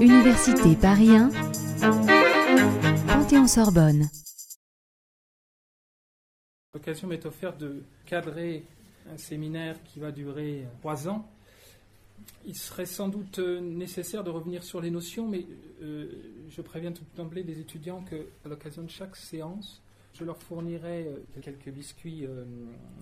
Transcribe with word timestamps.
Université 0.00 0.76
Paris 0.80 1.10
1, 1.10 1.30
Panthéon-Sorbonne. 3.06 4.08
L'occasion 6.74 7.08
m'est 7.08 7.24
offerte 7.26 7.58
de 7.58 7.82
cadrer 8.06 8.64
un 9.12 9.16
séminaire 9.16 9.82
qui 9.84 10.00
va 10.00 10.12
durer 10.12 10.66
trois 10.80 11.08
ans. 11.08 11.28
Il 12.46 12.56
serait 12.56 12.86
sans 12.86 13.08
doute 13.08 13.38
nécessaire 13.38 14.24
de 14.24 14.30
revenir 14.30 14.62
sur 14.62 14.80
les 14.80 14.90
notions, 14.90 15.28
mais 15.28 15.46
euh, 15.82 16.10
je 16.48 16.62
préviens 16.62 16.92
tout 16.92 17.04
d'emblée 17.16 17.44
des 17.44 17.60
étudiants 17.60 18.02
qu'à 18.02 18.48
l'occasion 18.48 18.82
de 18.82 18.90
chaque 18.90 19.16
séance, 19.16 19.82
je 20.14 20.24
leur 20.24 20.38
fournirai 20.38 21.06
euh, 21.08 21.40
quelques 21.42 21.68
biscuits 21.68 22.24
euh, 22.24 22.44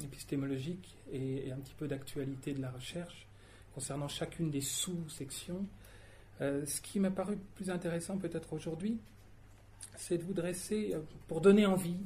épistémologiques 0.02 0.96
et, 1.12 1.52
un 1.52 1.56
petit 1.56 1.74
peu 1.74 1.86
d'actualité 1.86 2.52
de 2.52 2.60
la 2.60 2.70
recherche 2.70 3.26
concernant 3.74 4.08
chacune 4.08 4.50
des 4.50 4.60
sous-sections. 4.60 5.66
ce 6.40 6.80
qui 6.80 7.00
m'a 7.00 7.10
paru 7.10 7.36
plus 7.54 7.70
intéressant 7.70 8.18
peut-être 8.18 8.52
aujourd'hui, 8.52 8.98
c'est 9.96 10.18
de 10.18 10.22
vous 10.22 10.34
dresser, 10.34 10.94
pour 11.28 11.40
donner 11.40 11.66
envie, 11.66 11.96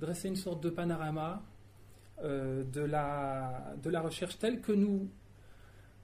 dresser 0.00 0.28
une 0.28 0.36
sorte 0.36 0.62
de 0.62 0.70
panorama 0.70 1.42
de, 2.22 2.80
la, 2.80 3.74
de 3.82 3.90
la 3.90 4.00
recherche 4.00 4.38
telle 4.38 4.60
que 4.60 4.72
nous 4.72 5.08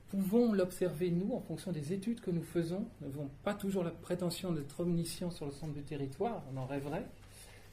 pouvons 0.08 0.52
l'observer, 0.52 1.10
nous, 1.10 1.34
en 1.34 1.40
fonction 1.40 1.72
des 1.72 1.92
études 1.92 2.20
que 2.20 2.30
nous 2.30 2.42
faisons. 2.42 2.86
Nous 3.00 3.08
n'avons 3.08 3.30
pas 3.44 3.54
toujours 3.54 3.84
la 3.84 3.90
prétention 3.90 4.52
d'être 4.52 4.80
omniscients 4.80 5.30
sur 5.30 5.46
le 5.46 5.52
centre 5.52 5.74
du 5.74 5.82
territoire, 5.82 6.42
on 6.52 6.56
en 6.56 6.66
rêverait, 6.66 7.06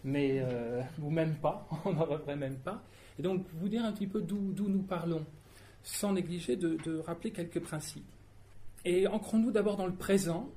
mais 0.03 0.39
euh, 0.39 0.81
ou 1.01 1.09
même 1.09 1.35
pas, 1.35 1.67
on 1.85 1.93
n'en 1.93 2.05
rêverait 2.05 2.35
même 2.35 2.57
pas. 2.57 2.83
Et 3.17 3.23
donc, 3.23 3.45
vous 3.53 3.69
dire 3.69 3.85
un 3.85 3.91
petit 3.91 4.07
peu 4.07 4.21
d'où 4.21 4.53
nous 4.67 4.83
parlons, 4.83 5.25
sans 5.85 6.13
négliger 6.13 6.55
de, 6.55 6.97
rappeler 6.97 7.31
quelques 7.31 7.59
principes. 7.61 8.03
Et 8.83 9.07
ancrons-nous 9.07 9.51
d'abord 9.51 9.77
dans 9.77 9.85
le 9.85 9.93
présent, 9.93 10.49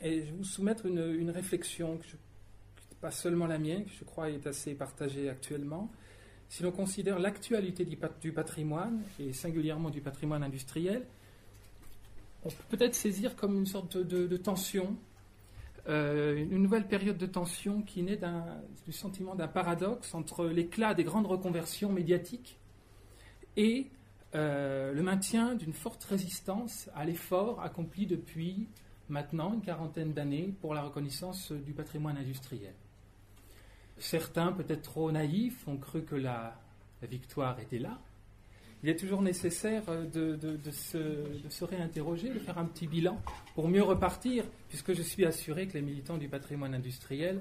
et 0.00 0.20
je 0.20 0.24
vais 0.24 0.36
vous 0.36 0.44
soumettre 0.44 0.86
une, 0.86 1.30
réflexion, 1.30 1.98
qui 1.98 2.14
n'est 2.14 3.00
pas 3.00 3.10
seulement 3.10 3.46
la 3.46 3.58
mienne, 3.58 3.84
que 3.84 3.90
je 3.98 4.04
crois 4.04 4.30
est 4.30 4.46
assez 4.46 4.74
partagée 4.74 5.28
actuellement, 5.28 5.92
si 6.48 6.62
l'on 6.62 6.72
considère 6.72 7.18
l'actualité 7.18 7.84
du 7.84 8.32
patrimoine, 8.32 9.02
et 9.20 9.32
singulièrement 9.32 9.90
du 9.90 10.00
patrimoine 10.00 10.42
industriel, 10.42 11.04
on 12.44 12.48
peut 12.48 12.76
peut-être 12.76 12.94
saisir 12.94 13.36
comme 13.36 13.56
une 13.56 13.66
sorte 13.66 13.98
de, 13.98 14.36
tension, 14.36 14.96
euh, 15.88 16.36
une 16.36 16.62
nouvelle 16.62 16.86
période 16.86 17.18
de 17.18 17.26
tension 17.26 17.82
qui 17.82 18.02
naît 18.02 18.20
du 18.86 18.92
sentiment 18.92 19.34
d'un 19.34 19.48
paradoxe 19.48 20.14
entre 20.14 20.46
l'éclat 20.46 20.94
des 20.94 21.04
grandes 21.04 21.26
reconversions 21.26 21.92
médiatiques 21.92 22.58
et 23.56 23.86
euh, 24.34 24.92
le 24.92 25.02
maintien 25.02 25.54
d'une 25.54 25.72
forte 25.72 26.04
résistance 26.04 26.90
à 26.94 27.04
l'effort 27.04 27.60
accompli 27.62 28.06
depuis 28.06 28.68
maintenant 29.08 29.54
une 29.54 29.62
quarantaine 29.62 30.12
d'années 30.12 30.52
pour 30.60 30.74
la 30.74 30.82
reconnaissance 30.82 31.52
du 31.52 31.72
patrimoine 31.72 32.16
industriel. 32.16 32.74
Certains, 33.98 34.52
peut-être 34.52 34.82
trop 34.82 35.10
naïfs, 35.10 35.66
ont 35.66 35.76
cru 35.76 36.02
que 36.02 36.16
la, 36.16 36.54
victoire 37.02 37.58
était 37.60 37.78
là. 37.78 38.00
Il 38.82 38.88
est 38.88 38.96
toujours 38.96 39.22
nécessaire 39.22 39.84
de, 40.12 40.58
se, 40.70 41.64
réinterroger, 41.64 42.30
de 42.30 42.38
faire 42.38 42.58
un 42.58 42.64
petit 42.64 42.86
bilan 42.86 43.20
pour 43.54 43.68
mieux 43.68 43.82
repartir, 43.82 44.44
puisque 44.68 44.92
je 44.92 45.02
suis 45.02 45.24
assuré 45.24 45.68
que 45.68 45.74
les 45.74 45.82
militants 45.82 46.18
du 46.18 46.28
patrimoine 46.28 46.74
industriel, 46.74 47.40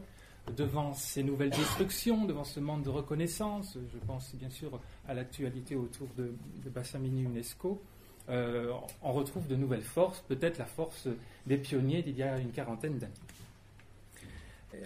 devant 0.55 0.93
ces 0.93 1.23
nouvelles 1.23 1.49
destructions, 1.49 2.25
devant 2.25 2.43
ce 2.43 2.59
manque 2.59 2.83
de 2.83 2.89
reconnaissance, 2.89 3.77
je 3.91 3.97
pense 4.05 4.33
bien 4.35 4.49
sûr 4.49 4.79
à 5.07 5.13
l'actualité 5.13 5.75
autour 5.75 6.07
de, 6.17 6.33
de 6.63 6.69
Bassamini 6.69 7.23
UNESCO, 7.23 7.81
euh, 8.29 8.71
on 9.01 9.13
retrouve 9.13 9.47
de 9.47 9.55
nouvelles 9.55 9.83
forces, 9.83 10.21
peut-être 10.27 10.57
la 10.57 10.65
force 10.65 11.07
des 11.45 11.57
pionniers 11.57 12.01
d'il 12.01 12.17
y 12.17 12.23
a 12.23 12.39
une 12.39 12.51
quarantaine 12.51 12.97
d'années. 12.97 13.13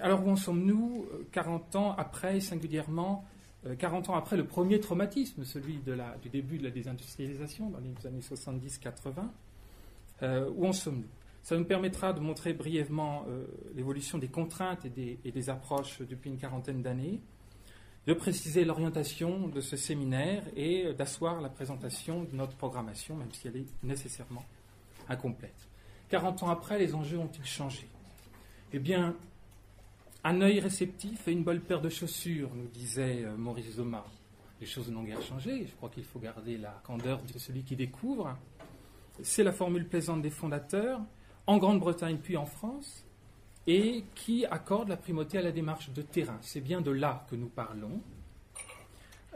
Alors 0.02 0.26
où 0.26 0.30
en 0.30 0.36
sommes-nous 0.36 1.08
40 1.32 1.76
euh, 1.76 1.80
ans 1.80 1.96
après, 1.98 2.40
singulièrement 2.40 3.26
40 3.78 4.10
euh, 4.10 4.12
ans 4.12 4.16
après 4.16 4.38
le 4.38 4.46
premier 4.46 4.80
traumatisme, 4.80 5.44
celui 5.44 5.80
du 6.22 6.30
début 6.30 6.58
de 6.58 6.64
la 6.64 6.72
désindustrialisation 6.72 7.70
dans 7.70 7.80
les 7.80 8.08
années 8.08 8.22
70-80 8.22 9.14
euh, 10.24 10.50
Où 10.56 10.68
en 10.68 10.74
sommes-nous? 10.74 11.04
Ça 11.44 11.58
nous 11.58 11.66
permettra 11.66 12.14
de 12.14 12.20
montrer 12.20 12.54
brièvement 12.54 13.26
l'évolution 13.74 14.18
des 14.18 14.28
contraintes 14.28 14.86
et 14.86 15.32
des, 15.32 15.50
approches 15.50 16.00
depuis 16.02 16.30
une 16.30 16.38
quarantaine 16.38 16.82
d'années, 16.82 17.22
de 18.06 18.14
préciser 18.14 18.66
l'orientation 18.66 19.48
de 19.48 19.62
ce 19.62 19.78
séminaire 19.78 20.44
et 20.56 20.94
d'asseoir 20.94 21.42
la 21.42 21.50
présentation 21.50 22.24
de 22.24 22.36
notre 22.36 22.56
programmation, 22.56 23.16
même 23.16 23.32
si 23.32 23.48
elle 23.48 23.58
est 23.58 23.68
nécessairement 23.84 24.46
incomplète. 25.08 25.68
40 26.10 26.44
ans 26.44 26.50
après, 26.50 26.78
les 26.78 26.94
enjeux 26.94 27.18
ont-ils 27.18 27.46
changé? 27.46 27.88
Eh 28.74 28.80
bien, 28.80 29.16
un 30.24 30.42
œil 30.42 30.60
réceptif 30.60 31.28
et 31.28 31.32
une 31.32 31.44
bonne 31.44 31.62
paire 31.62 31.82
de 31.82 31.90
chaussures, 31.90 32.50
nous 32.54 32.68
disait 32.68 33.24
euh, 33.24 33.38
Maurice 33.38 33.76
Zoma. 33.76 34.06
Les 34.60 34.68
choses 34.68 34.92
n'ont 34.92 35.04
guère 35.04 35.22
changé. 35.22 35.66
Je 35.66 35.76
crois 35.76 35.90
qu'il 35.90 36.04
faut 36.04 36.20
garder 36.20 36.58
la 36.58 36.82
candeur 36.84 37.22
de 37.22 37.40
celui 37.40 37.64
qui 37.64 37.76
découvre. 37.76 38.36
C'est 39.22 39.44
la 39.44 39.54
formule 39.54 39.88
plaisante 39.88 40.22
des 40.22 40.30
fondateurs, 40.30 41.02
en 41.50 41.58
Grande-Bretagne 41.58 42.18
puis 42.22 42.38
en 42.38 42.46
France, 42.46 43.06
et 43.68 44.04
qui 44.16 44.46
accorde 44.46 44.90
la 44.90 44.98
primauté 44.98 45.38
à 45.38 45.42
la 45.42 45.52
démarche 45.52 45.90
de 45.92 46.02
terrain. 46.02 46.38
C'est 46.42 46.62
bien 46.62 46.82
de 46.82 46.92
là 46.92 47.26
que 47.30 47.36
nous 47.36 47.50
parlons. 47.50 48.02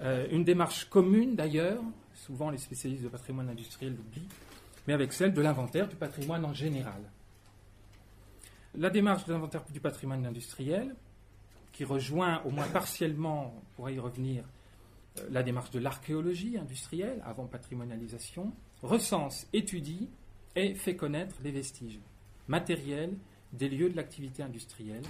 Euh, 0.02 0.28
une 0.32 0.44
démarche 0.44 0.86
commune 0.86 1.36
d'ailleurs, 1.36 1.82
souvent 2.14 2.50
les 2.50 2.58
spécialistes 2.58 3.04
de 3.04 3.10
patrimoine 3.10 3.50
industriel 3.50 3.96
l'oublient, 3.96 4.28
mais 4.88 4.94
avec 4.94 5.12
celle 5.12 5.34
de 5.34 5.42
l'inventaire 5.42 5.88
du 5.88 5.96
patrimoine 5.96 6.46
en 6.46 6.54
général 6.54 7.02
la 8.76 8.90
démarche 8.90 9.26
de 9.26 9.34
l'inventaire 9.34 9.64
du 9.72 9.80
patrimoine 9.80 10.26
industriel, 10.26 10.96
qui 11.72 11.86
rejoint 11.86 12.42
au 12.44 12.52
moins 12.52 12.68
partiellement, 12.68 13.54
on 13.78 13.88
y 13.88 14.00
revenir, 14.00 14.44
euh, 15.20 15.28
la 15.32 15.44
démarche 15.44 15.72
de 15.72 15.80
l'archéologie 15.80 16.58
industrielle, 16.58 17.22
avant 17.26 17.46
patrimonialisation, 17.46 18.54
recense, 18.82 19.48
étudie 19.54 20.10
et 20.56 20.76
fait 20.76 20.96
connaître 20.96 21.36
les 21.44 21.52
vestiges 21.52 22.00
matériels 22.48 23.16
des 23.54 23.70
lieux 23.70 23.90
de 23.90 23.96
l'activité 23.96 24.44
industrielle, 24.44 25.04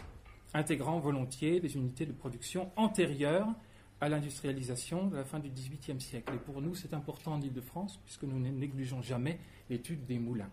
intégrant 0.53 0.99
volontiers 0.99 1.59
des 1.59 1.75
unités 1.75 2.05
de 2.05 2.11
production 2.11 2.71
antérieures 2.75 3.47
à 4.01 4.09
l'industrialisation 4.09 5.07
de 5.07 5.15
la 5.15 5.23
fin 5.23 5.39
du 5.39 5.49
XVIIIe 5.49 6.01
siècle. 6.01 6.33
Et 6.33 6.37
pour 6.37 6.61
nous, 6.61 6.75
c'est 6.75 6.93
important 6.93 7.33
en 7.33 7.41
Ile-de-France, 7.41 7.99
puisque 8.03 8.23
nous 8.23 8.37
ne 8.37 8.49
négligeons 8.49 9.01
jamais 9.01 9.39
l'étude 9.69 10.05
des 10.05 10.19
moulins. 10.19 10.49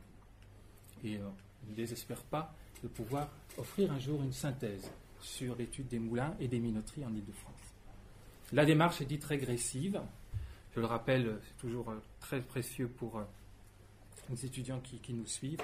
Et 1.02 1.16
euh, 1.16 1.28
ne 1.68 1.74
désespère 1.74 2.22
pas 2.22 2.54
de 2.82 2.88
pouvoir 2.88 3.28
offrir 3.58 3.90
un 3.92 3.98
jour 3.98 4.22
une 4.22 4.32
synthèse 4.32 4.90
sur 5.20 5.56
l'étude 5.56 5.88
des 5.88 5.98
moulins 5.98 6.34
et 6.38 6.48
des 6.48 6.60
minoteries 6.60 7.04
en 7.04 7.12
Ile-de-France. 7.12 7.54
La 8.52 8.64
démarche 8.64 9.00
est 9.00 9.06
dite 9.06 9.24
régressive. 9.24 10.00
Je 10.74 10.80
le 10.80 10.86
rappelle, 10.86 11.38
c'est 11.42 11.56
toujours 11.58 11.90
euh, 11.90 12.00
très 12.20 12.40
précieux 12.40 12.88
pour 12.88 13.20
les 14.30 14.46
étudiants 14.46 14.80
qui, 14.80 15.14
nous 15.14 15.26
suivent. 15.26 15.62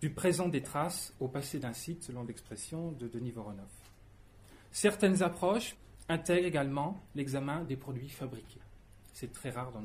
Du 0.00 0.10
présent 0.10 0.48
des 0.48 0.62
traces 0.62 1.14
au 1.20 1.28
passé 1.28 1.58
d'un 1.58 1.72
site, 1.72 2.02
selon 2.04 2.24
l'expression 2.24 2.92
de 2.92 3.06
Denis 3.06 3.32
Voronov. 3.32 3.68
Certaines 4.72 5.22
approches 5.22 5.76
intègrent 6.08 6.46
également 6.46 7.00
l'examen 7.14 7.64
des 7.64 7.76
produits 7.76 8.08
fabriqués. 8.08 8.60
C'est 9.12 9.32
très 9.32 9.50
rare 9.50 9.72
dans, 9.72 9.82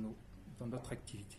dans 0.60 0.68
notre 0.68 0.92
activité. 0.94 1.38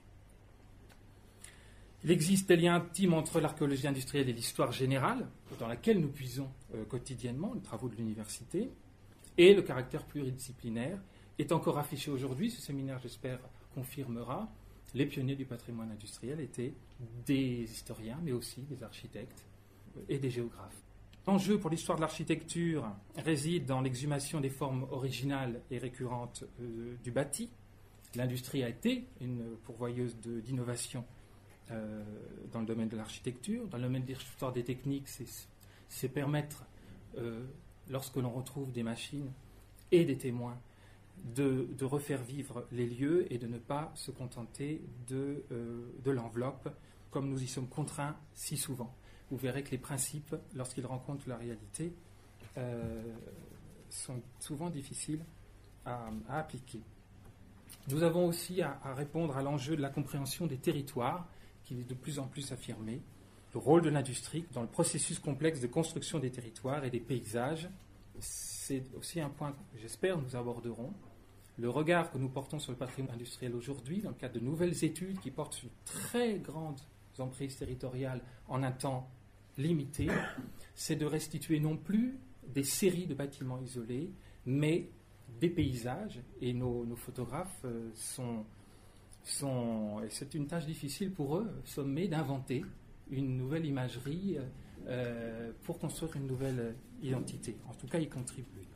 Il 2.05 2.11
existe 2.11 2.49
des 2.49 2.57
liens 2.57 2.77
intimes 2.77 3.15
entre 3.15 3.41
l'archéologie 3.41 3.89
industrielle 3.89 4.29
et 4.29 4.33
l'histoire 4.33 4.71
générale, 4.71 5.27
dans 5.59 5.67
laquelle 5.67 6.01
nous 6.01 6.11
puisons 6.11 6.49
euh, 6.75 6.85
quotidiennement 6.85 7.53
les 7.55 7.63
travaux 7.63 7.89
de 7.89 7.97
l'université, 7.97 8.71
et 9.39 9.55
le 9.55 9.63
caractère 9.63 10.05
pluridisciplinaire 10.05 10.99
est 11.39 11.53
encore 11.53 11.79
affiché 11.79 12.11
aujourd'hui. 12.11 12.51
Ce 12.51 12.61
séminaire, 12.61 12.99
j'espère, 13.01 13.41
confirmera. 13.75 14.49
Les 14.97 15.05
pionniers 15.05 15.37
du 15.37 15.45
patrimoine 15.45 15.91
industriel 15.91 16.41
étaient 16.41 16.73
des 17.27 17.65
historiens, 17.71 18.19
mais 18.23 18.33
aussi 18.33 18.63
des 18.63 18.83
architectes 18.83 19.45
et 20.09 20.19
des 20.19 20.31
géographes. 20.31 20.83
L'enjeu 21.27 21.61
pour 21.61 21.69
l'histoire 21.69 21.97
de 21.97 22.01
l'architecture 22.01 22.91
réside 23.15 23.67
dans 23.67 23.83
l'exhumation 23.83 24.41
des 24.41 24.49
formes 24.49 24.87
originales 24.91 25.61
et 25.71 25.77
récurrentes 25.77 26.45
euh, 26.63 26.97
du 27.05 27.11
bâti. 27.11 27.51
L'industrie 28.15 28.65
a 28.65 28.71
été 28.71 29.05
une 29.21 29.45
pourvoyeuse 29.65 30.17
d'innovation 30.17 31.05
euh, 31.73 32.03
dans 32.51 32.61
le 32.61 32.67
domaine 32.67 32.89
de 32.89 32.97
l'architecture. 32.97 33.69
Dans 33.69 33.77
le 33.77 33.83
domaine 33.83 34.05
de 34.05 34.15
l'histoire 34.15 34.55
des 34.55 34.65
techniques, 34.65 35.09
c'est 35.89 36.09
permettre, 36.09 36.65
euh, 37.19 37.45
lorsque 37.91 38.17
l'on 38.17 38.31
retrouve 38.31 38.73
des 38.73 38.83
machines 38.83 39.31
et 39.93 40.07
des 40.07 40.17
témoins, 40.17 40.59
de, 41.25 41.85
refaire 41.85 42.23
vivre 42.23 42.67
les 42.73 42.87
lieux 42.87 43.33
et 43.33 43.39
de 43.39 43.47
ne 43.47 43.59
pas 43.59 43.93
se 43.95 44.11
contenter 44.11 44.83
de, 45.09 45.45
euh, 45.53 45.91
de 46.05 46.11
l'enveloppe, 46.11 46.69
comme 47.11 47.29
nous 47.29 47.43
y 47.43 47.47
sommes 47.47 47.69
contraints 47.69 48.17
si 48.35 48.57
souvent. 48.57 48.95
Vous 49.31 49.37
verrez 49.37 49.63
que 49.63 49.71
les 49.71 49.79
principes, 49.79 50.37
lorsqu'ils 50.55 50.87
rencontrent 50.87 51.29
la 51.29 51.37
réalité, 51.37 51.93
sont 53.91 54.23
souvent 54.41 54.71
difficiles 54.71 55.25
à, 55.85 56.09
à 56.29 56.39
appliquer. 56.39 56.81
Nous 57.89 58.03
avons 58.03 58.27
aussi 58.27 58.63
à, 58.63 58.81
à 58.83 58.95
répondre 58.95 59.37
à 59.37 59.43
l'enjeu 59.43 59.77
de 59.77 59.83
la 59.83 59.91
compréhension 59.91 60.47
des 60.47 60.57
territoires, 60.57 61.29
qui 61.65 61.75
est 61.75 61.89
de 61.89 61.95
plus 61.95 62.19
en 62.19 62.27
plus 62.27 62.53
affirmé, 62.53 63.03
le 63.57 63.61
rôle 63.61 63.83
de 63.83 63.89
l'industrie 63.89 64.45
dans 64.53 64.61
le 64.61 64.69
processus 64.69 65.19
complexe 65.19 65.61
de 65.61 65.67
construction 65.67 66.19
des 66.19 66.31
territoires 66.31 66.85
et 66.85 66.91
des 66.91 67.01
paysages. 67.01 67.69
C'est 68.21 68.85
aussi 68.97 69.21
un 69.21 69.29
point 69.29 69.53
que 69.53 69.79
j'espère 69.79 70.19
nous 70.19 70.37
aborderons. 70.37 70.93
Le 71.59 71.71
regard 71.71 72.11
que 72.11 72.19
nous 72.19 72.29
portons 72.29 72.59
sur 72.59 72.73
le 72.73 72.79
patrimoine 72.79 73.15
industriel 73.15 73.55
aujourd'hui, 73.55 74.03
dans 74.03 74.11
le 74.11 74.15
cadre 74.17 74.35
de 74.35 74.41
nouvelles 74.41 74.85
études 74.85 75.21
qui 75.21 75.31
portent 75.31 75.55
sur 75.55 75.71
très 75.85 76.39
grandes 76.39 76.81
emprises 77.19 77.57
territoriales 77.57 78.21
en 78.49 78.63
un 78.63 78.73
temps 78.73 79.09
limité, 79.57 80.09
c'est 80.75 80.97
de 80.97 81.07
restituer 81.07 81.61
non 81.61 81.77
plus 81.77 82.19
des 82.47 82.63
séries 82.63 83.07
de 83.07 83.15
bâtiments 83.15 83.59
isolés, 83.59 84.11
mais 84.45 84.91
des 85.41 85.49
paysages. 85.49 86.21
Et 86.41 86.53
nos, 86.53 86.85
photographes 86.97 87.65
euh, 87.65 87.91
sont, 87.95 88.45
c'est 90.09 90.35
une 90.35 90.47
tâche 90.47 90.67
difficile 90.67 91.11
pour 91.11 91.39
eux, 91.39 91.51
sommés 91.65 92.09
d'inventer 92.09 92.65
une 93.11 93.37
nouvelle 93.37 93.65
imagerie 93.65 94.39
euh, 94.89 95.53
pour 95.65 95.79
construire 95.79 96.17
une 96.17 96.27
nouvelle 96.27 96.77
identité. 97.03 97.57
En 97.69 97.75
tout 97.75 97.87
cas, 97.87 97.99
y 97.99 98.09
contribuer. 98.09 98.67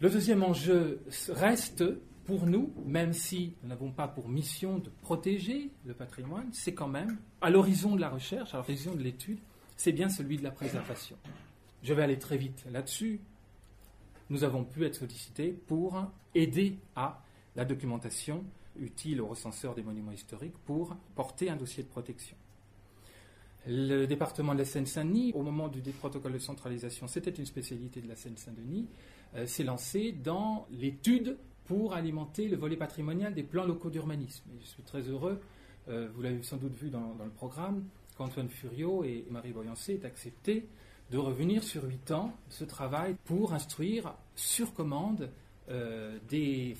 Le 0.00 0.10
deuxième 0.10 0.42
enjeu 0.42 1.00
reste 1.28 1.84
pour 2.26 2.46
nous, 2.46 2.72
même 2.84 3.12
si 3.12 3.54
nous 3.62 3.68
n'avons 3.68 3.92
pas 3.92 4.08
pour 4.08 4.28
mission 4.28 4.78
de 4.78 4.90
protéger 5.00 5.70
le 5.84 5.94
patrimoine, 5.94 6.48
c'est 6.52 6.74
quand 6.74 6.88
même, 6.88 7.18
à 7.40 7.50
l'horizon 7.50 7.94
de 7.94 8.00
la 8.00 8.10
recherche, 8.10 8.52
à 8.52 8.58
l'horizon 8.58 8.94
de 8.94 9.02
l'étude, 9.02 9.38
c'est 9.76 9.92
bien 9.92 10.08
celui 10.08 10.36
de 10.36 10.42
la 10.42 10.50
préservation. 10.50 11.16
Je 11.82 11.94
vais 11.94 12.02
aller 12.02 12.18
très 12.18 12.36
vite 12.36 12.64
là-dessus. 12.70 13.20
Nous 14.28 14.42
avons 14.42 14.64
pu 14.64 14.84
être 14.84 14.96
sollicités 14.96 15.52
pour 15.52 16.02
aider 16.34 16.78
à 16.96 17.22
la 17.54 17.64
documentation 17.64 18.44
utile 18.78 19.20
aux 19.20 19.28
recenseurs 19.28 19.74
des 19.74 19.82
monuments 19.82 20.12
historiques 20.12 20.58
pour 20.64 20.96
porter 21.14 21.48
un 21.48 21.56
dossier 21.56 21.82
de 21.82 21.88
protection. 21.88 22.36
Le 23.68 24.06
département 24.06 24.52
de 24.52 24.58
la 24.58 24.64
Seine-Saint-Denis, 24.64 25.32
au 25.34 25.42
moment 25.42 25.66
du 25.68 25.80
protocole 25.90 26.32
de 26.32 26.38
centralisation, 26.38 27.08
c'était 27.08 27.30
une 27.30 27.46
spécialité 27.46 28.00
de 28.00 28.08
la 28.08 28.14
Seine-Saint-Denis, 28.14 28.86
euh, 29.34 29.46
s'est 29.46 29.64
lancé 29.64 30.12
dans 30.12 30.66
l'étude 30.70 31.36
pour 31.64 31.94
alimenter 31.94 32.46
le 32.46 32.56
volet 32.56 32.76
patrimonial 32.76 33.34
des 33.34 33.42
plans 33.42 33.64
locaux 33.64 33.90
d'urbanisme. 33.90 34.44
je 34.60 34.66
suis 34.66 34.84
très 34.84 35.00
heureux, 35.02 35.40
euh, 35.88 36.08
vous 36.14 36.22
l'avez 36.22 36.42
sans 36.44 36.58
doute 36.58 36.74
vu 36.74 36.90
dans, 36.90 37.16
le 37.22 37.30
programme, 37.30 37.84
qu'Antoine 38.16 38.48
Furio 38.48 39.02
et 39.02 39.26
Marie 39.30 39.52
Boyancé 39.52 39.94
aient 39.94 40.06
accepté 40.06 40.68
de 41.10 41.18
revenir 41.18 41.64
sur 41.64 41.84
huit 41.84 42.10
ans 42.12 42.32
ce 42.48 42.64
travail 42.64 43.16
pour 43.24 43.52
instruire 43.52 44.14
sur 44.36 44.74
commande 44.74 45.30
euh, 45.68 46.18
des, 46.28 46.76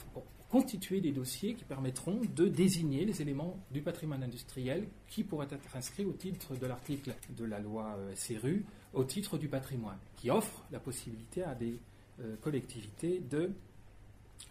constituer 0.56 1.02
des 1.02 1.12
dossiers 1.12 1.52
qui 1.52 1.64
permettront 1.64 2.22
de 2.34 2.48
désigner 2.48 3.04
les 3.04 3.20
éléments 3.20 3.62
du 3.70 3.82
patrimoine 3.82 4.22
industriel 4.22 4.88
qui 5.06 5.22
pourraient 5.22 5.48
être 5.50 5.76
inscrits 5.76 6.06
au 6.06 6.14
titre 6.14 6.56
de 6.56 6.64
l'article 6.64 7.14
de 7.36 7.44
la 7.44 7.60
loi 7.60 7.94
euh, 7.98 8.14
SRU, 8.14 8.64
au 8.94 9.04
titre 9.04 9.36
du 9.36 9.48
patrimoine, 9.48 9.98
qui 10.16 10.30
offre 10.30 10.64
la 10.72 10.80
possibilité 10.80 11.42
à 11.42 11.54
des 11.54 11.78
euh, 12.20 12.36
collectivités 12.40 13.20
de 13.30 13.50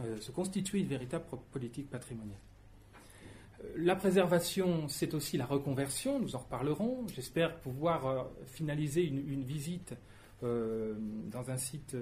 euh, 0.02 0.22
se 0.22 0.30
constituer 0.32 0.82
une 0.82 0.88
véritable 0.88 1.26
politique 1.52 1.90
patrimoniale. 1.90 2.38
La 3.76 3.96
préservation, 3.96 4.88
c'est 4.88 5.16
aussi 5.16 5.38
la 5.38 5.48
reconversion, 5.48 6.20
nous 6.20 6.36
en 6.36 6.40
reparlerons. 6.40 7.08
J'espère 7.16 7.60
pouvoir 7.62 8.28
finaliser 8.46 9.02
une, 9.02 9.44
visite 9.44 9.96
dans 10.44 11.50
un 11.50 11.58
site, 11.58 11.96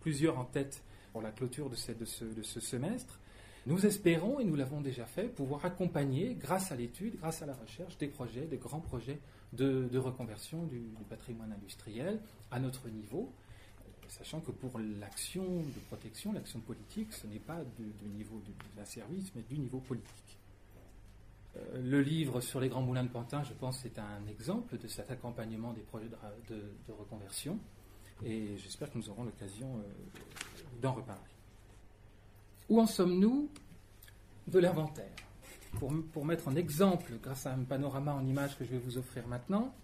plusieurs 0.00 0.38
en 0.38 0.44
tête, 0.44 0.82
pour 1.14 1.22
la 1.22 1.30
clôture 1.30 1.70
de 1.70 1.76
ce, 1.76 2.60
semestre. 2.60 3.20
Nous 3.66 3.86
espérons, 3.86 4.40
et 4.40 4.44
nous 4.44 4.56
l'avons 4.56 4.80
déjà 4.80 5.06
fait, 5.06 5.28
pouvoir 5.28 5.64
accompagner, 5.64 6.34
grâce 6.34 6.72
à 6.72 6.74
l'étude, 6.74 7.20
grâce 7.20 7.40
à 7.40 7.46
la 7.46 7.54
recherche, 7.54 7.96
des 7.98 8.08
projets, 8.08 8.46
des 8.46 8.56
grands 8.56 8.80
projets 8.80 9.20
de, 9.52 9.96
reconversion 9.96 10.64
du, 10.64 10.82
patrimoine 11.08 11.52
industriel 11.52 12.20
à 12.50 12.58
notre 12.58 12.88
niveau, 12.88 13.32
sachant 14.08 14.40
que 14.40 14.50
pour 14.50 14.76
l'action 14.80 15.44
de 15.44 15.80
protection, 15.86 16.32
l'action 16.32 16.58
politique, 16.58 17.12
ce 17.12 17.28
n'est 17.28 17.38
pas 17.38 17.60
du, 17.78 18.08
niveau 18.08 18.42
d'un 18.76 18.84
service, 18.84 19.30
mais 19.36 19.42
du 19.42 19.56
niveau 19.56 19.78
politique. 19.78 20.38
Euh, 21.56 21.80
le 21.80 22.02
livre 22.02 22.40
sur 22.40 22.58
les 22.58 22.68
grands 22.68 22.82
moulins 22.82 23.04
de 23.04 23.08
Pantin, 23.08 23.44
je 23.44 23.52
pense, 23.52 23.78
c'est 23.78 24.00
un 24.00 24.26
exemple 24.28 24.76
de 24.78 24.88
cet 24.88 25.12
accompagnement 25.12 25.72
des 25.74 25.82
projets 25.82 26.08
de, 26.48 26.92
reconversion, 26.92 27.56
et 28.26 28.56
j'espère 28.56 28.90
que 28.90 28.98
nous 28.98 29.08
aurons 29.10 29.22
l'occasion 29.22 29.76
euh, 29.76 30.50
d'en 30.80 30.92
reparler. 30.92 31.20
Où 32.68 32.80
en 32.80 32.86
sommes-nous 32.86 33.48
de 34.48 34.58
l'inventaire? 34.58 35.10
Pour, 35.78 35.92
pour, 36.12 36.24
mettre 36.24 36.48
en 36.48 36.54
exemple, 36.54 37.12
grâce 37.22 37.46
à 37.46 37.52
un 37.52 37.64
panorama 37.64 38.14
en 38.14 38.24
images 38.24 38.56
que 38.56 38.64
je 38.64 38.70
vais 38.70 38.78
vous 38.78 38.96
offrir 38.96 39.26
maintenant, 39.26 39.74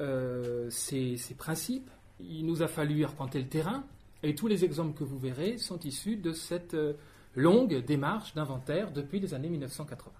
euh, 0.00 0.68
ces, 0.70 1.16
principes, 1.36 1.90
il 2.20 2.44
nous 2.44 2.62
a 2.62 2.68
fallu 2.68 3.04
arpenter 3.04 3.40
le 3.40 3.48
terrain, 3.48 3.84
et 4.22 4.34
tous 4.34 4.46
les 4.46 4.64
exemples 4.64 4.98
que 4.98 5.04
vous 5.04 5.18
verrez 5.18 5.58
sont 5.58 5.78
issus 5.80 6.16
de 6.16 6.32
cette 6.32 6.74
euh, 6.74 6.94
longue 7.34 7.84
démarche 7.84 8.34
d'inventaire 8.34 8.90
depuis 8.90 9.20
les 9.20 9.34
années 9.34 9.48
1980. 9.48 10.12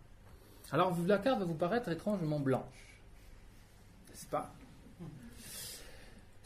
Alors 0.72 0.96
la 1.06 1.18
carte 1.18 1.40
va 1.40 1.44
vous 1.44 1.54
paraître 1.54 1.88
étrangement 1.90 2.40
blanche, 2.40 3.00
n'est-ce 4.08 4.26
pas? 4.26 4.52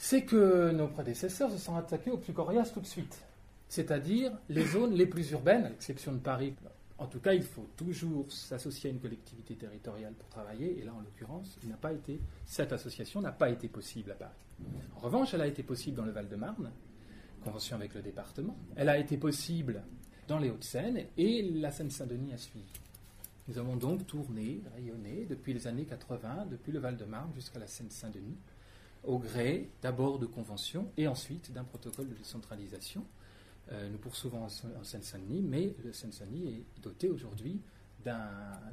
C'est 0.02 0.22
que 0.22 0.70
nos 0.70 0.88
prédécesseurs 0.88 1.52
se 1.52 1.58
sont 1.58 1.76
attaqués 1.76 2.10
aux 2.10 2.16
plus 2.16 2.32
coriaces 2.32 2.72
tout 2.72 2.80
de 2.80 2.86
suite, 2.86 3.22
c'est-à-dire 3.68 4.32
les 4.48 4.64
zones 4.64 4.94
les 4.94 5.04
plus 5.04 5.30
urbaines, 5.32 5.66
à 5.66 5.68
l'exception 5.68 6.12
de 6.12 6.18
Paris. 6.18 6.54
En 6.96 7.06
tout 7.06 7.20
cas, 7.20 7.34
il 7.34 7.42
faut 7.42 7.68
toujours 7.76 8.32
s'associer 8.32 8.88
à 8.88 8.92
une 8.94 8.98
collectivité 8.98 9.56
territoriale 9.56 10.14
pour 10.14 10.26
travailler, 10.30 10.80
et 10.80 10.84
là, 10.84 10.94
en 10.94 11.00
l'occurrence, 11.00 11.58
cette 12.46 12.72
association 12.72 13.20
n'a 13.20 13.30
pas 13.30 13.50
été 13.50 13.68
possible 13.68 14.12
à 14.12 14.14
Paris. 14.14 14.40
En 14.96 15.00
revanche, 15.00 15.34
elle 15.34 15.42
a 15.42 15.46
été 15.46 15.62
possible 15.62 15.98
dans 15.98 16.06
le 16.06 16.12
Val-de-Marne, 16.12 16.72
convention 17.44 17.76
avec 17.76 17.92
le 17.92 18.00
département. 18.00 18.56
Elle 18.76 18.88
a 18.88 18.96
été 18.96 19.18
possible 19.18 19.82
dans 20.28 20.38
les 20.38 20.48
Hauts-de-Seine, 20.48 21.08
et 21.18 21.42
la 21.42 21.70
Seine-Saint-Denis 21.70 22.32
a 22.32 22.38
suivi. 22.38 22.72
Nous 23.48 23.58
avons 23.58 23.76
donc 23.76 24.06
tourné, 24.06 24.62
rayonné 24.74 25.26
depuis 25.28 25.52
les 25.52 25.66
années 25.66 25.84
80, 25.84 26.46
depuis 26.50 26.72
le 26.72 26.78
Val-de-Marne 26.78 27.34
jusqu'à 27.34 27.58
la 27.58 27.66
Seine-Saint-Denis 27.66 28.38
au 29.04 29.18
gré 29.18 29.70
d'abord 29.82 30.18
de 30.18 30.26
conventions 30.26 30.92
et 30.96 31.06
ensuite 31.08 31.52
d'un 31.52 31.64
protocole 31.64 32.08
de 32.08 32.14
décentralisation. 32.14 33.06
Euh, 33.72 33.88
nous 33.88 33.98
poursuivons 33.98 34.44
en 34.44 34.48
Seine-Saint-Denis, 34.84 35.42
mais 35.42 35.74
le 35.84 35.92
Seine-Saint-Denis 35.92 36.48
est 36.48 36.82
doté 36.82 37.08
aujourd'hui, 37.08 37.60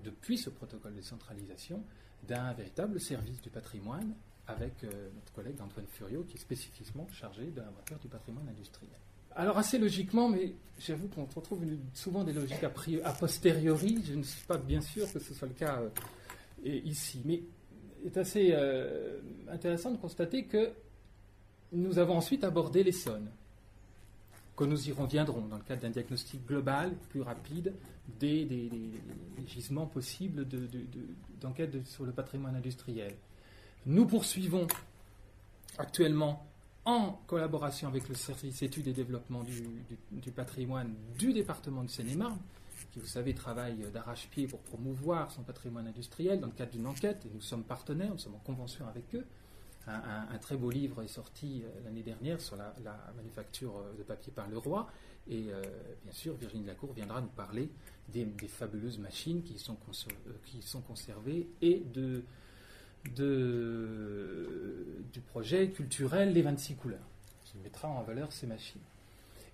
depuis 0.04 0.38
ce 0.38 0.50
protocole 0.50 0.94
de 0.94 0.98
décentralisation, 0.98 1.84
d'un 2.24 2.54
véritable 2.54 3.00
service 3.00 3.42
du 3.42 3.50
patrimoine 3.50 4.16
avec 4.48 4.84
euh, 4.84 5.10
notre 5.14 5.34
collègue 5.34 5.60
Antoine 5.62 5.86
Furio, 5.88 6.24
qui 6.24 6.38
est 6.38 6.40
spécifiquement 6.40 7.08
chargé 7.12 7.48
de 7.48 7.60
l'inventaire 7.60 8.00
du 8.00 8.08
patrimoine 8.08 8.48
industriel. 8.48 8.96
Alors 9.36 9.58
assez 9.58 9.78
logiquement, 9.78 10.30
mais 10.30 10.56
j'avoue 10.80 11.10
qu'on 11.10 11.26
retrouve 11.26 11.64
souvent 11.94 12.24
des 12.24 12.34
logiques 12.34 12.64
a, 12.64 12.72
a, 13.04 13.14
posteriori, 13.14 14.02
je 14.08 14.14
ne 14.14 14.24
suis 14.24 14.46
pas 14.46 14.58
bien 14.58 14.82
sûr 14.82 15.12
que 15.12 15.20
ce 15.20 15.34
soit 15.34 15.48
le 15.48 15.54
cas 15.54 15.82
euh, 15.82 15.90
ici, 16.86 17.22
mais 17.26 17.44
est 18.08 18.18
assez 18.18 18.50
euh, 18.54 19.20
intéressant 19.52 19.92
de 19.92 19.98
constater 19.98 20.46
que 20.46 20.72
nous 21.74 22.00
avons 22.00 22.18
ensuite 22.18 22.44
abordé 22.44 22.84
les 22.84 22.94
zones, 22.94 23.30
que 24.56 24.64
nous 24.64 24.90
y 24.90 24.92
reviendrons 24.92 25.42
dans 25.42 25.58
le 25.58 25.64
cadre 25.64 25.82
d'un 25.82 25.90
diagnostic 25.90 26.46
global, 26.48 26.94
plus 27.10 27.22
rapide, 27.22 27.74
des, 28.20 28.48
gisements 29.46 29.86
possibles 29.86 30.48
d'enquête 31.40 31.72
de, 31.72 31.84
sur 31.84 32.06
le 32.06 32.12
patrimoine 32.12 32.56
industriel. 32.56 33.14
Nous 33.86 34.06
poursuivons 34.06 34.68
actuellement 35.78 36.46
en 36.86 37.20
collaboration 37.28 37.90
avec 37.90 38.08
le 38.08 38.16
service 38.16 38.62
études 38.62 38.88
et 38.88 38.94
développement 38.94 39.44
du, 39.44 39.62
du 40.12 40.32
patrimoine 40.32 40.94
du 41.20 41.34
département 41.34 41.84
de 41.84 41.90
Seine-et-Marne, 41.90 42.40
vous 43.00 43.06
savez, 43.06 43.34
travaille 43.34 43.78
d'arrache-pied 43.94 44.48
pour 44.48 44.60
promouvoir 44.60 45.32
son 45.32 45.44
patrimoine 45.44 45.88
industriel 45.88 46.40
dans 46.40 46.48
le 46.48 46.54
cadre 46.54 46.72
d'une 46.72 46.88
enquête, 46.88 47.26
et 47.26 47.30
nous 47.34 47.42
sommes 47.42 47.64
partenaires, 47.64 48.12
nous 48.12 48.18
sommes 48.18 48.36
en 48.36 48.40
convention 48.40 48.88
avec 48.88 49.16
eux. 49.16 49.26
Un, 49.90 50.38
très 50.40 50.58
beau 50.58 50.70
livre 50.70 51.02
est 51.02 51.08
sorti 51.08 51.64
euh, 51.64 51.70
l'année 51.86 52.04
dernière 52.04 52.42
sur 52.42 52.58
la, 52.58 52.76
manufacture 53.16 53.78
euh, 53.78 53.98
de 53.98 54.04
papier 54.04 54.34
par 54.36 54.50
le 54.50 54.58
roi, 54.58 54.92
et 55.30 55.46
euh, 55.50 55.62
bien 56.04 56.12
sûr, 56.12 56.36
Virginie 56.36 56.66
Lacour 56.66 56.92
viendra 56.92 57.22
nous 57.22 57.30
parler 57.30 57.70
des, 58.10 58.28
fabuleuses 58.50 59.00
machines 59.00 59.44
qui 59.44 59.58
sont, 59.58 59.78
qui 60.44 60.62
sont 60.62 60.82
conservées 60.82 61.48
et 61.62 61.84
de, 61.94 62.24
du 65.14 65.22
projet 65.22 65.70
culturel 65.70 66.34
Les 66.34 66.42
26 66.42 66.76
couleurs, 66.76 67.08
qui 67.46 67.58
mettra 67.60 67.88
en 67.88 68.04
valeur 68.04 68.34
ces 68.34 68.46
machines. 68.46 68.82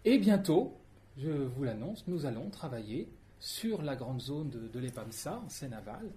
Et 0.04 0.18
bientôt, 0.18 0.76
je 1.18 1.30
vous 1.30 1.64
l'annonce, 1.64 2.06
nous 2.08 2.26
allons 2.26 2.50
travailler 2.50 3.08
sur 3.44 3.82
la 3.82 3.98
grande 3.98 4.22
zone 4.22 4.50
de, 4.50 4.70
de 4.70 4.80
l'EPAMSA, 4.80 5.42
en 5.46 5.50
Seine-Aval, 5.50 6.10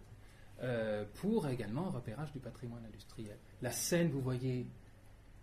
euh, 0.62 1.04
pour 1.14 1.48
également 1.48 1.88
un 1.88 1.90
repérage 1.90 2.30
du 2.30 2.38
patrimoine 2.38 2.84
industriel. 2.86 3.36
La 3.62 3.72
Seine, 3.72 4.10
vous 4.10 4.20
voyez, 4.20 4.64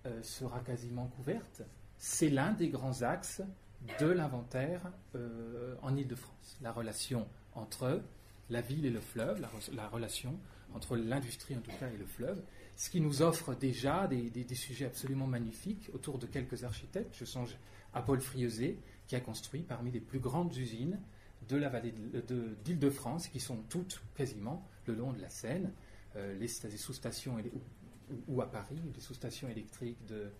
euh, 0.06 0.24
sera 0.24 0.62
quasiment 0.62 1.08
couverte. 1.08 1.62
C'est 1.98 2.30
l'un 2.30 2.54
des 2.54 2.70
grands 2.70 3.02
axes 3.02 3.42
de 4.00 4.06
l'inventaire 4.06 4.80
en 5.82 5.98
Ile-de-France. 5.98 6.58
La 6.62 6.72
relation 6.72 7.28
entre 7.54 8.02
la 8.50 8.62
ville 8.62 8.86
et 8.86 8.90
le 8.90 9.02
fleuve, 9.02 9.42
la, 9.74 9.88
relation 9.90 10.40
entre 10.74 10.96
l'industrie 10.96 11.58
en 11.58 11.60
tout 11.60 11.72
cas 11.82 11.90
et 11.90 11.98
le 11.98 12.06
fleuve, 12.06 12.42
ce 12.78 12.90
qui 12.90 13.02
nous 13.02 13.22
offre 13.22 13.56
déjà 13.56 14.08
des, 14.08 14.56
sujets 14.56 14.86
absolument 14.86 15.28
magnifiques 15.28 15.90
autour 15.94 16.18
de 16.18 16.28
quelques 16.28 16.64
architectes. 16.64 17.14
Je 17.20 17.26
songe 17.26 17.58
à 17.94 18.02
Paul 18.02 18.22
Frieuset, 18.22 18.78
qui 19.08 19.18
a 19.18 19.20
construit 19.20 19.64
parmi 19.64 19.92
les 19.92 20.00
plus 20.00 20.20
grandes 20.20 20.56
usines 20.56 20.98
de 21.48 21.58
la 21.58 21.70
vallée 21.70 21.94
d'Île-de-France, 22.64 23.28
qui 23.28 23.40
sont 23.40 23.58
toutes 23.70 24.02
quasiment 24.16 24.68
le 24.88 24.96
long 24.96 25.14
de 25.14 25.22
la 25.22 25.30
Seine, 25.30 25.72
euh, 26.16 26.38
les, 26.38 26.48
sous-stations 26.48 27.38
ou, 28.28 28.42
à 28.42 28.52
Paris, 28.52 28.80
les 28.94 29.02
sous-stations 29.02 29.50
électriques 29.50 29.98
de, 30.06 30.32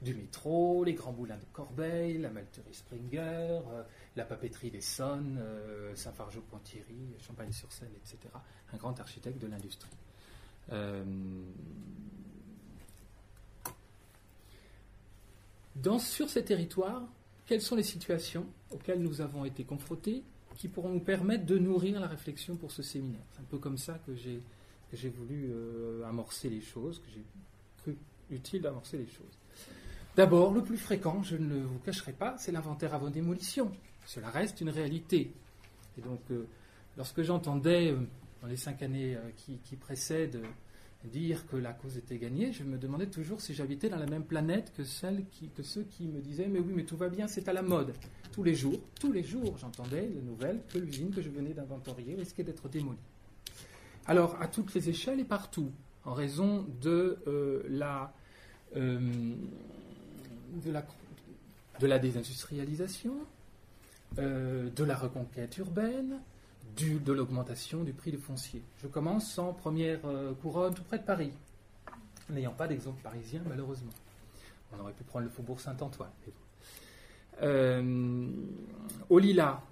du 0.00 0.14
métro, 0.14 0.84
les 0.84 0.94
grands 0.94 1.12
moulins 1.12 1.36
de 1.36 1.44
Corbeil, 1.52 2.18
la 2.18 2.30
malterie 2.30 2.72
Springer, 2.72 3.20
euh, 3.20 3.82
la 4.16 4.24
papeterie 4.24 4.70
des 4.70 4.80
Sonnes, 4.80 5.38
euh, 5.40 5.94
Saint-Fargeau-Ponthierry, 5.94 7.16
Champagne-sur-Seine, 7.26 7.92
etc. 7.96 8.18
Un 8.72 8.76
grand 8.76 8.98
architecte 9.00 9.38
de 9.38 9.46
l'industrie. 9.46 9.90
sur 15.98 16.28
ces 16.28 16.44
territoires, 16.44 17.08
quelles 17.48 17.62
sont 17.62 17.76
les 17.76 17.82
situations 17.82 18.46
auxquelles 18.70 19.00
nous 19.00 19.22
avons 19.22 19.44
été 19.46 19.64
confrontés 19.64 20.22
qui 20.54 20.68
pourront 20.68 20.90
nous 20.90 21.00
permettre 21.00 21.46
de 21.46 21.56
nourrir 21.56 21.98
la 21.98 22.06
réflexion 22.06 22.56
pour 22.56 22.70
ce 22.70 22.82
séminaire? 22.82 23.22
C'est 23.32 23.40
un 23.40 23.46
peu 23.50 23.56
comme 23.56 23.78
ça 23.78 23.98
que 24.06 24.14
j'ai, 24.14 25.08
voulu 25.08 25.48
euh, 25.50 26.06
amorcer 26.06 26.50
les 26.50 26.60
choses, 26.60 26.98
que 27.00 27.10
j'ai 27.10 27.24
cru 27.78 27.96
utile 28.30 28.60
d'amorcer 28.60 28.98
les 28.98 29.06
choses. 29.06 29.38
D'abord, 30.14 30.52
le 30.52 30.62
plus 30.62 30.76
fréquent, 30.76 31.22
je 31.22 31.36
ne 31.36 31.60
vous 31.62 31.78
cacherai 31.78 32.12
pas, 32.12 32.36
c'est 32.38 32.52
l'inventaire 32.52 32.94
avant 32.94 33.08
démolition. 33.08 33.72
Cela 34.04 34.28
reste 34.30 34.60
une 34.60 34.70
réalité. 34.70 35.32
Et 35.96 36.02
donc, 36.02 36.20
euh, 36.30 36.46
lorsque 36.98 37.22
j'entendais, 37.22 37.92
euh, 37.92 38.00
dans 38.42 38.48
les 38.48 38.56
cinq 38.58 38.82
années 38.82 39.16
qui, 39.36 39.58
qui 39.64 39.76
précèdent, 39.76 40.42
dire 41.04 41.46
que 41.46 41.56
la 41.56 41.72
cause 41.72 41.96
était 41.96 42.18
gagnée, 42.18 42.52
je 42.52 42.64
me 42.64 42.76
demandais 42.76 43.06
toujours 43.06 43.40
si 43.40 43.54
j'habitais 43.54 43.88
dans 43.88 43.98
la 43.98 44.06
même 44.06 44.24
planète 44.24 44.72
que, 44.76 44.82
qui, 45.30 45.48
que 45.48 45.62
ceux 45.62 45.84
qui 45.84 46.08
me 46.08 46.20
disaient 46.20 46.48
Mais 46.48 46.58
oui, 46.58 46.72
mais 46.74 46.84
tout 46.84 46.96
va 46.96 47.08
bien, 47.08 47.28
c'est 47.28 47.48
à 47.48 47.52
la 47.52 47.62
mode. 47.62 47.92
Tous 48.32 48.42
les 48.42 48.54
jours, 48.54 48.80
tous 49.00 49.12
les 49.12 49.22
jours, 49.22 49.56
j'entendais 49.58 50.08
les 50.08 50.22
nouvelles 50.22 50.60
que 50.68 50.78
l'usine 50.78 51.10
que 51.10 51.22
je 51.22 51.30
venais 51.30 51.54
d'inventorier 51.54 52.14
risquait 52.16 52.42
d'être 52.44 52.68
démolie. 52.68 52.98
Alors, 54.06 54.40
à 54.40 54.48
toutes 54.48 54.74
les 54.74 54.88
échelles 54.88 55.20
et 55.20 55.24
partout, 55.24 55.70
en 56.04 56.14
raison 56.14 56.66
de, 56.80 57.18
euh, 57.26 57.62
la, 57.68 58.12
euh, 58.76 58.98
de, 60.64 60.70
la, 60.70 60.84
de 61.80 61.86
la 61.86 61.98
désindustrialisation, 61.98 63.14
euh, 64.18 64.70
de 64.70 64.84
la 64.84 64.96
reconquête 64.96 65.58
urbaine, 65.58 66.20
de 66.76 67.12
l'augmentation 67.12 67.82
du 67.82 67.92
prix 67.92 68.10
du 68.10 68.18
foncier. 68.18 68.62
Je 68.82 68.86
commence 68.86 69.38
en 69.38 69.52
première 69.52 70.00
euh, 70.04 70.32
couronne 70.34 70.74
tout 70.74 70.84
près 70.84 70.98
de 70.98 71.04
Paris, 71.04 71.32
n'ayant 72.30 72.52
pas 72.52 72.68
d'exemple 72.68 73.02
parisien 73.02 73.42
malheureusement. 73.46 73.92
On 74.72 74.80
aurait 74.80 74.92
pu 74.92 75.02
prendre 75.02 75.24
le 75.24 75.30
faubourg 75.30 75.60
Saint-Antoine. 75.60 76.10
Euh, 77.42 78.28
au 79.08 79.18
Lila, 79.18 79.62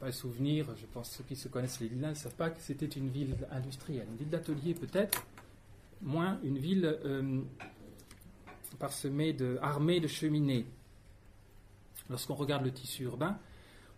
pas 0.00 0.12
souvenir, 0.12 0.66
je 0.76 0.86
pense 0.86 1.10
que 1.10 1.16
ceux 1.16 1.24
qui 1.24 1.36
se 1.36 1.48
connaissent 1.48 1.80
les 1.80 1.88
Lilas 1.88 2.10
ne 2.10 2.14
savent 2.14 2.34
pas 2.34 2.50
que 2.50 2.60
c'était 2.60 2.86
une 2.86 3.08
ville 3.08 3.36
industrielle, 3.50 4.06
une 4.10 4.16
ville 4.16 4.30
d'atelier 4.30 4.74
peut-être, 4.74 5.24
moins 6.02 6.38
une 6.44 6.58
ville 6.58 6.84
euh, 6.84 7.40
parsemée 8.78 9.32
de, 9.32 9.58
armée 9.62 10.00
de 10.00 10.08
cheminées. 10.08 10.66
Lorsqu'on 12.10 12.34
regarde 12.34 12.64
le 12.64 12.72
tissu 12.72 13.04
urbain, 13.04 13.38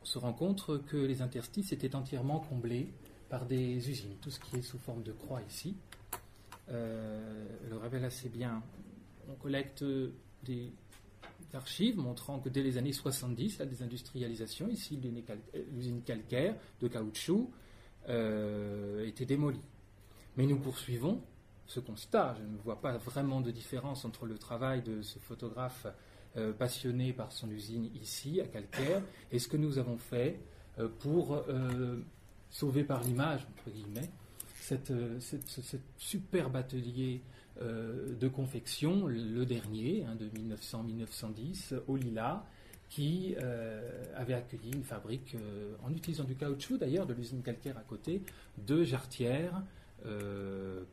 on 0.02 0.04
se 0.04 0.18
rend 0.18 0.32
compte 0.32 0.84
que 0.86 0.96
les 0.96 1.22
interstices 1.22 1.72
étaient 1.72 1.94
entièrement 1.94 2.40
comblés 2.40 2.92
par 3.28 3.46
des 3.46 3.90
usines. 3.90 4.16
Tout 4.20 4.30
ce 4.30 4.40
qui 4.40 4.56
est 4.56 4.62
sous 4.62 4.78
forme 4.78 5.02
de 5.02 5.12
croix 5.12 5.40
ici 5.42 5.76
euh, 6.72 7.44
le 7.68 7.76
révèle 7.76 8.04
assez 8.04 8.28
bien. 8.28 8.62
On 9.28 9.34
collecte 9.34 9.84
des 10.44 10.72
archives 11.52 11.98
montrant 11.98 12.38
que 12.38 12.48
dès 12.48 12.62
les 12.62 12.78
années 12.78 12.92
70, 12.92 13.58
la 13.58 13.66
désindustrialisation, 13.66 14.68
ici 14.68 15.00
l'usine 15.72 16.02
calcaire 16.02 16.54
de 16.80 16.88
caoutchouc, 16.88 17.50
euh, 18.08 19.04
était 19.06 19.26
démolie. 19.26 19.62
Mais 20.36 20.46
nous 20.46 20.58
poursuivons 20.58 21.20
ce 21.66 21.80
constat. 21.80 22.36
Je 22.38 22.44
ne 22.44 22.56
vois 22.58 22.80
pas 22.80 22.96
vraiment 22.98 23.40
de 23.40 23.50
différence 23.50 24.04
entre 24.04 24.26
le 24.26 24.38
travail 24.38 24.82
de 24.82 25.02
ce 25.02 25.18
photographe 25.18 25.86
euh, 26.36 26.52
passionné 26.52 27.12
par 27.12 27.32
son 27.32 27.50
usine 27.50 27.90
ici, 28.00 28.40
à 28.40 28.46
Calcaire, 28.46 29.02
et 29.32 29.40
ce 29.40 29.48
que 29.48 29.56
nous 29.56 29.78
avons 29.78 29.96
fait 29.96 30.38
euh, 30.78 30.86
pour 31.00 31.34
euh, 31.34 31.96
sauver 32.50 32.84
par 32.84 33.02
l'image, 33.02 33.40
entre 33.50 33.74
guillemets, 33.74 34.08
cette, 34.54 34.92
ce 35.18 35.76
superbe 35.96 36.54
atelier 36.54 37.22
de 37.60 38.28
confection, 38.28 39.06
le 39.06 39.44
dernier, 39.44 40.04
hein, 40.04 40.14
de 40.14 40.28
1900-1910, 40.28 41.74
au 41.88 41.96
Lila, 41.96 42.46
qui 42.88 43.34
avait 44.14 44.34
accueilli 44.34 44.72
une 44.72 44.84
fabrique, 44.84 45.36
en 45.82 45.92
utilisant 45.92 46.24
du 46.24 46.36
caoutchouc 46.36 46.78
d'ailleurs, 46.78 47.06
de 47.06 47.14
l'usine 47.14 47.42
calcaire 47.42 47.76
à 47.76 47.82
côté, 47.82 48.22
de 48.56 48.84
jarretières 48.84 49.62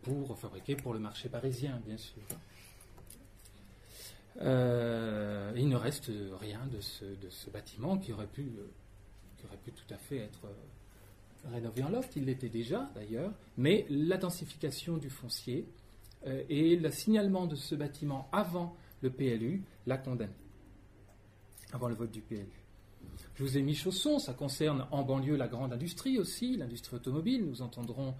pour 0.01 0.37
fabriquer 0.37 0.75
pour 0.75 0.93
le 0.93 0.99
marché 0.99 1.29
parisien, 1.29 1.79
bien 1.85 1.97
sûr. 1.97 2.23
Euh, 4.41 5.51
il 5.55 5.67
ne 5.67 5.75
reste 5.75 6.11
rien 6.39 6.61
de 6.71 6.79
ce, 6.79 7.49
bâtiment 7.49 7.97
qui 7.97 8.13
aurait, 8.13 8.27
pu, 8.27 8.51
qui 9.37 9.45
aurait 9.45 9.57
pu 9.57 9.71
tout 9.71 9.91
à 9.93 9.97
fait 9.97 10.17
être 10.17 10.45
euh, 10.45 11.51
rénové 11.51 11.83
en 11.83 11.89
loft. 11.89 12.15
Il 12.15 12.25
l'était 12.25 12.49
déjà 12.49 12.89
d'ailleurs, 12.93 13.31
mais 13.57 13.85
la 13.89 14.17
densification 14.17 14.97
du 14.97 15.09
foncier 15.09 15.67
euh, 16.27 16.43
et 16.49 16.75
le 16.75 16.91
signalement 16.91 17.47
de 17.47 17.55
ce 17.55 17.73
bâtiment 17.73 18.29
avant 18.31 18.75
le 19.01 19.09
PLU 19.09 19.63
l'a 19.87 19.97
condamné, 19.97 20.33
avant 21.73 21.87
le 21.87 21.95
vote 21.95 22.11
du 22.11 22.21
PLU. 22.21 22.63
Je 23.35 23.43
vous 23.43 23.57
ai 23.57 23.61
mis 23.61 23.75
chaussons, 23.75 24.19
ça 24.19 24.33
concerne 24.33 24.87
en 24.91 25.03
banlieue 25.03 25.35
la 25.35 25.47
grande 25.47 25.73
industrie 25.73 26.19
aussi, 26.19 26.57
l'industrie 26.57 26.95
automobile. 26.95 27.45
Nous 27.47 27.61
entendrons 27.61 28.15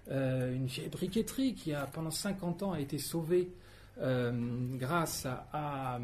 une 0.10 0.68
vieille 0.68 0.90
briqueterie 0.90 1.56
qui 1.56 1.74
a 1.74 1.88
pendant 1.88 2.12
50 2.12 2.64
ans 2.64 2.72
a 2.74 2.80
été 2.80 3.00
sauvée 3.00 3.50
euh, 4.02 4.32
grâce 4.78 5.28
à, 5.54 6.00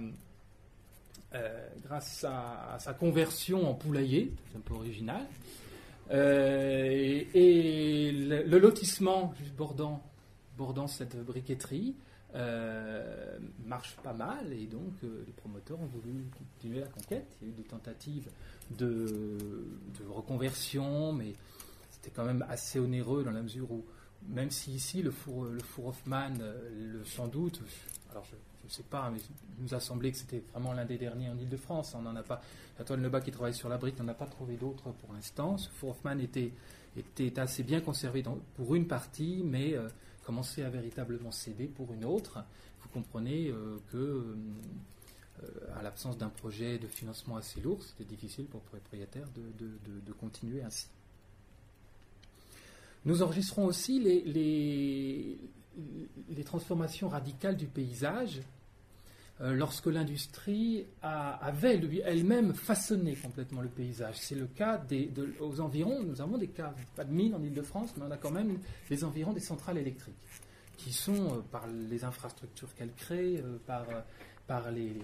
euh, 1.34 1.70
sa 2.00 2.94
conversion 2.94 3.70
en 3.70 3.74
poulailler, 3.74 4.32
c'est 4.52 4.58
un 4.58 4.62
peu 4.62 4.76
original. 4.76 5.26
Euh, 6.12 7.24
et, 7.34 8.12
le, 8.12 8.60
lotissement 8.60 9.34
bordant 9.58 10.88
cette 10.88 11.18
briqueterie 11.26 11.96
marche 13.66 13.96
pas 14.04 14.14
mal 14.14 14.54
et 14.54 14.68
donc 14.68 14.94
les 15.02 15.34
promoteurs 15.34 15.80
ont 15.80 15.88
voulu 15.88 16.26
continuer 16.38 16.82
la 16.82 16.88
conquête. 16.88 17.28
Il 17.42 17.48
y 17.48 17.52
a 17.52 17.54
eu 17.54 17.56
des 17.56 17.64
tentatives 17.64 18.30
de, 18.78 19.38
reconversion, 20.10 21.14
mais 21.14 21.34
c'était 21.92 22.12
quand 22.12 22.26
même 22.26 22.46
assez 22.50 22.80
onéreux 22.80 23.24
dans 23.24 23.32
la 23.32 23.42
mesure 23.42 23.72
où 23.72 23.86
même 24.28 24.52
si 24.52 24.74
ici 24.74 25.02
le 25.02 25.12
four, 25.12 25.46
le 25.46 25.60
Hoffman, 25.84 26.34
euh, 26.42 26.94
le, 26.94 27.06
sans 27.06 27.28
doute, 27.28 27.62
alors 28.12 28.26
je 28.26 28.36
ne 28.66 28.70
sais 28.70 28.84
pas, 28.84 29.10
mais 29.10 29.20
il 29.58 29.64
nous 29.64 29.74
a 29.74 29.80
semblé 29.80 30.12
que 30.12 30.18
c'était 30.18 30.44
vraiment 30.52 30.74
l'un 30.74 30.86
des 30.86 30.98
derniers 30.98 31.30
en 31.30 31.38
Ile-de-France. 31.38 31.96
On 31.98 32.02
n'en 32.02 32.16
a 32.16 32.24
pas. 32.24 32.42
Antoine 32.80 33.02
Lebas 33.02 33.22
qui 33.22 33.32
travaille 33.32 33.54
sur 33.54 33.70
la 33.70 33.78
brique 33.78 33.98
n'en 34.00 34.08
a 34.08 34.14
pas 34.14 34.26
trouvé 34.26 34.56
d'autres 34.56 34.92
pour 34.92 35.14
l'instant. 35.14 35.58
Ce 35.58 35.70
four 35.70 35.92
Hoffman 35.92 36.20
était, 36.20 36.52
assez 37.38 37.64
bien 37.64 37.82
conservé 37.82 38.24
pour 38.56 38.76
une 38.76 38.88
partie, 38.88 39.42
mais 39.46 39.74
euh, 39.74 39.88
commençait 40.30 40.64
à 40.64 40.70
véritablement 40.70 41.32
céder 41.32 41.66
pour 41.66 41.92
une 41.92 42.06
autre. 42.06 42.44
Vous 42.82 42.90
comprenez 42.90 43.48
euh, 43.48 43.78
que, 43.92 44.36
à 45.76 45.82
l'absence 45.82 46.20
d'un 46.20 46.30
projet 46.30 46.78
de 46.78 46.86
financement 46.86 47.38
assez 47.38 47.60
lourd, 47.62 47.82
c'était 47.82 48.04
difficile 48.04 48.46
pour 48.46 48.62
le 48.64 48.80
propriétaire 48.80 49.28
de 49.36 50.14
continuer 50.14 50.62
ainsi. 50.62 50.88
Nous 53.06 53.24
enregistrons 53.24 53.66
aussi 53.66 54.00
les, 54.00 54.22
les, 56.30 56.44
transformations 56.44 57.08
radicales 57.10 57.56
du 57.56 57.66
paysage 57.68 58.40
euh, 58.40 58.59
lorsque 59.40 59.88
l'industrie 59.88 60.86
avait 61.02 61.80
elle-même 62.06 62.54
façonné 62.54 63.16
complètement 63.16 63.62
le 63.62 63.70
paysage. 63.70 64.18
C'est 64.18 64.36
le 64.36 64.48
cas 64.48 64.82
aux 65.40 65.62
environs, 65.62 66.04
nous 66.04 66.22
avons 66.22 66.38
des 66.38 66.50
cas, 66.50 66.74
pas 66.96 67.06
de 67.06 67.14
mines 67.14 67.34
en 67.34 67.42
Ile-de-France, 67.42 67.94
mais 67.98 68.04
on 68.08 68.12
a 68.12 68.18
quand 68.18 68.32
même 68.32 68.60
les 68.90 69.04
environs 69.04 69.34
des 69.34 69.40
centrales 69.40 69.78
électriques, 69.78 70.16
qui 70.78 70.92
sont, 70.92 71.38
euh, 71.38 71.42
par 71.52 71.68
les 71.68 72.04
infrastructures 72.04 72.74
qu'elles 72.76 72.94
créent, 72.94 73.42
euh, 73.42 73.58
par, 73.66 73.86
par 74.48 74.72
les, 74.72 74.96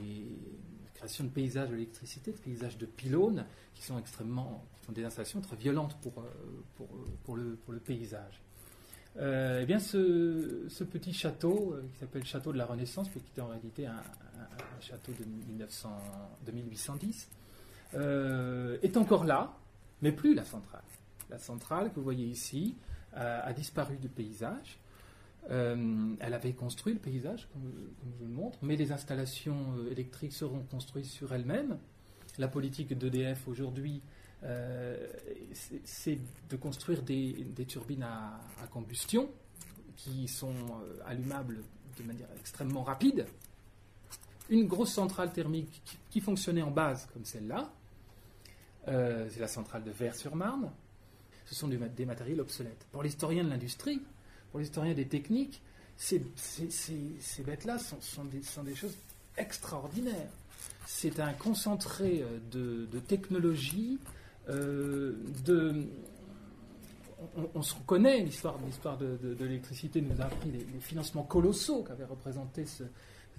créations 0.96 1.26
de 1.26 1.30
paysages 1.30 1.70
d'électricité, 1.70 2.32
de 2.32 2.38
paysages 2.38 2.78
de 2.78 2.86
pylônes, 2.86 3.46
qui 3.74 3.84
sont 3.84 4.00
extrêmement, 4.00 4.66
sont 4.86 4.94
des 4.94 5.04
installations 5.04 5.42
très 5.42 5.58
violentes 5.58 5.98
pour, 6.02 6.24
pour 7.26 7.36
le 7.36 7.80
paysage. 7.80 8.45
Euh, 9.18 9.62
eh 9.62 9.66
bien, 9.66 9.80
ce, 9.80 10.84
petit 10.84 11.14
château, 11.14 11.74
euh, 11.74 11.88
qui 11.94 12.00
s'appelle 12.00 12.26
Château 12.26 12.52
de 12.52 12.58
la 12.58 12.66
Renaissance, 12.66 13.10
qui 13.10 13.20
était 13.20 13.42
en 13.42 13.48
réalité 13.48 13.86
un, 13.86 14.02
château 14.82 15.14
de, 15.14 15.26
1900, 15.48 15.90
de 16.46 16.52
1810, 16.52 17.30
euh, 17.94 18.78
est 18.84 18.98
encore 18.98 19.24
là, 19.24 19.54
mais 20.02 20.12
plus 20.12 20.34
la 20.34 20.44
centrale. 20.44 20.84
La 21.30 21.40
centrale 21.40 21.90
que 21.92 21.96
vous 21.96 22.04
voyez 22.04 22.28
ici 22.28 22.76
a 23.14 23.54
disparu 23.54 23.96
du 23.96 24.10
paysage. 24.10 24.78
elle 25.50 26.34
avait 26.34 26.52
construit 26.52 26.94
le 26.94 27.00
paysage, 27.00 27.48
comme, 27.54 27.62
comme, 27.62 28.12
je 28.12 28.18
vous 28.20 28.26
le 28.26 28.34
montre, 28.34 28.60
mais 28.62 28.76
les 28.76 28.92
installations 28.92 29.74
électriques 29.90 30.34
seront 30.34 30.60
construites 30.70 31.06
sur 31.06 31.34
elles-mêmes. 31.34 31.78
La 32.38 32.50
politique 32.50 32.96
d'EDF 32.96 33.48
aujourd'hui 33.48 34.02
c'est 35.94 36.20
de 36.50 36.56
construire 36.56 37.02
des, 37.02 37.66
turbines 37.68 38.04
à, 38.04 38.40
combustion 38.72 39.30
qui 39.96 40.28
sont 40.28 40.54
euh, 40.54 41.00
allumables 41.06 41.64
de 41.98 42.04
manière 42.04 42.28
extrêmement 42.38 42.84
rapide. 42.84 43.26
Une 44.50 44.68
grosse 44.68 44.92
centrale 44.92 45.32
thermique 45.32 45.82
qui, 46.10 46.20
fonctionnait 46.20 46.62
en 46.62 46.72
base 46.72 47.08
comme 47.14 47.26
celle-là, 47.26 47.72
euh, 48.88 49.28
c'est 49.32 49.40
la 49.40 49.48
centrale 49.48 49.84
de 49.84 49.92
Vers-sur-Marne. 49.92 50.70
Ce 51.46 51.56
sont 51.56 51.68
des, 51.68 52.06
matériels 52.06 52.42
obsolètes. 52.42 52.86
Pour 52.92 53.04
l'historien 53.04 53.44
de 53.44 53.50
l'industrie, 53.50 54.02
pour 54.52 54.60
l'historien 54.60 54.94
des 54.94 55.08
techniques, 55.08 55.62
ces, 55.96 56.20
bêtes-là 57.46 57.78
sont, 57.80 58.26
des, 58.26 58.76
choses 58.76 58.96
extraordinaires. 59.38 60.32
C'est 60.86 61.20
un 61.20 61.34
concentré 61.34 62.24
de, 62.52 62.86
de 62.92 63.00
technologie 63.00 63.98
euh, 63.98 64.15
de, 64.48 65.88
on, 67.54 67.62
se 67.62 67.76
reconnaît, 67.76 68.22
l'histoire, 68.22 68.58
de, 68.98 69.36
l'électricité 69.40 70.02
nous 70.02 70.22
a 70.22 70.26
appris 70.26 70.52
les, 70.52 70.80
financements 70.80 71.24
colossaux 71.24 71.84
qu'avait 71.84 72.06
représenté 72.06 72.66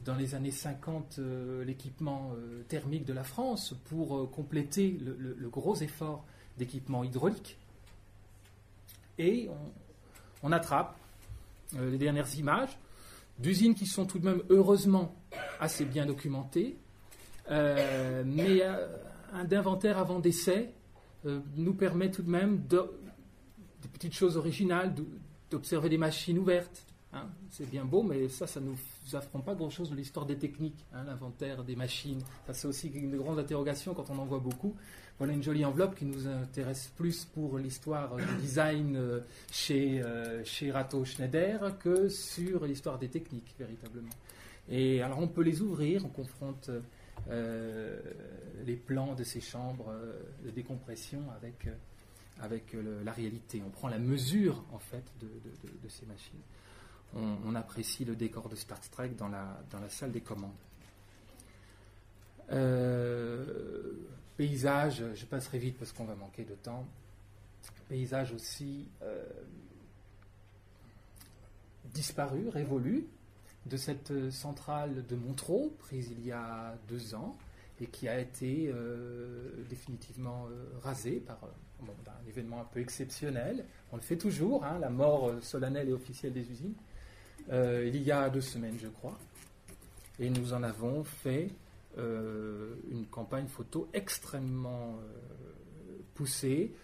dans 0.05 0.15
les 0.15 0.35
années 0.35 0.51
50 0.51 1.17
euh, 1.19 1.65
l'équipement 1.65 2.33
euh, 2.37 2.63
thermique 2.69 3.05
de 3.05 3.13
la 3.13 3.25
France 3.25 3.75
pour 3.87 4.31
compléter 4.31 4.99
le, 5.01 5.49
gros 5.49 5.77
effort 5.77 6.25
d'équipement 6.59 7.05
hydraulique. 7.05 7.57
Et 9.19 9.49
on, 10.43 10.53
attrape 10.53 10.97
les 11.79 11.99
dernières 11.99 12.33
images 12.37 12.79
d'usines 13.39 13.75
qui 13.75 13.87
sont 13.87 14.07
tout 14.07 14.19
de 14.19 14.27
même 14.27 14.43
heureusement 14.51 15.15
assez 15.59 15.85
bien 15.85 16.07
documentées, 16.07 16.77
mais 17.49 18.61
d'inventaire 19.49 19.99
avant 19.99 20.19
décès 20.19 20.73
euh, 21.27 21.41
nous 21.57 21.75
permet 21.75 22.11
tout 22.11 22.23
de 22.23 22.31
même 22.31 22.67
de, 22.69 22.83
des 23.83 23.89
petites 23.89 24.15
choses 24.15 24.37
originales, 24.37 24.95
d'observer 25.51 25.89
des 25.89 25.99
machines 25.99 26.39
ouvertes. 26.39 26.87
Hein. 27.13 27.29
C'est 27.51 27.69
bien 27.69 27.85
beau, 27.85 28.03
mais 28.03 28.29
ça, 28.29 28.47
ça 28.47 28.61
ne 28.61 28.67
nous 28.67 29.17
affronte 29.17 29.45
pas 29.45 29.55
grand-chose 29.55 29.91
de 29.91 29.97
l'histoire 29.97 30.27
des 30.27 30.37
techniques, 30.37 30.85
hein, 30.93 31.05
l'inventaire 31.05 31.65
des 31.65 31.77
machines. 31.77 32.21
Ça, 32.47 32.53
c'est 32.53 32.69
aussi 32.69 32.89
une 32.89 33.17
grande 33.17 33.39
interrogation 33.39 33.95
quand 33.95 34.11
on 34.11 34.19
en 34.19 34.25
voit 34.25 34.39
beaucoup. 34.39 34.75
Voilà 35.19 35.33
une 35.33 35.43
jolie 35.43 35.65
enveloppe 35.65 35.95
qui 35.95 36.05
nous 36.05 36.29
intéresse 36.29 36.93
plus 36.97 37.25
pour 37.25 37.59
l'histoire 37.59 38.17
du 38.17 38.25
design 38.41 38.97
euh, 38.97 39.21
chez, 39.51 40.03
euh, 40.03 40.45
chez 40.45 40.71
Rato 40.71 41.05
Schneider 41.05 41.79
que 41.79 42.09
sur 42.09 42.67
l'histoire 42.67 42.99
des 42.99 43.09
techniques, 43.09 43.55
véritablement. 43.59 44.11
Et 44.69 45.01
alors, 45.01 45.21
on 45.21 45.29
peut 45.29 45.43
les 45.43 45.63
ouvrir, 45.63 46.05
on 46.05 46.09
confronte 46.09 46.71
euh, 47.29 47.99
les 48.65 48.77
plans 48.77 49.15
de 49.15 49.25
ces 49.25 49.41
chambres 49.41 49.91
euh, 49.91 50.23
de 50.45 50.51
décompression 50.51 51.23
avec, 51.37 51.67
euh, 51.67 51.75
avec 52.41 52.77
la 53.05 53.13
réalité. 53.13 53.63
On 53.67 53.71
prend 53.71 53.89
la 53.89 53.99
mesure 53.99 54.65
en 54.73 54.79
fait 54.79 55.05
de, 55.21 55.89
ces 55.89 56.07
machines. 56.07 56.41
On, 57.15 57.55
apprécie 57.55 58.05
le 58.05 58.15
décor 58.15 58.49
de 58.49 58.57
Star 58.57 58.81
Trek 58.91 59.11
dans 59.11 59.29
la, 59.29 59.63
dans 59.71 59.81
la 59.81 59.89
salle 59.89 60.13
des 60.13 60.21
commandes. 60.21 60.51
paysage, 64.37 65.03
je 65.15 65.25
passerai 65.25 65.59
vite 65.59 65.79
parce 65.79 65.93
qu'on 65.93 66.05
va 66.05 66.15
manquer 66.15 66.45
de 66.45 66.55
temps. 66.55 66.87
Paysage 67.89 68.33
aussi 68.33 68.87
disparu, 71.95 72.49
révolu, 72.49 73.07
de 73.67 73.77
cette 73.77 74.11
euh, 74.11 74.31
centrale 74.31 75.05
de 75.07 75.17
Montreux, 75.17 75.73
prise 75.79 76.11
il 76.17 76.25
y 76.25 76.33
a 76.33 76.77
deux 76.89 77.15
ans, 77.15 77.37
et 77.81 77.87
qui 77.87 78.09
a 78.09 78.19
été 78.19 78.73
euh, 78.73 79.65
définitivement 79.69 80.47
euh, 80.51 80.65
rasée 80.83 81.21
par 81.21 81.39
un 81.43 82.29
événement 82.29 82.61
un 82.61 82.65
peu 82.65 82.81
exceptionnel. 82.81 83.65
On 83.93 83.97
le 83.97 84.03
fait 84.03 84.17
toujours, 84.17 84.65
hein, 84.65 84.79
la 84.79 84.89
mort 84.89 85.33
solennelle 85.43 85.89
et 85.89 85.93
officielle 85.93 86.33
des 86.33 86.51
usines, 86.51 86.75
il 87.49 88.03
y 88.03 88.11
a 88.11 88.29
deux 88.29 88.41
semaines, 88.41 88.77
je 88.81 88.89
crois. 88.89 89.17
Et 90.19 90.31
nous 90.31 90.53
en 90.53 90.63
avons 90.65 91.05
fait 91.05 91.51
une 91.97 93.07
campagne 93.11 93.47
photo 93.47 93.89
extrêmement 93.93 94.99
poussée, 96.15 96.75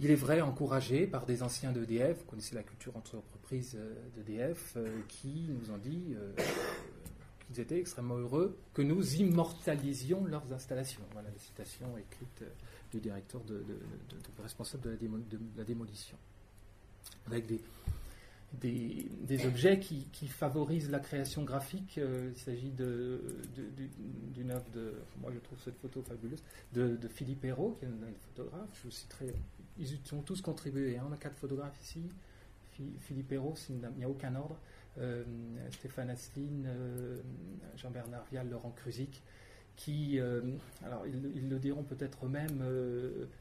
il 0.00 0.10
est 0.10 0.16
vrai 0.16 0.40
encouragé 0.40 1.06
par 1.06 1.26
des 1.26 1.42
anciens 1.44 1.70
d'EDF, 1.70 2.18
vous 2.18 2.24
connaissez 2.24 2.54
la 2.56 2.64
culture 2.64 2.96
entreprise 2.96 3.33
euh, 3.52 3.94
d'EDF, 4.16 4.74
euh, 4.76 5.00
qui 5.08 5.46
nous 5.48 5.70
ont 5.70 5.78
dit 5.78 6.14
euh, 6.16 6.32
qu'ils 7.46 7.60
étaient 7.60 7.78
extrêmement 7.78 8.16
heureux 8.16 8.56
que 8.72 8.82
nous 8.82 9.16
immortalisions 9.16 10.24
leurs 10.24 10.52
installations. 10.52 11.02
Voilà 11.12 11.30
la 11.30 11.38
citation 11.38 11.86
écrite 11.98 12.44
du 12.90 13.00
directeur 13.00 13.42
de, 13.44 13.62
responsable 14.42 14.82
de 14.98 15.38
la, 15.56 15.64
démolition. 15.64 16.16
Avec 17.26 17.46
des, 17.46 17.60
des, 18.52 19.46
objets 19.46 19.78
qui, 19.78 20.28
favorisent 20.28 20.90
la 20.90 21.00
création 21.00 21.42
graphique. 21.42 21.96
Il 21.98 22.36
s'agit 22.36 22.70
d'une 22.70 24.50
œuvre 24.50 24.70
de, 24.72 24.94
moi 25.20 25.30
je 25.32 25.38
trouve 25.40 25.58
cette 25.62 25.78
photo 25.78 26.02
fabuleuse, 26.02 26.42
de, 26.72 26.96
Philippe 27.08 27.44
Hérault, 27.44 27.76
qui 27.78 27.84
est 27.84 27.88
un 27.88 28.12
photographe. 28.34 28.80
Je 28.84 28.90
citerai, 28.90 29.34
ils 29.78 29.98
ont 30.12 30.22
tous 30.22 30.40
contribué. 30.40 30.96
Hein. 30.96 31.04
On 31.08 31.12
a 31.12 31.16
quatre 31.16 31.36
photographes 31.36 31.78
ici. 31.82 32.08
Philippe 33.00 33.32
Hérault, 33.32 33.54
il 33.68 33.76
n'y 33.96 34.04
a 34.04 34.08
aucun 34.08 34.34
ordre. 34.34 34.58
Euh, 34.98 35.24
Stéphane 35.70 36.10
Asseline, 36.10 36.66
euh, 36.68 37.20
Jean-Bernard 37.76 38.24
Vial, 38.30 38.48
Laurent 38.48 38.70
Cruzic, 38.70 39.22
qui, 39.76 40.20
alors 40.84 41.04
ils, 41.04 41.48
le 41.48 41.58
diront 41.58 41.82
peut-être 41.82 42.26
eux-mêmes, 42.26 42.62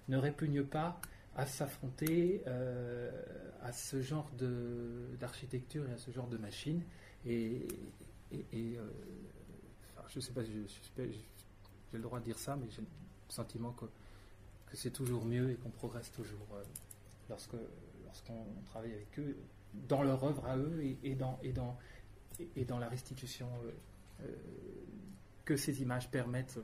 ne 0.08 0.18
répugnent 0.18 0.64
pas 0.64 1.00
à 1.36 1.46
s'affronter 1.46 2.44
euh, 2.48 3.12
à 3.62 3.72
ce 3.72 4.02
genre 4.02 4.30
d'architecture 5.20 5.88
et 5.90 5.94
à 5.94 5.98
ce 5.98 6.12
genre 6.12 6.28
de 6.28 6.38
machine. 6.38 6.82
Et, 7.26 7.68
euh, 8.34 8.90
je 10.08 10.20
ne 10.20 10.22
sais 10.22 10.32
pas, 10.32 10.44
j'ai 10.44 11.10
le 11.92 12.00
droit 12.00 12.20
de 12.20 12.26
dire 12.26 12.38
ça, 12.38 12.56
mais 12.56 12.68
j'ai 12.70 12.82
le 12.82 12.88
sentiment 13.30 13.72
que, 13.72 13.86
que 13.86 14.78
c'est 14.78 14.92
toujours 14.92 15.26
mieux 15.26 15.52
et 15.52 15.56
qu'on 15.56 15.70
progresse 15.70 16.12
toujours 16.12 16.48
euh, 16.54 16.64
lorsque 17.30 17.56
lorsqu'on 18.14 18.46
travaille 18.66 18.94
avec 18.94 19.20
eux, 19.20 19.36
dans 19.74 20.04
leur 20.04 20.24
œuvre 20.24 20.46
à 20.46 20.56
eux 20.56 20.84
et, 21.04 21.16
dans, 21.16 21.40
et, 21.42 21.52
dans, 21.52 21.76
et, 22.56 22.64
dans 22.64 22.78
la 22.78 22.88
restitution 22.88 23.48
que 25.46 25.58
ces 25.58 25.82
images 25.82 26.12
permettent 26.12 26.60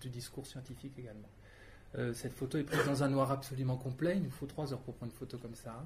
du 0.00 0.10
discours 0.10 0.46
scientifique 0.46 0.92
également. 0.98 1.30
Euh, 1.96 2.12
cette 2.12 2.34
photo 2.34 2.58
est 2.58 2.64
prise 2.64 2.84
dans 2.84 3.02
un 3.02 3.08
noir 3.08 3.32
absolument 3.32 3.76
complet. 3.76 4.16
Il 4.16 4.24
nous 4.24 4.30
faut 4.30 4.46
trois 4.46 4.72
heures 4.72 4.80
pour 4.80 4.94
prendre 4.94 5.10
une 5.10 5.18
photo 5.18 5.38
comme 5.38 5.54
ça. 5.54 5.84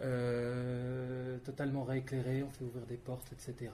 Euh, 0.00 1.38
totalement 1.44 1.84
rééclairé, 1.84 2.42
on 2.42 2.50
fait 2.50 2.64
ouvrir 2.64 2.86
des 2.86 2.96
portes, 2.96 3.32
etc. 3.32 3.70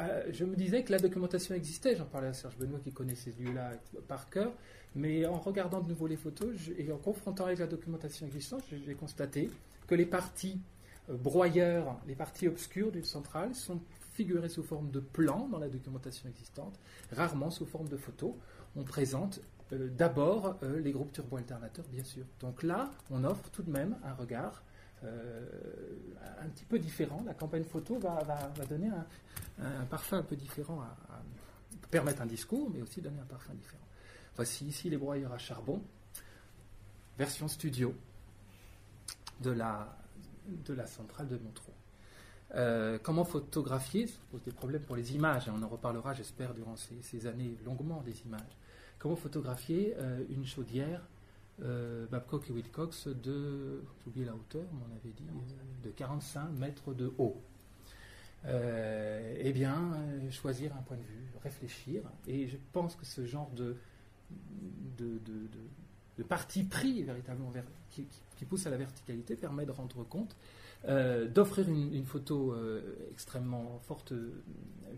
Euh, 0.00 0.24
je 0.30 0.44
me 0.44 0.54
disais 0.56 0.82
que 0.82 0.92
la 0.92 0.98
documentation 0.98 1.54
existait. 1.54 1.96
J'en 1.96 2.04
parlais 2.04 2.28
à 2.28 2.34
Serge 2.34 2.56
Benoît 2.58 2.80
qui 2.80 2.92
connaît 2.92 3.14
ces 3.14 3.32
lieux-là 3.32 3.72
par 4.08 4.28
cœur. 4.28 4.52
Mais 4.94 5.26
en 5.26 5.38
regardant 5.38 5.80
de 5.80 5.88
nouveau 5.88 6.06
les 6.06 6.16
photos 6.16 6.54
et 6.78 6.90
en 6.90 6.98
confrontant 6.98 7.46
avec 7.46 7.58
la 7.58 7.66
documentation 7.66 8.26
existante, 8.26 8.62
j'ai 8.70 8.94
constaté 8.94 9.50
que 9.86 9.94
les 9.94 10.06
parties 10.06 10.58
broyeurs, 11.08 12.00
les 12.08 12.14
parties 12.14 12.48
obscures 12.48 12.90
d'une 12.90 13.04
centrale 13.04 13.54
sont 13.54 13.80
figurées 14.14 14.48
sous 14.48 14.62
forme 14.62 14.90
de 14.90 15.00
plans 15.00 15.48
dans 15.48 15.58
la 15.58 15.68
documentation 15.68 16.28
existante, 16.30 16.78
rarement 17.12 17.50
sous 17.50 17.66
forme 17.66 17.88
de 17.88 17.98
photos 17.98 18.32
on 18.76 18.84
présente 18.84 19.40
euh, 19.72 19.88
d'abord 19.88 20.56
euh, 20.62 20.78
les 20.80 20.92
groupes 20.92 21.12
turbo-alternateurs, 21.12 21.86
bien 21.90 22.04
sûr. 22.04 22.24
Donc 22.40 22.62
là, 22.62 22.90
on 23.10 23.24
offre 23.24 23.50
tout 23.50 23.62
de 23.62 23.70
même 23.70 23.96
un 24.04 24.12
regard 24.14 24.52
euh, 24.52 24.75
un 25.02 26.48
petit 26.48 26.64
peu 26.64 26.78
différent. 26.78 27.22
La 27.26 27.34
campagne 27.34 27.64
photo 27.64 27.98
va, 27.98 28.22
donner 28.68 28.90
un, 29.60 29.84
parfum 29.86 30.18
un 30.18 30.22
peu 30.22 30.36
différent, 30.36 30.84
permettre 31.90 32.22
un 32.22 32.26
discours, 32.26 32.70
mais 32.72 32.82
aussi 32.82 33.00
donner 33.00 33.20
un 33.20 33.26
parfum 33.26 33.54
différent. 33.54 33.84
Voici 34.34 34.66
ici 34.66 34.90
les 34.90 34.96
broyeurs 34.96 35.32
à 35.32 35.38
charbon, 35.38 35.82
version 37.18 37.48
studio 37.48 37.94
de 39.40 39.50
la, 39.50 39.96
centrale 40.86 41.28
de 41.28 41.38
Montreux. 41.38 42.98
comment 43.02 43.24
photographier? 43.24 44.06
Ça 44.06 44.18
pose 44.30 44.42
des 44.42 44.52
problèmes 44.52 44.82
pour 44.82 44.96
les 44.96 45.14
images, 45.14 45.48
et 45.48 45.50
on 45.50 45.62
en 45.62 45.68
reparlera, 45.68 46.12
j'espère, 46.14 46.54
durant 46.54 46.76
ces, 46.76 47.00
ces, 47.02 47.26
années 47.26 47.56
longuement 47.64 48.02
des 48.02 48.20
images 48.22 48.56
comment 48.98 49.16
photographier 49.16 49.94
euh, 49.98 50.24
une 50.30 50.44
chaudière 50.44 51.00
euh, 51.62 52.06
Babcock 52.08 52.50
et 52.50 52.52
Wilcox 52.52 53.08
de, 53.08 53.82
j'ai 54.00 54.08
oublié 54.08 54.26
la 54.26 54.34
hauteur, 54.34 54.66
on 54.72 54.94
avait 54.94 55.14
dit, 55.14 55.24
euh, 55.28 55.86
de 55.86 55.90
45 55.90 56.50
mètres 56.50 56.92
de 56.92 57.12
haut. 57.18 57.40
eh 58.44 59.52
bien, 59.52 59.92
choisir 60.30 60.76
un 60.76 60.82
point 60.82 60.96
de 60.96 61.02
vue, 61.02 61.24
réfléchir. 61.42 62.02
Et 62.26 62.46
je 62.46 62.56
pense 62.72 62.94
que 62.94 63.06
ce 63.06 63.24
genre 63.24 63.50
de, 63.52 63.76
de, 64.98 66.22
parti 66.22 66.64
pris 66.64 67.02
véritablement 67.02 67.52
qui, 67.90 68.06
pousse 68.44 68.66
à 68.66 68.70
la 68.70 68.76
verticalité 68.76 69.36
permet 69.36 69.66
de 69.66 69.72
rendre 69.72 70.04
compte, 70.04 70.36
d'offrir 70.86 71.68
une, 71.68 72.04
photo 72.04 72.54
extrêmement 73.10 73.80
forte 73.80 74.12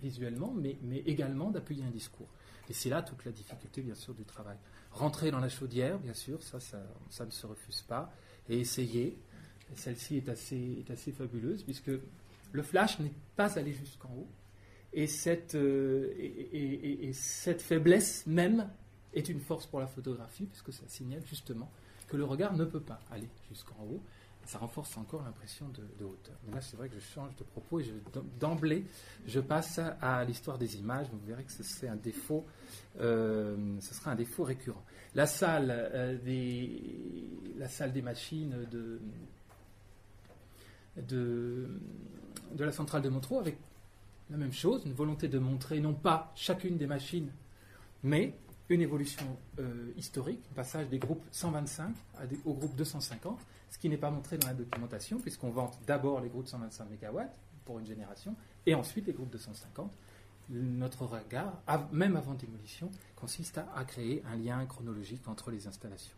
visuellement, 0.02 0.52
mais, 0.54 0.76
mais 0.82 0.98
également 1.06 1.50
d'appuyer 1.50 1.84
un 1.84 1.90
discours. 1.90 2.28
Et 2.68 2.72
c'est 2.72 2.90
là 2.90 3.02
toute 3.02 3.24
la 3.24 3.32
difficulté, 3.32 3.80
bien 3.82 3.94
sûr, 3.94 4.14
du 4.14 4.24
travail. 4.24 4.56
Rentrer 4.90 5.30
dans 5.30 5.40
la 5.40 5.48
chaudière, 5.48 5.98
bien 5.98 6.14
sûr, 6.14 6.42
ça, 6.42 6.58
ça, 6.60 7.24
ne 7.24 7.30
se 7.30 7.46
refuse 7.46 7.82
pas. 7.82 8.12
Et 8.48 8.60
essayer. 8.60 9.18
Celle-ci 9.74 10.16
est 10.16 10.28
assez, 10.28 11.12
fabuleuse, 11.12 11.62
puisque 11.62 11.90
le 12.52 12.62
flash 12.62 12.98
n'est 13.00 13.12
pas 13.36 13.58
allé 13.58 13.72
jusqu'en 13.72 14.10
haut. 14.10 14.28
Et 14.92 15.06
cette, 15.06 15.54
euh, 15.54 16.14
et, 16.18 17.12
cette 17.12 17.60
faiblesse 17.60 18.26
même 18.26 18.70
est 19.12 19.28
une 19.28 19.40
force 19.40 19.66
pour 19.66 19.80
la 19.80 19.86
photographie, 19.86 20.46
puisque 20.46 20.72
ça 20.72 20.84
signale 20.88 21.22
justement 21.26 21.70
que 22.08 22.16
le 22.16 22.24
regard 22.24 22.54
ne 22.54 22.64
peut 22.64 22.80
pas 22.80 23.00
aller 23.10 23.28
jusqu'en 23.50 23.76
haut 23.82 24.02
ça 24.48 24.58
renforce 24.58 24.96
encore 24.96 25.22
l'impression 25.22 25.68
de, 25.68 26.04
hauteur. 26.04 26.34
Là, 26.50 26.62
c'est 26.62 26.76
vrai 26.76 26.88
que 26.88 26.94
je 26.94 27.04
change 27.04 27.36
de 27.36 27.44
propos 27.44 27.80
et 27.80 27.92
d'emblée, 28.40 28.86
je 29.26 29.40
passe 29.40 29.78
à 30.00 30.24
l'histoire 30.24 30.56
des 30.56 30.78
images. 30.78 31.06
Vous 31.12 31.20
verrez 31.26 31.44
que 31.44 31.52
ce 31.52 31.62
euh, 33.00 33.80
sera 33.80 34.10
un 34.10 34.14
défaut 34.14 34.44
récurrent. 34.44 34.82
La 35.14 35.26
salle, 35.26 35.68
euh, 35.70 36.16
des, 36.24 36.82
la 37.58 37.68
salle 37.68 37.92
des 37.92 38.00
machines 38.00 38.66
de, 38.70 39.00
de 40.96 41.68
la 42.64 42.72
centrale 42.72 43.02
de 43.02 43.10
Montreux 43.10 43.40
avec 43.40 43.58
la 44.30 44.38
même 44.38 44.52
chose, 44.52 44.82
une 44.86 44.94
volonté 44.94 45.28
de 45.28 45.38
montrer 45.38 45.78
non 45.80 45.92
pas 45.92 46.32
chacune 46.34 46.78
des 46.78 46.86
machines, 46.86 47.30
mais 48.02 48.34
une 48.68 48.82
évolution 48.82 49.24
euh, 49.58 49.92
historique, 49.96 50.42
passage 50.54 50.88
des 50.88 50.98
groupes 50.98 51.24
125 51.30 51.94
au 52.44 52.54
groupe 52.54 52.74
250, 52.76 53.38
ce 53.70 53.78
qui 53.78 53.88
n'est 53.88 53.96
pas 53.96 54.10
montré 54.10 54.36
dans 54.36 54.48
la 54.48 54.54
documentation, 54.54 55.18
puisqu'on 55.18 55.50
vante 55.50 55.78
d'abord 55.86 56.20
les 56.20 56.28
groupes 56.28 56.46
125 56.46 56.84
MW 56.90 57.20
pour 57.64 57.78
une 57.78 57.86
génération, 57.86 58.34
et 58.66 58.74
ensuite 58.74 59.06
les 59.06 59.12
groupes 59.12 59.30
250. 59.30 59.90
Notre 60.50 61.04
regard, 61.04 61.60
même 61.92 62.16
avant 62.16 62.32
démolition, 62.32 62.90
consiste 63.16 63.60
à, 63.74 63.84
créer 63.84 64.22
un 64.26 64.36
lien 64.36 64.64
chronologique 64.64 65.28
entre 65.28 65.50
les 65.50 65.66
installations. 65.66 66.16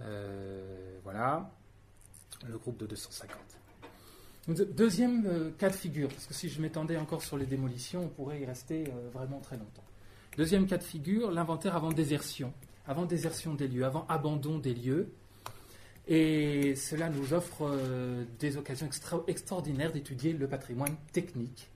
Euh, 0.00 0.98
voilà, 1.04 1.50
le 2.46 2.56
groupe 2.56 2.78
de 2.78 2.86
250. 2.86 3.38
Deuxième 4.74 5.26
euh, 5.26 5.50
cas 5.58 5.68
de 5.68 5.74
figure, 5.74 6.08
parce 6.08 6.26
que 6.26 6.34
si 6.34 6.48
je 6.48 6.62
m'étendais 6.62 6.96
encore 6.96 7.22
sur 7.22 7.36
les 7.36 7.46
démolitions, 7.46 8.04
on 8.04 8.08
pourrait 8.08 8.40
y 8.40 8.46
rester 8.46 8.84
vraiment 9.12 9.40
très 9.40 9.56
longtemps. 9.56 9.84
Deuxième 10.36 10.66
cas 10.66 10.76
de 10.76 10.82
figure, 10.82 11.30
l'inventaire 11.30 11.76
avant 11.76 11.90
désertion, 11.90 12.52
avant 12.86 13.06
désertion 13.06 13.54
des 13.54 13.68
lieux, 13.68 13.86
avant 13.86 14.04
abandon 14.06 14.58
des 14.58 14.74
lieux. 14.74 15.08
Et 16.08 16.76
cela 16.76 17.08
nous 17.08 17.32
offre 17.32 17.62
euh, 17.62 18.24
des 18.38 18.58
occasions 18.58 18.90
extraordinaires 19.28 19.92
d'étudier 19.92 20.34
le 20.34 20.46
patrimoine 20.46 20.94
technique, 21.12 21.70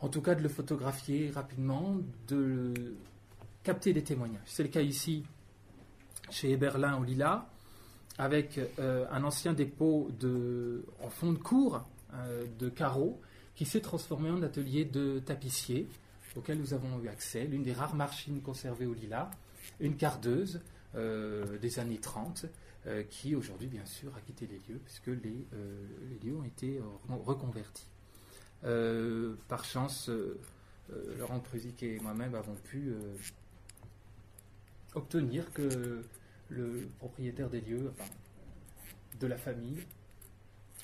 en 0.00 0.08
tout 0.10 0.20
cas 0.20 0.34
de 0.34 0.42
le 0.42 0.50
photographier 0.50 1.30
rapidement, 1.34 1.96
de 2.28 2.74
capter 3.64 3.94
des 3.94 4.04
témoignages. 4.04 4.42
C'est 4.44 4.62
le 4.62 4.68
cas 4.68 4.82
ici 4.82 5.24
chez 6.30 6.52
Eberlin 6.52 6.98
au 6.98 7.02
Lila, 7.02 7.48
avec 8.18 8.60
euh, 8.78 9.06
un 9.10 9.24
ancien 9.24 9.54
dépôt 9.54 10.10
en 11.02 11.08
fond 11.08 11.32
de 11.32 11.38
cour 11.38 11.82
euh, 12.12 12.44
de 12.58 12.68
carreaux 12.68 13.18
qui 13.54 13.64
s'est 13.64 13.80
transformé 13.80 14.28
en 14.30 14.42
atelier 14.42 14.84
de 14.84 15.18
tapissier 15.18 15.88
auquel 16.36 16.58
nous 16.58 16.74
avons 16.74 17.00
eu 17.02 17.08
accès, 17.08 17.44
l'une 17.44 17.62
des 17.62 17.72
rares 17.72 17.94
machines 17.94 18.40
conservées 18.42 18.86
au 18.86 18.94
Lila, 18.94 19.30
une 19.80 19.96
cardeuse 19.96 20.60
euh, 20.94 21.58
des 21.58 21.78
années 21.78 21.98
30, 21.98 22.46
euh, 22.86 23.02
qui 23.02 23.34
aujourd'hui, 23.34 23.68
bien 23.68 23.84
sûr, 23.84 24.14
a 24.16 24.20
quitté 24.20 24.46
les 24.46 24.60
lieux, 24.68 24.80
puisque 24.84 25.08
les, 25.08 25.46
euh, 25.54 25.86
lieux 26.22 26.36
ont 26.36 26.44
été 26.44 26.80
reconvertis. 27.08 27.88
par 29.48 29.64
chance, 29.64 30.10
Laurent 31.18 31.40
Prusic 31.40 31.82
et 31.82 32.00
moi-même 32.00 32.34
avons 32.34 32.54
pu 32.54 32.92
obtenir 34.94 35.52
que 35.52 36.02
le 36.48 36.88
propriétaire 36.98 37.50
des 37.50 37.60
lieux, 37.60 37.92
enfin, 37.92 38.10
de 39.20 39.26
la 39.26 39.36
famille, 39.36 39.78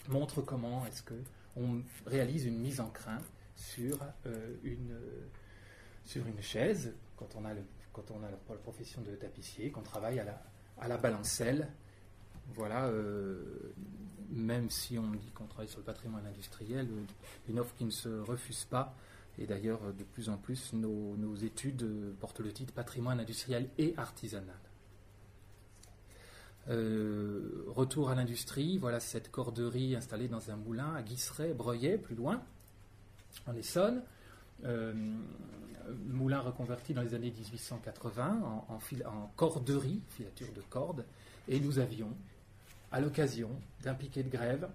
montre 0.09 0.43
comment 0.43 0.85
est-ce 0.87 1.03
qu'on 1.03 1.83
réalise 2.07 2.47
une 2.47 2.59
mise 2.59 2.81
en 2.81 2.91
crin 2.91 3.19
sur 3.57 3.99
une 4.63 4.95
sur 6.05 6.27
une 6.27 6.41
chaise, 6.43 6.95
quand 7.17 7.29
on 7.37 7.45
a, 7.45 7.55
la, 7.55 8.57
profession 8.57 9.03
de 9.03 9.15
tapissier, 9.15 9.71
qu'on 9.71 9.83
travaille 9.83 10.19
à 10.19 10.25
la, 10.25 10.43
à 10.79 10.89
la 10.89 10.97
balancelle. 10.97 11.69
Voilà, 12.55 12.87
euh, 12.87 13.73
même 14.31 14.69
si 14.71 14.99
on 14.99 15.11
dit 15.11 15.31
qu'on 15.31 15.47
travaille 15.47 15.69
sur 15.69 15.79
le 15.79 15.85
patrimoine 15.85 16.27
industriel, 16.27 16.89
euh, 16.91 17.05
une 17.49 17.59
offre 17.59 17.75
qui 17.77 17.85
ne 17.85 17.91
se 17.91 18.09
refuse 18.09 18.65
pas. 18.65 18.95
Et 19.39 19.47
d'ailleurs, 19.47 19.81
de 19.95 20.05
plus 20.05 20.29
en 20.29 20.37
plus, 20.37 20.73
nos, 20.75 21.17
nos 21.17 21.35
études 21.37 22.15
portent 22.21 22.41
le 22.41 22.53
titre 22.53 22.75
patrimoine 22.75 23.21
industriel 23.21 23.71
et 23.79 23.95
artisanal. 23.97 24.59
Euh, 26.69 27.65
retour 27.69 28.11
à 28.11 28.15
l'industrie, 28.15 28.79
voilà 28.79 29.01
cette 29.01 29.31
corderie 29.31 29.97
installée 29.97 30.29
dans 30.29 30.51
un 30.51 30.57
moulin 30.57 30.95
à 30.95 31.03
Guisseret, 31.03 31.55
Breuillet, 31.55 31.99
plus 31.99 32.15
loin, 32.15 32.43
en 33.47 33.55
Essonne. 33.57 34.03
Euh, 34.65 34.93
moulin 36.07 36.41
reconverti 36.41 36.95
dans 36.95 37.03
les 37.03 37.15
années 37.15 37.31
1880 37.31 38.65
en, 38.69 39.31
corderie, 39.37 40.01
filature 40.11 40.53
de 40.55 40.61
cordes, 40.61 41.05
et 41.49 41.61
nous 41.61 41.79
avions, 41.79 42.15
à 42.91 43.01
l'occasion 43.01 43.51
d'un 43.83 43.95
piquet 43.95 44.23
de 44.23 44.31
grève, 44.31 44.69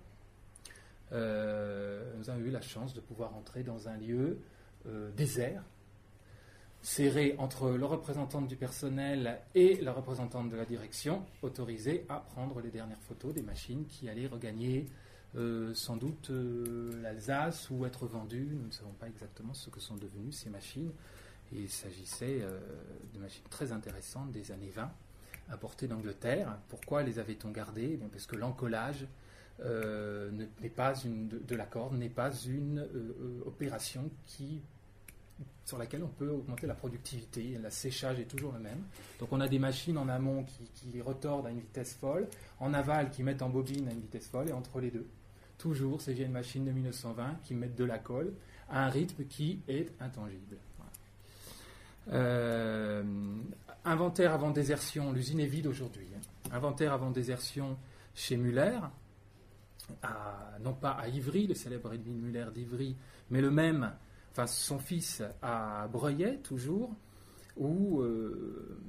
euh, 1.13 2.13
nous 2.17 2.29
avons 2.29 2.41
eu 2.41 2.51
la 2.51 2.61
chance 2.61 2.93
de 2.93 2.99
pouvoir 2.99 3.35
entrer 3.35 3.63
dans 3.63 3.87
un 3.87 3.97
lieu 3.97 4.39
euh, 4.87 5.09
désert, 5.11 5.63
serré 6.81 7.35
entre 7.37 7.71
le 7.71 7.85
représentant 7.85 8.41
du 8.41 8.55
personnel 8.55 9.39
et 9.55 9.79
la 9.81 9.93
représentante 9.93 10.49
de 10.49 10.55
la 10.55 10.65
direction, 10.65 11.25
autorisé 11.41 12.05
à 12.09 12.17
prendre 12.19 12.61
les 12.61 12.69
dernières 12.69 13.01
photos 13.01 13.33
des 13.33 13.41
machines 13.41 13.85
qui 13.87 14.09
allaient 14.09 14.27
regagner 14.27 14.85
euh, 15.35 15.73
sans 15.73 15.97
doute 15.97 16.29
euh, 16.29 17.01
l'Alsace 17.01 17.69
ou 17.69 17.85
être 17.85 18.07
vendues. 18.07 18.49
Nous 18.51 18.67
ne 18.67 18.71
savons 18.71 18.93
pas 18.93 19.07
exactement 19.07 19.53
ce 19.53 19.69
que 19.69 19.79
sont 19.79 19.95
devenues 19.95 20.31
ces 20.31 20.49
machines. 20.49 20.91
Il 21.51 21.69
s'agissait 21.69 22.39
euh, 22.41 22.59
de 23.13 23.19
machines 23.19 23.43
très 23.49 23.71
intéressantes 23.71 24.31
des 24.31 24.51
années 24.51 24.71
20, 24.73 24.89
apportées 25.49 25.87
d'Angleterre. 25.87 26.57
Pourquoi 26.69 27.03
les 27.03 27.19
avait-on 27.19 27.51
gardées? 27.51 27.99
Parce 28.11 28.25
que 28.25 28.35
l'encollage 28.35 29.05
n'est 29.59 30.69
pas 30.69 30.93
une, 31.03 31.27
de, 31.27 31.55
la 31.55 31.65
corde 31.65 31.95
n'est 31.95 32.09
pas 32.09 32.31
une 32.31 32.87
opération 33.45 34.11
qui 34.27 34.61
sur 35.65 35.77
laquelle 35.77 36.03
on 36.03 36.07
peut 36.07 36.29
augmenter 36.29 36.65
la 36.65 36.75
productivité. 36.75 37.59
Le 37.61 37.69
séchage 37.69 38.19
est 38.19 38.25
toujours 38.25 38.53
le 38.53 38.59
même. 38.59 38.83
Donc 39.19 39.29
on 39.31 39.41
a 39.41 39.47
des 39.47 39.59
machines 39.59 39.97
en 39.97 40.07
amont 40.07 40.45
qui 40.73 41.01
retordent 41.01 41.47
à 41.47 41.49
une 41.49 41.59
vitesse 41.59 41.95
folle, 41.95 42.27
en 42.59 42.73
aval 42.73 43.09
qui 43.11 43.23
mettent 43.23 43.41
en 43.41 43.49
bobine 43.49 43.87
à 43.87 43.91
une 43.91 43.99
vitesse 43.99 44.27
folle, 44.27 44.49
et 44.49 44.53
entre 44.53 44.79
les 44.79 44.91
deux, 44.91 45.05
toujours 45.57 46.01
ces 46.01 46.13
vieilles 46.13 46.29
machines 46.29 46.65
de 46.65 46.71
1920 46.71 47.39
qui 47.43 47.53
mettent 47.53 47.75
de 47.75 47.83
la 47.83 47.99
colle 47.99 48.33
à 48.69 48.85
un 48.85 48.89
rythme 48.89 49.25
qui 49.25 49.61
est 49.67 49.91
intangible. 49.99 50.57
Euh, 52.11 53.03
inventaire 53.83 54.33
avant 54.33 54.51
désertion, 54.51 55.11
l'usine 55.11 55.39
est 55.39 55.47
vide 55.47 55.67
aujourd'hui. 55.67 56.07
Hein. 56.15 56.49
Inventaire 56.53 56.93
avant 56.93 57.11
désertion 57.11 57.77
chez 58.13 58.37
Muller, 58.37 58.79
non 60.61 60.73
pas 60.73 60.91
à 60.91 61.07
Ivry, 61.07 61.47
le 61.47 61.53
célèbre 61.53 61.93
Edwin 61.93 62.19
Muller 62.19 62.47
d'Ivry, 62.53 62.95
mais 63.29 63.41
le 63.41 63.51
même, 63.51 63.91
enfin 64.31 64.47
son 64.47 64.79
fils 64.79 65.21
à 65.41 65.87
Breuillet 65.91 66.37
toujours, 66.37 66.95
où 67.55 68.01
euh, 68.01 68.79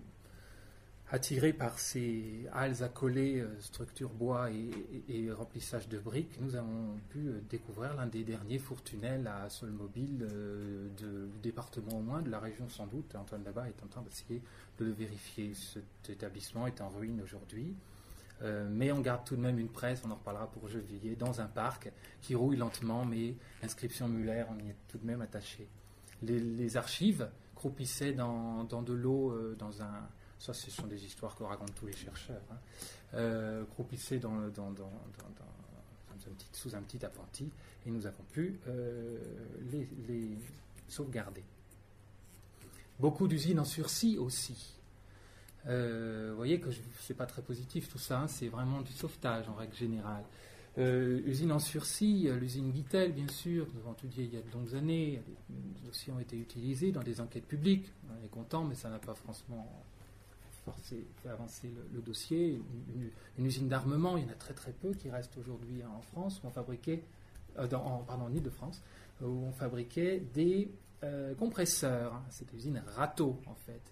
attirés 1.10 1.52
par 1.52 1.78
ces 1.78 2.46
halles 2.52 2.82
accolées, 2.82 3.40
euh, 3.40 3.60
structure 3.60 4.10
bois 4.10 4.50
et, 4.50 5.30
remplissage 5.32 5.88
de 5.88 5.98
briques, 5.98 6.38
nous 6.40 6.54
avons 6.54 6.98
pu 7.08 7.18
euh, 7.18 7.40
découvrir 7.48 7.94
l'un 7.94 8.06
des 8.06 8.24
derniers 8.24 8.58
fourtunnels 8.58 9.26
à 9.26 9.48
sol 9.48 9.70
mobile 9.70 10.26
euh, 10.30 10.88
du 10.96 11.40
département 11.42 11.98
au 11.98 12.02
moins, 12.02 12.20
de 12.20 12.30
la 12.30 12.38
région 12.38 12.68
sans 12.68 12.86
doute. 12.86 13.14
Antoine 13.14 13.44
Labat 13.44 13.68
est 13.68 13.82
en 13.82 13.86
train 13.86 14.02
d'essayer 14.02 14.42
de 14.78 14.84
le 14.84 14.92
vérifier. 14.92 15.52
Cet 15.54 16.10
établissement 16.10 16.66
est 16.66 16.80
en 16.80 16.88
ruine 16.88 17.20
aujourd'hui. 17.22 17.74
mais 18.70 18.92
on 18.92 19.00
garde 19.00 19.24
tout 19.24 19.34
de 19.34 19.40
même 19.40 19.58
une 19.58 19.68
presse, 19.68 20.02
on 20.04 20.10
en 20.10 20.14
reparlera 20.14 20.48
pour 20.48 20.68
Juillet, 20.68 21.16
dans 21.16 21.40
un 21.40 21.46
parc 21.46 21.90
qui 22.20 22.36
rouille 22.36 22.56
lentement, 22.56 23.04
mais 23.04 23.34
l'inscription 23.62 24.06
Muller, 24.08 24.44
on 24.48 24.58
y 24.64 24.68
est 24.68 24.76
tout 24.86 24.98
de 24.98 25.06
même 25.06 25.22
attaché. 25.22 25.66
Les, 26.22 26.76
archives 26.76 27.28
croupissaient 27.56 28.12
dans 28.12 28.64
de 28.64 28.92
l'eau, 28.92 29.36
dans 29.58 29.82
un, 29.82 30.08
ça, 30.38 30.52
ce 30.54 30.70
sont 30.70 30.86
des 30.86 31.04
histoires 31.04 31.34
que 31.34 31.42
racontent 31.42 31.72
tous 31.74 31.86
les 31.86 31.96
chercheurs. 31.96 32.42
Hein. 32.50 32.58
Euh, 33.14 33.64
sous 36.52 36.74
un 36.74 36.82
petit 36.82 37.04
appentis 37.04 37.50
et 37.86 37.90
nous 37.90 38.06
avons 38.06 38.24
pu 38.32 38.58
euh, 38.68 39.18
les, 39.70 40.36
sauvegarder. 40.88 41.42
Beaucoup 42.98 43.28
d'usines 43.28 43.60
en 43.60 43.64
sursis 43.64 44.18
aussi. 44.18 44.74
Euh, 45.66 46.30
vous 46.30 46.36
voyez 46.36 46.60
que 46.60 46.70
ce 46.70 46.80
n'est 47.08 47.16
pas 47.16 47.26
très 47.26 47.42
positif 47.42 47.88
tout 47.88 47.98
ça, 47.98 48.20
hein. 48.20 48.28
c'est 48.28 48.48
vraiment 48.48 48.82
du 48.82 48.92
sauvetage 48.92 49.48
en 49.48 49.54
règle 49.54 49.74
générale. 49.74 50.24
usine 50.76 51.52
en 51.52 51.58
sursis, 51.58 52.28
l'usine 52.38 52.72
Guitel, 52.72 53.12
bien 53.12 53.28
sûr, 53.28 53.66
nous 53.72 53.80
avons 53.80 53.92
étudié 53.92 54.24
il 54.24 54.34
y 54.34 54.36
a 54.36 54.42
de 54.42 54.50
longues 54.52 54.74
années, 54.74 55.22
les 55.50 55.86
dossiers 55.86 56.12
ont 56.12 56.20
été 56.20 56.36
utilisés 56.36 56.92
dans 56.92 57.02
des 57.02 57.20
enquêtes 57.20 57.46
publiques, 57.46 57.90
on 58.10 58.24
est 58.24 58.30
content, 58.30 58.64
mais 58.64 58.74
ça 58.74 58.88
n'a 58.90 58.98
pas 58.98 59.14
franchement 59.14 59.84
fait 60.82 61.28
avancer 61.28 61.72
le, 61.92 62.00
dossier. 62.00 62.60
Une, 63.38 63.46
usine 63.46 63.68
d'armement, 63.68 64.16
il 64.16 64.24
y 64.24 64.26
en 64.26 64.30
a 64.30 64.34
très 64.34 64.54
très 64.54 64.72
peu 64.72 64.92
qui 64.92 65.10
restent 65.10 65.36
aujourd'hui 65.38 65.82
en 65.84 66.00
France, 66.00 66.40
où 66.42 66.46
on 66.46 66.50
fabriquait, 66.50 67.02
euh, 67.58 67.66
pardon, 67.66 68.24
en 68.24 68.32
Ile-de-France, 68.32 68.82
où 69.22 69.26
on 69.26 69.52
fabriquait 69.52 70.20
des 70.34 70.70
euh, 71.04 71.34
compresseurs. 71.34 72.14
Hein. 72.14 72.24
Cette 72.30 72.52
usine 72.52 72.82
Rato, 72.96 73.40
en 73.46 73.54
fait, 73.54 73.82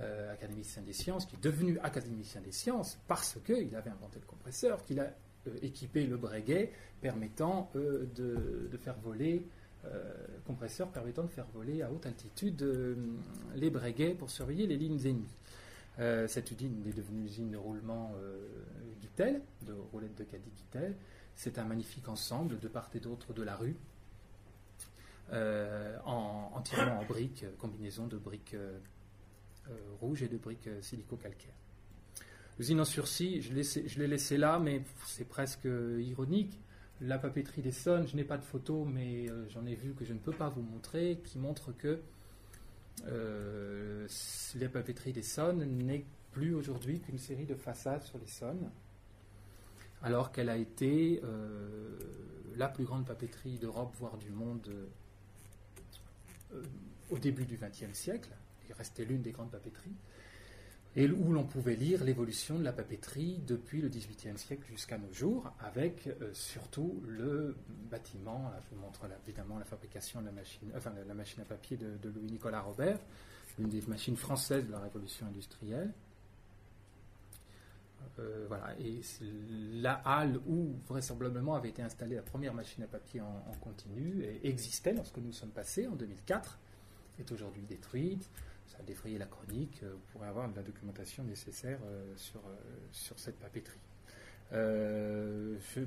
euh, 0.00 0.32
académicien 0.32 0.82
des 0.82 0.92
sciences, 0.92 1.26
qui 1.26 1.36
est 1.36 1.42
devenu 1.42 1.78
académicien 1.80 2.40
des 2.40 2.52
sciences 2.52 2.98
parce 3.06 3.38
qu'il 3.44 3.74
avait 3.74 3.90
inventé 3.90 4.18
le 4.20 4.26
compresseur, 4.26 4.84
qu'il 4.84 5.00
a 5.00 5.12
équipé 5.62 6.06
le 6.06 6.16
Breguet 6.16 6.72
permettant 7.00 7.70
de, 7.74 8.70
faire 8.80 8.98
voler 8.98 9.46
compresseur 10.44 10.88
permettant 10.88 11.22
de 11.22 11.28
faire 11.28 11.46
voler 11.54 11.80
à 11.80 11.90
haute 11.90 12.04
altitude 12.04 12.62
les 13.54 13.70
Breguets 13.70 14.14
pour 14.14 14.30
surveiller 14.30 14.66
les 14.66 14.76
lignes 14.76 15.00
ennemies. 15.06 15.36
Euh, 15.98 16.28
cette 16.28 16.50
usine 16.50 16.84
est 16.86 16.96
devenue 16.96 17.24
usine 17.24 17.50
de 17.50 17.56
roulement 17.56 18.12
euh, 18.16 18.46
de 19.66 19.72
roulettes 19.92 20.16
de 20.16 20.24
caddie 20.24 20.50
Guitel. 20.56 20.96
C'est 21.34 21.58
un 21.58 21.64
magnifique 21.64 22.08
ensemble 22.08 22.58
de 22.58 22.68
part 22.68 22.90
et 22.94 23.00
d'autre 23.00 23.32
de 23.32 23.42
la 23.42 23.56
rue, 23.56 23.76
euh, 25.32 25.98
en, 26.04 26.52
entièrement 26.54 27.00
en 27.00 27.04
briques, 27.04 27.44
combinaison 27.58 28.06
de 28.06 28.16
briques 28.16 28.54
euh, 28.54 28.78
rouges 30.00 30.22
et 30.22 30.28
de 30.28 30.36
briques 30.36 30.68
silico-calcaires. 30.80 31.54
L'usine 32.58 32.80
en 32.80 32.84
sursis, 32.84 33.40
je 33.40 33.98
l'ai 33.98 34.06
laissé 34.06 34.36
là, 34.36 34.58
mais 34.58 34.82
c'est 35.06 35.28
presque 35.28 35.68
ironique. 35.98 36.58
La 37.00 37.18
papeterie 37.18 37.62
des 37.62 37.70
Sonnes, 37.70 38.08
je 38.08 38.16
n'ai 38.16 38.24
pas 38.24 38.36
de 38.36 38.42
photo, 38.42 38.84
mais 38.84 39.26
j'en 39.50 39.64
ai 39.64 39.76
vu 39.76 39.94
que 39.94 40.04
je 40.04 40.12
ne 40.12 40.18
peux 40.18 40.32
pas 40.32 40.48
vous 40.48 40.62
montrer, 40.62 41.20
qui 41.22 41.38
montre 41.38 41.70
que 41.70 42.00
euh, 43.06 44.06
la 44.54 44.68
papeterie 44.68 45.12
des 45.12 45.22
Sonnes 45.22 45.64
n'est 45.64 46.04
plus 46.32 46.54
aujourd'hui 46.54 47.00
qu'une 47.00 47.18
série 47.18 47.46
de 47.46 47.54
façades 47.54 48.02
sur 48.02 48.18
les 48.18 48.26
Sonnes, 48.26 48.70
alors 50.02 50.32
qu'elle 50.32 50.48
a 50.48 50.56
été 50.56 51.20
euh, 51.24 51.98
la 52.56 52.68
plus 52.68 52.84
grande 52.84 53.06
papeterie 53.06 53.58
d'Europe, 53.58 53.94
voire 53.98 54.16
du 54.16 54.30
monde, 54.30 54.68
euh, 56.52 56.62
au 57.10 57.18
début 57.18 57.44
du 57.44 57.56
XXe 57.56 57.92
siècle. 57.92 58.30
Il 58.68 58.74
restait 58.74 59.04
l'une 59.04 59.22
des 59.22 59.32
grandes 59.32 59.50
papeteries 59.50 59.96
et 60.96 61.08
où 61.08 61.32
l'on 61.32 61.44
pouvait 61.44 61.76
lire 61.76 62.02
l'évolution 62.04 62.58
de 62.58 62.64
la 62.64 62.72
papeterie 62.72 63.40
depuis 63.46 63.80
le 63.80 63.88
XVIIIe 63.88 64.38
siècle 64.38 64.64
jusqu'à 64.70 64.98
nos 64.98 65.12
jours, 65.12 65.52
avec 65.60 66.06
euh, 66.06 66.32
surtout 66.32 67.02
le 67.06 67.56
bâtiment. 67.90 68.50
je 68.64 68.74
vous 68.74 68.80
montre 68.80 69.06
évidemment 69.24 69.58
la 69.58 69.64
fabrication 69.64 70.20
de 70.20 70.26
la 70.26 70.32
machine, 70.32 70.72
enfin 70.76 70.92
la 71.06 71.14
machine 71.14 71.42
à 71.42 71.44
papier 71.44 71.76
de, 71.76 72.08
Louis-Nicolas 72.08 72.62
Robert, 72.62 72.98
une 73.58 73.68
des 73.68 73.82
machines 73.82 74.16
françaises 74.16 74.66
de 74.66 74.72
la 74.72 74.80
révolution 74.80 75.26
industrielle. 75.26 75.92
Euh, 78.18 78.46
voilà, 78.48 78.74
et 78.80 79.00
la 79.80 79.94
halle 80.04 80.40
où 80.48 80.74
vraisemblablement 80.88 81.54
avait 81.54 81.68
été 81.68 81.82
installée 81.82 82.16
la 82.16 82.22
première 82.22 82.54
machine 82.54 82.82
à 82.82 82.86
papier 82.86 83.20
en, 83.20 83.42
continu 83.60 84.24
existait 84.42 84.94
lorsque 84.94 85.18
nous 85.18 85.32
sommes 85.32 85.50
passés 85.50 85.86
en 85.86 85.94
2004, 85.94 86.58
est 87.20 87.30
aujourd'hui 87.30 87.62
détruite 87.62 88.28
défrayé 88.88 89.18
la 89.18 89.26
chronique, 89.26 89.80
euh, 89.82 89.92
vous 89.92 90.02
pourrez 90.12 90.26
avoir 90.26 90.48
la 90.48 90.62
documentation 90.62 91.22
nécessaire 91.22 91.78
euh, 91.84 92.16
sur, 92.16 92.40
euh, 92.40 92.56
sur 92.90 93.18
cette 93.18 93.38
papeterie. 93.38 93.78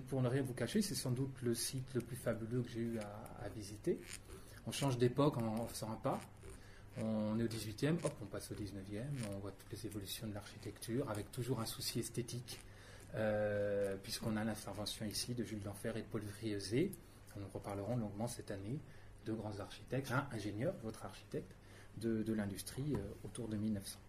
pour 0.07 0.21
ne 0.21 0.27
rien 0.27 0.43
vous 0.43 0.53
cacher, 0.53 0.81
c'est 0.81 0.95
sans 0.95 1.11
doute 1.11 1.41
le 1.41 1.53
site 1.55 1.93
le 1.95 2.01
plus 2.01 2.15
fabuleux 2.15 2.61
que 2.61 2.69
j'ai 2.69 2.81
eu 2.81 2.99
à, 2.99 3.49
visiter. 3.49 3.99
On 4.67 4.71
change 4.71 4.97
d'époque 4.97 5.37
en, 5.37 5.65
faisant 5.67 5.91
un 5.91 5.95
pas. 5.95 6.21
On 6.97 7.39
est 7.39 7.43
au 7.43 7.47
18e, 7.47 7.95
hop, 8.03 8.13
on 8.21 8.25
passe 8.25 8.51
au 8.51 8.55
19e, 8.55 9.03
on 9.33 9.39
voit 9.39 9.51
toutes 9.51 9.71
les 9.71 9.85
évolutions 9.87 10.27
de 10.27 10.33
l'architecture 10.33 11.09
avec 11.09 11.31
toujours 11.31 11.59
un 11.59 11.65
souci 11.65 11.99
esthétique, 11.99 12.59
puisqu'on 14.03 14.37
a 14.37 14.43
l'intervention 14.43 15.05
ici 15.05 15.33
de 15.33 15.43
Jules 15.43 15.63
d'Enfer 15.63 15.97
et 15.97 16.01
de 16.01 16.07
Paul 16.07 16.21
Friezé. 16.21 16.91
Nous 17.37 17.47
reparlerons 17.51 17.95
longuement 17.95 18.27
cette 18.27 18.51
année, 18.51 18.79
deux 19.25 19.33
grands 19.33 19.59
architectes, 19.59 20.11
un 20.11 20.27
ingénieur, 20.35 20.75
votre 20.83 21.05
architecte, 21.05 21.55
de, 21.97 22.33
l'industrie 22.33 22.95
euh, 22.95 22.99
autour 23.23 23.47
de 23.47 23.57
1900. 23.57 23.99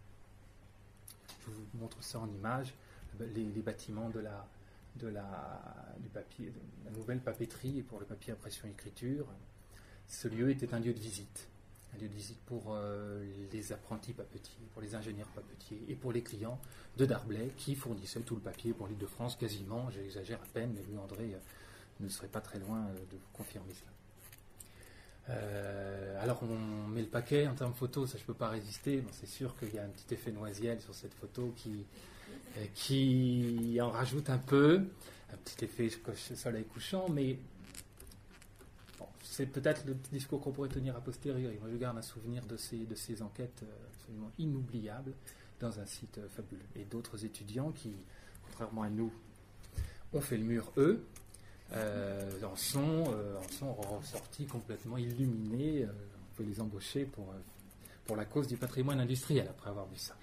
Je 1.45 1.51
vous 1.51 1.65
montre 1.79 2.01
ça 2.03 2.19
en 2.19 2.29
image, 2.29 2.73
les, 3.19 3.43
bâtiments 3.61 4.09
de 4.09 4.19
la, 4.19 4.47
nouvelle 6.93 7.19
papeterie 7.19 7.81
pour 7.81 7.99
le 7.99 8.05
papier 8.05 8.33
impression 8.33 8.67
écriture. 8.67 9.27
Ce 10.07 10.27
lieu 10.27 10.49
était 10.49 10.73
un 10.73 10.79
lieu 10.79 10.93
de 10.93 10.99
visite. 10.99 11.47
un 11.93 11.97
lieu 11.97 12.07
de 12.07 12.13
visite 12.13 12.39
pour 12.45 12.77
les 13.51 13.73
apprentis 13.73 14.13
papetiers, 14.13 14.65
pour 14.73 14.81
les 14.81 14.95
ingénieurs 14.95 15.27
papetiers 15.29 15.83
et 15.89 15.95
pour 15.95 16.11
les 16.11 16.21
clients 16.21 16.59
de 16.97 17.05
Darblay 17.05 17.51
qui 17.57 17.75
fournissaient 17.75 18.21
tout 18.21 18.35
le 18.35 18.41
papier 18.41 18.73
pour 18.73 18.87
l'île 18.87 18.97
de 18.97 19.05
France 19.05 19.35
quasiment, 19.35 19.89
j'exagère 19.91 20.41
à 20.41 20.47
peine, 20.53 20.73
mais 20.73 20.83
lui 20.83 20.97
André 20.97 21.35
ne 21.99 22.07
serait 22.07 22.27
pas 22.27 22.41
très 22.41 22.59
loin 22.59 22.85
de 23.11 23.17
vous 23.17 23.29
confirmer 23.33 23.73
cela. 23.73 23.92
Euh, 25.29 26.21
alors 26.21 26.43
on 26.43 26.87
met 26.89 27.01
le 27.01 27.07
paquet 27.07 27.47
en 27.47 27.53
termes 27.53 27.73
photo, 27.73 28.05
ça 28.05 28.17
je 28.17 28.23
peux 28.23 28.33
pas 28.33 28.49
résister. 28.49 29.03
C'est 29.11 29.27
sûr 29.27 29.55
qu'il 29.57 29.73
y 29.73 29.79
a 29.79 29.83
un 29.83 29.89
petit 29.89 30.13
effet 30.13 30.31
noisiel 30.31 30.81
sur 30.81 30.93
cette 30.93 31.13
photo 31.13 31.53
qui, 31.55 31.85
euh, 32.57 33.81
en 33.81 33.89
rajoute 33.89 34.29
un 34.29 34.37
peu, 34.37 34.83
un 35.31 35.37
petit 35.37 35.65
effet 35.65 35.89
soleil 36.35 36.65
couchant, 36.65 37.07
mais 37.09 37.37
c'est 39.23 39.47
peut-être 39.47 39.85
le 39.87 39.95
discours 40.11 40.41
qu'on 40.41 40.51
pourrait 40.51 40.69
tenir 40.69 40.95
a 40.95 41.01
posteriori. 41.01 41.57
Moi 41.59 41.69
je 41.71 41.77
garde 41.77 41.97
un 41.97 42.03
souvenir 42.03 42.45
de 42.45 42.57
ces, 42.57 43.21
enquêtes 43.21 43.63
euh, 43.63 43.87
absolument 43.93 44.31
inoubliables 44.37 45.13
dans 45.59 45.79
un 45.79 45.85
site 45.85 46.19
fabuleux. 46.35 46.61
Et 46.75 46.83
d'autres 46.83 47.23
étudiants 47.23 47.71
qui, 47.71 47.93
contrairement 48.45 48.83
à 48.83 48.89
nous, 48.89 49.11
ont 50.11 50.21
fait 50.21 50.37
le 50.37 50.43
mur 50.43 50.71
eux, 50.77 51.03
en, 51.75 52.55
sont, 52.55 53.05
euh, 53.13 53.37
en 53.37 53.51
sont 53.51 53.73
ressortis 53.73 54.45
complètement 54.45 54.97
illuminés. 54.97 55.83
Euh, 55.83 55.91
on 56.31 56.35
peut 56.35 56.43
les 56.43 56.59
embaucher 56.59 57.05
pour, 57.05 57.33
pour 58.05 58.15
la 58.15 58.25
cause 58.25 58.47
du 58.47 58.57
patrimoine 58.57 58.99
industriel 58.99 59.47
après 59.49 59.69
avoir 59.69 59.87
vu 59.87 59.97
ça. 59.97 60.15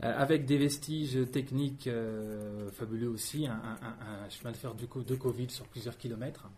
avec 0.00 0.44
des 0.44 0.58
vestiges 0.58 1.18
techniques 1.30 1.88
fabuleux 2.72 3.08
aussi, 3.08 3.46
un, 3.46 4.28
chemin 4.28 4.50
de 4.50 4.56
fer 4.56 4.74
de 4.74 5.14
Covid 5.14 5.50
sur 5.50 5.66
plusieurs 5.66 5.96
kilomètres. 5.96 6.48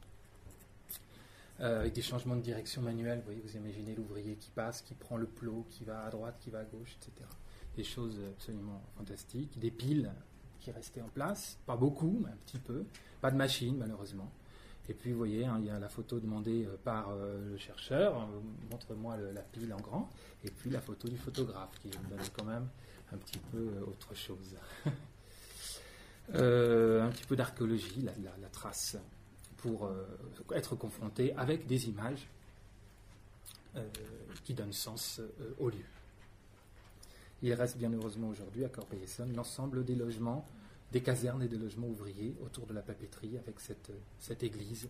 avec 1.59 1.93
des 1.93 2.01
changements 2.01 2.37
de 2.37 2.41
direction 2.41 2.81
manuels. 2.81 3.19
Vous 3.19 3.27
voyez, 3.27 3.43
vous 3.43 3.57
imaginez 3.57 3.95
l'ouvrier 3.95 4.37
qui 4.37 4.51
passe, 4.51 4.81
qui 4.81 4.95
prend 4.95 5.19
le 5.19 5.27
plot, 5.27 5.67
qui 5.69 5.85
va 5.85 6.05
à 6.05 6.11
droite, 6.11 6.37
qui 6.41 6.49
va 6.49 6.61
à 6.61 6.65
gauche, 6.65 6.97
etc. 7.03 7.29
Des 7.77 7.85
choses 7.85 8.19
absolument 8.39 8.81
fantastiques. 8.97 9.59
Des 9.59 9.71
piles 9.71 10.11
qui 10.65 10.73
restaient 10.73 11.03
en 11.03 11.09
place, 11.09 11.59
pas 11.67 11.77
beaucoup, 11.77 12.21
mais 12.25 12.31
un 12.31 12.39
petit 12.47 12.59
peu. 12.59 12.85
Pas 13.21 13.31
de 13.31 13.37
machine, 13.37 13.77
malheureusement. 13.77 14.31
Et 14.89 14.95
puis, 14.95 15.13
vous 15.13 15.19
voyez, 15.19 15.45
hein, 15.45 15.59
il 15.61 15.67
y 15.67 15.71
a 15.71 15.79
la 15.79 15.91
photo 15.91 16.19
demandée 16.19 16.65
euh, 16.65 16.77
par 16.83 17.11
euh, 17.11 17.53
le 17.53 17.59
chercheur, 17.59 18.17
euh, 18.17 18.27
montre-moi 18.71 19.17
la 19.35 19.43
pile 19.43 19.73
en 19.75 19.81
grand, 19.81 20.11
et 20.43 20.51
puis 20.51 20.71
la 20.71 20.81
photo 20.81 21.09
du 21.09 21.19
photographe, 21.19 21.79
qui 21.81 21.91
donne 21.91 22.27
quand 22.37 22.45
même 22.45 22.67
un 23.13 23.19
petit 23.19 23.39
peu 23.53 23.69
autre 23.87 24.15
chose. 24.15 24.57
un 26.33 27.11
petit 27.11 27.25
peu 27.29 27.37
d'archéologie, 27.37 28.09
la, 28.41 28.49
trace, 28.49 28.97
pour 29.59 29.91
être 30.55 30.75
confronté 30.77 31.35
avec 31.35 31.67
des 31.67 31.89
images 31.89 32.27
qui 34.45 34.55
donnent 34.55 34.73
sens 34.73 35.21
au 35.59 35.69
lieu. 35.69 35.85
Il 37.45 37.53
reste 37.53 37.77
bien 37.77 37.93
heureusement 37.93 38.29
aujourd'hui 38.29 38.65
à 38.65 38.71
Corbeil-Essonne 38.71 39.37
l'ensemble 39.37 39.85
des 39.85 39.95
logements 39.95 40.47
des 40.93 41.03
casernes 41.03 41.43
et 41.43 41.49
des 41.49 41.59
logements 41.59 41.89
ouvriers 41.89 42.35
autour 42.43 42.67
de 42.67 42.73
la 42.73 42.81
papeterie 42.81 43.37
avec 43.37 43.57
cette, 43.61 44.43
église 44.43 44.89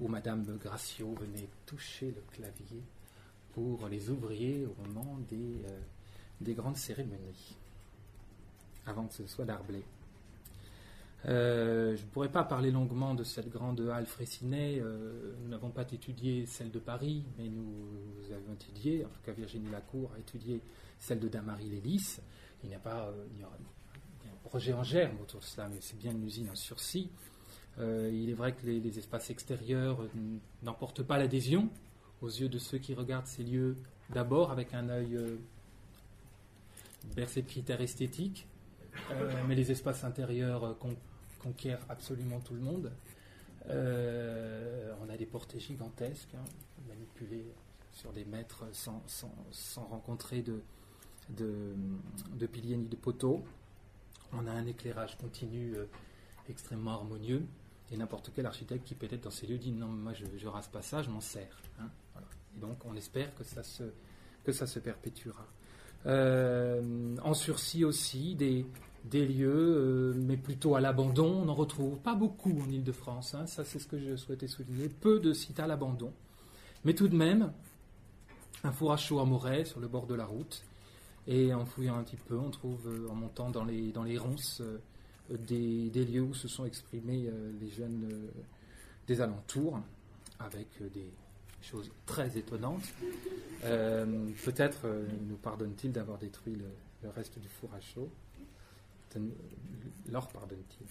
où 0.00 0.06
Madame 0.06 0.44
Gracio 0.56 1.12
venait 1.14 1.48
toucher 1.66 2.12
le 2.12 2.22
clavier 2.30 2.80
pour 3.54 3.88
les 3.88 4.08
ouvriers 4.08 4.66
au 4.66 4.86
moment 4.86 5.18
des, 5.28 5.64
euh, 5.64 5.80
des 6.40 6.54
grandes 6.54 6.76
cérémonies, 6.76 7.56
avant 8.86 9.08
que 9.08 9.14
ce 9.14 9.26
soit 9.26 9.44
d'Arblay. 9.44 9.82
Euh, 11.26 11.96
je 11.96 12.02
ne 12.02 12.06
pourrais 12.08 12.28
pas 12.28 12.44
parler 12.44 12.70
longuement 12.70 13.14
de 13.14 13.24
cette 13.24 13.48
grande 13.48 13.80
halle 13.80 14.06
Fraissinet. 14.06 14.78
Euh, 14.80 15.34
nous 15.42 15.48
n'avons 15.48 15.70
pas 15.70 15.82
étudié 15.82 16.46
celle 16.46 16.70
de 16.70 16.78
Paris, 16.78 17.24
mais 17.36 17.48
nous 17.48 18.32
avons 18.32 18.54
étudié, 18.54 19.04
en 19.04 19.08
tout 19.08 19.20
cas 19.24 19.32
Virginie 19.32 19.70
Lacour 19.70 20.12
a 20.14 20.20
étudié 20.20 20.60
celle 21.00 21.18
de 21.18 21.28
Damary 21.28 21.68
Lélis. 21.68 22.20
Il 22.62 22.68
n'y 22.68 22.74
a 22.74 22.80
pas, 22.80 23.12
il 23.36 23.44
projet 24.46 24.72
en 24.72 24.84
germe 24.84 25.16
autour 25.20 25.40
de 25.40 25.44
cela, 25.44 25.68
mais 25.68 25.78
c'est 25.80 25.98
bien 25.98 26.12
une 26.12 26.24
usine 26.24 26.48
en 26.50 26.54
sursis. 26.54 27.10
Euh, 27.78 28.10
il 28.12 28.30
est 28.30 28.34
vrai 28.34 28.54
que 28.54 28.64
les, 28.64 28.98
espaces 28.98 29.28
extérieurs 29.30 29.98
n'emportent 30.62 31.02
pas 31.02 31.18
l'adhésion 31.18 31.68
aux 32.22 32.28
yeux 32.28 32.48
de 32.48 32.58
ceux 32.58 32.78
qui 32.78 32.94
regardent 32.94 33.26
ces 33.26 33.42
lieux 33.42 33.76
d'abord 34.10 34.50
avec 34.50 34.72
un 34.72 34.88
œil 34.88 35.16
euh, 35.16 35.36
bercé 37.14 37.42
de 37.42 37.48
critères 37.48 37.80
esthétiques, 37.80 38.46
euh, 39.10 39.30
mais 39.46 39.54
les 39.54 39.70
espaces 39.70 40.04
intérieurs 40.04 40.76
conquièrent 41.46 41.84
absolument 41.88 42.40
tout 42.40 42.54
le 42.54 42.60
monde. 42.60 42.92
on 43.68 45.08
a 45.08 45.16
des 45.16 45.26
portées 45.26 45.60
gigantesques, 45.60 46.34
hein, 46.34 46.44
manipulées 46.88 47.46
sur 47.96 48.12
des 48.12 48.24
mètres 48.24 48.64
sans, 48.72 49.02
rencontrer 49.88 50.42
de, 50.42 51.76
piliers 52.52 52.76
ni 52.76 52.88
de 52.88 52.96
poteaux. 52.96 53.42
On 54.32 54.46
a 54.46 54.50
un 54.50 54.66
éclairage 54.66 55.16
continu 55.16 55.74
euh, 55.74 55.86
extrêmement 56.48 56.92
harmonieux. 56.92 57.46
Et 57.90 57.96
n'importe 57.96 58.32
quel 58.34 58.44
architecte 58.44 58.84
qui 58.84 58.94
peut 58.94 59.08
être 59.10 59.22
dans 59.22 59.30
ces 59.30 59.46
lieux 59.46 59.58
dit 59.58 59.70
non, 59.70 59.86
moi 59.86 60.12
je 60.12 60.46
rase 60.48 60.68
pas 60.68 60.82
ça, 60.82 61.02
je 61.02 61.10
m'en 61.10 61.20
sers. 61.20 61.62
Hein, 61.78 61.88
et 62.56 62.60
donc 62.60 62.84
on 62.84 62.94
espère 62.96 63.34
que 63.34 63.44
ça 63.44 63.62
se, 63.62 63.84
que 64.44 64.52
ça 64.52 64.66
se 64.66 64.78
perpétuera. 64.78 65.46
Euh, 66.04 67.16
en 67.22 67.34
sursis 67.34 67.84
aussi, 67.84 68.34
des, 68.34 68.66
des 69.10 69.26
lieux, 69.26 69.48
euh, 69.50 70.14
mais 70.16 70.36
plutôt 70.36 70.74
à 70.74 70.80
l'abandon. 70.80 71.42
On 71.42 71.44
n'en 71.46 71.54
retrouve 71.54 71.98
pas 71.98 72.14
beaucoup 72.14 72.58
en 72.60 72.68
Ile-de-France. 72.70 73.34
Hein, 73.34 73.46
ça, 73.46 73.64
c'est 73.64 73.78
ce 73.78 73.86
que 73.86 73.98
je 73.98 74.16
souhaitais 74.16 74.48
souligner. 74.48 74.88
Peu 74.88 75.20
de 75.20 75.32
sites 75.32 75.60
à 75.60 75.66
l'abandon. 75.66 76.12
Mais 76.84 76.94
tout 76.94 77.08
de 77.08 77.16
même, 77.16 77.52
un 78.64 78.72
four 78.72 78.92
à 78.92 78.96
chaud 78.96 79.20
à 79.20 79.24
Moret, 79.24 79.64
sur 79.64 79.80
le 79.80 79.88
bord 79.88 80.06
de 80.06 80.14
la 80.14 80.24
route, 80.24 80.62
et 81.26 81.52
en 81.54 81.64
fouillant 81.64 81.96
un 81.96 82.02
petit 82.02 82.16
peu, 82.16 82.36
on 82.36 82.50
trouve, 82.50 82.86
euh, 82.86 83.08
en 83.10 83.14
montant 83.14 83.50
dans 83.50 83.64
les, 83.64 83.90
dans 83.92 84.04
les 84.04 84.18
ronces, 84.18 84.60
euh, 84.60 84.78
des, 85.30 86.04
lieux 86.04 86.22
où 86.22 86.34
se 86.34 86.46
sont 86.46 86.64
exprimés 86.64 87.28
les 87.60 87.68
jeunes 87.68 88.08
des 89.08 89.20
alentours, 89.20 89.80
avec 90.38 90.68
des 90.94 91.10
choses 91.60 91.90
très 92.06 92.38
étonnantes. 92.38 92.84
Peut-être 93.62 94.86
nous 95.26 95.34
pardonne-t-il 95.34 95.90
d'avoir 95.90 96.18
détruit 96.18 96.54
le, 96.54 97.10
reste 97.10 97.40
du 97.40 97.48
four 97.48 97.70
à 97.74 97.80
chaud. 97.80 98.08
Leur 100.10 100.28
pardonne-t-il. 100.28 100.86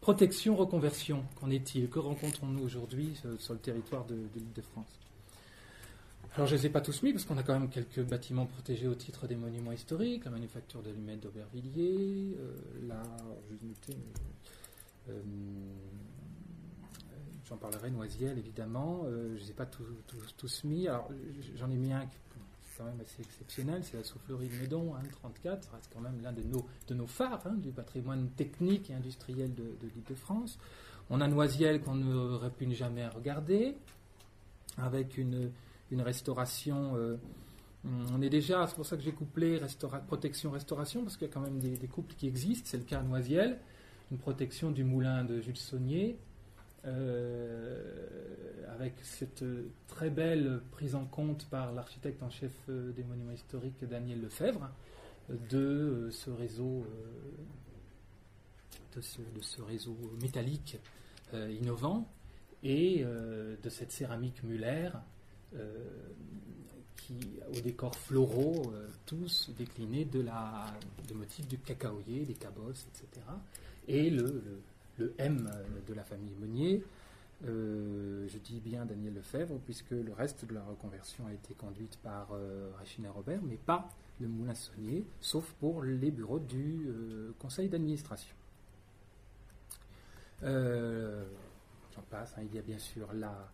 Protection, 0.00 0.56
reconversion, 0.56 1.24
qu'en 1.40 1.50
est-il? 1.50 1.88
Que 1.88 1.98
rencontrons-nous 1.98 2.62
aujourd'hui 2.62 3.14
sur 3.38 3.54
le 3.54 3.58
territoire 3.58 4.04
de 4.04 4.14
l'île 4.34 4.52
de 4.54 4.62
France 4.62 5.00
alors 6.36 6.48
je 6.48 6.54
ne 6.54 6.60
les 6.60 6.66
ai 6.66 6.70
pas 6.70 6.80
tous 6.80 7.04
mis 7.04 7.12
parce 7.12 7.24
qu'on 7.24 7.38
a 7.38 7.44
quand 7.44 7.52
même 7.52 7.68
quelques 7.68 8.02
bâtiments 8.02 8.46
protégés 8.46 8.88
au 8.88 8.96
titre 8.96 9.28
des 9.28 9.36
monuments 9.36 9.70
historiques, 9.70 10.24
la 10.24 10.32
manufacture 10.32 10.82
d'allumettes 10.82 11.20
d'Aubervilliers, 11.20 12.36
euh, 12.36 12.88
là, 12.88 13.04
euh, 15.08 15.22
j'en 17.48 17.56
parlerai, 17.56 17.92
Noisiel 17.92 18.36
évidemment, 18.36 19.02
euh, 19.04 19.28
je 19.28 19.34
ne 19.34 19.38
les 19.38 19.50
ai 19.50 19.54
pas 19.54 19.66
tous, 19.66 20.64
mis, 20.64 20.88
alors 20.88 21.08
j'en 21.54 21.70
ai 21.70 21.76
mis 21.76 21.92
un 21.92 22.04
quand 22.76 22.84
même 22.84 23.00
assez 23.00 23.22
exceptionnel, 23.22 23.82
c'est 23.84 23.96
la 23.96 24.04
soufflerie 24.04 24.48
de 24.48 24.56
Médon, 24.56 24.94
hein, 24.94 25.02
34, 25.10 25.68
c'est 25.80 25.92
quand 25.92 26.00
même 26.00 26.20
l'un 26.22 26.32
de 26.32 26.42
nos, 26.42 26.66
de 26.88 26.94
nos 26.94 27.06
phares 27.06 27.46
hein, 27.46 27.54
du 27.54 27.70
patrimoine 27.70 28.28
technique 28.30 28.90
et 28.90 28.94
industriel 28.94 29.54
de, 29.54 29.64
l'île 29.82 30.04
de 30.08 30.14
France. 30.14 30.58
On 31.10 31.20
a 31.20 31.28
Noisiel 31.28 31.80
qu'on 31.80 31.94
n'aurait 31.94 32.50
pu 32.50 32.72
jamais 32.74 33.06
regarder, 33.08 33.76
avec 34.78 35.18
une 35.18 35.50
une 35.90 36.02
restauration. 36.02 36.96
Euh, 36.96 37.16
on 38.12 38.22
est 38.22 38.30
déjà, 38.30 38.66
c'est 38.66 38.74
pour 38.74 38.86
ça 38.86 38.96
que 38.96 39.02
j'ai 39.02 39.12
couplé 39.12 39.60
protection-restauration, 40.06 41.02
parce 41.02 41.16
qu'il 41.16 41.28
y 41.28 41.30
a 41.30 41.32
quand 41.32 41.40
même 41.40 41.58
des, 41.58 41.76
couples 41.86 42.14
qui 42.14 42.26
existent. 42.26 42.66
C'est 42.66 42.78
le 42.78 42.84
cas 42.84 43.00
à 43.00 43.02
Noisiel, 43.02 43.58
une 44.10 44.18
protection 44.18 44.70
du 44.70 44.84
moulin 44.84 45.24
de 45.24 45.40
Jules 45.40 45.56
Saunier, 45.56 46.16
avec 48.68 48.94
cette 49.02 49.44
très 49.88 50.10
belle 50.10 50.60
prise 50.72 50.94
en 50.94 51.04
compte 51.04 51.46
par 51.46 51.72
l'architecte 51.72 52.22
en 52.22 52.30
chef 52.30 52.52
euh, 52.68 52.92
des 52.92 53.04
monuments 53.04 53.32
historiques 53.32 53.84
Daniel 53.84 54.20
Lefebvre 54.20 54.68
de 55.50 56.08
ce 56.10 56.30
réseau, 56.30 56.86
de 58.94 59.00
ce, 59.00 59.62
réseau 59.62 59.96
métallique 60.20 60.76
innovant 61.32 62.06
et 62.62 63.02
de 63.02 63.68
cette 63.70 63.90
céramique 63.90 64.42
Muller 64.42 64.90
euh, 65.56 65.72
qui, 66.96 67.18
aux 67.50 67.60
décors 67.60 67.94
floraux, 67.94 68.72
euh, 68.72 68.88
tous 69.04 69.50
déclinés 69.58 70.06
de, 70.06 70.22
la, 70.22 70.72
de 71.06 71.12
motifs 71.12 71.46
du 71.46 71.58
cacaoyer, 71.58 72.24
des 72.24 72.32
cabosses, 72.32 72.86
etc. 72.88 73.26
Et 73.88 74.08
le, 74.08 74.42
M 75.18 75.50
de 75.86 75.94
la 75.94 76.04
famille 76.04 76.34
Meunier, 76.40 76.82
euh, 77.46 78.26
je 78.28 78.38
dis 78.38 78.60
bien 78.60 78.86
Daniel 78.86 79.14
Lefebvre, 79.14 79.58
puisque 79.64 79.90
le 79.90 80.12
reste 80.12 80.44
de 80.44 80.54
la 80.54 80.62
reconversion 80.62 81.26
a 81.26 81.32
été 81.32 81.54
conduite 81.54 81.98
par 82.02 82.28
euh, 82.32 82.70
Rachina 82.78 83.10
Robert, 83.10 83.40
mais 83.42 83.56
pas 83.56 83.88
le 84.20 84.28
Moulin 84.28 84.54
Saunier, 84.54 85.04
sauf 85.20 85.52
pour 85.54 85.82
les 85.82 86.10
bureaux 86.10 86.38
du 86.38 86.86
conseil 87.38 87.68
d'administration. 87.68 88.34
J'en 90.42 92.02
passe, 92.10 92.34
hein. 92.36 92.42
il 92.44 92.54
y 92.54 92.58
a 92.58 92.62
bien 92.62 92.78
sûr 92.78 93.12
la, 93.12 93.52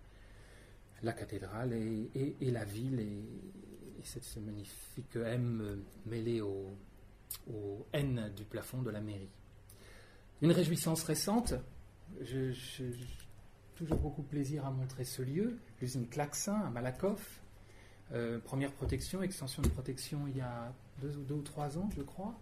la 1.03 1.13
cathédrale 1.13 1.73
et, 1.73 2.37
la 2.41 2.65
ville 2.65 3.01
et, 3.01 3.23
cette, 4.03 4.25
ce 4.25 4.41
magnifique 4.41 5.17
M 5.17 5.83
mêlé 6.07 6.41
au 6.41 6.77
N 7.93 8.31
du 8.37 8.45
plafond 8.45 8.83
de 8.83 8.91
la 8.91 9.01
mairie. 9.01 9.31
Une 10.43 10.53
réjouissance 10.53 11.03
récente, 11.03 11.53
j'ai 12.23 12.55
toujours 13.75 13.99
beaucoup 13.99 14.23
plaisir 14.23 14.65
à 14.65 14.71
montrer 14.71 15.05
ce 15.05 15.21
lieu, 15.21 15.59
l'usine 15.83 16.09
Klaxin 16.09 16.55
à 16.55 16.71
Malakoff. 16.71 17.43
Euh, 18.13 18.39
première 18.39 18.73
protection, 18.73 19.23
extension 19.23 19.61
de 19.61 19.69
protection 19.69 20.27
il 20.27 20.39
y 20.39 20.41
a 20.41 20.73
deux, 21.03 21.11
deux 21.29 21.35
ou 21.35 21.43
trois 21.43 21.77
ans, 21.77 21.91
je 21.95 22.01
crois. 22.01 22.35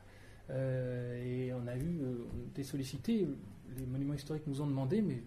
Euh, 0.51 1.25
et 1.25 1.53
on 1.53 1.67
a 1.67 1.77
eu 1.77 2.01
euh, 2.01 2.25
des 2.55 2.63
sollicités. 2.63 3.27
Les 3.77 3.85
monuments 3.85 4.15
historiques 4.15 4.47
nous 4.47 4.63
ont 4.63 4.69
demandé, 4.69 5.03
mais 5.03 5.21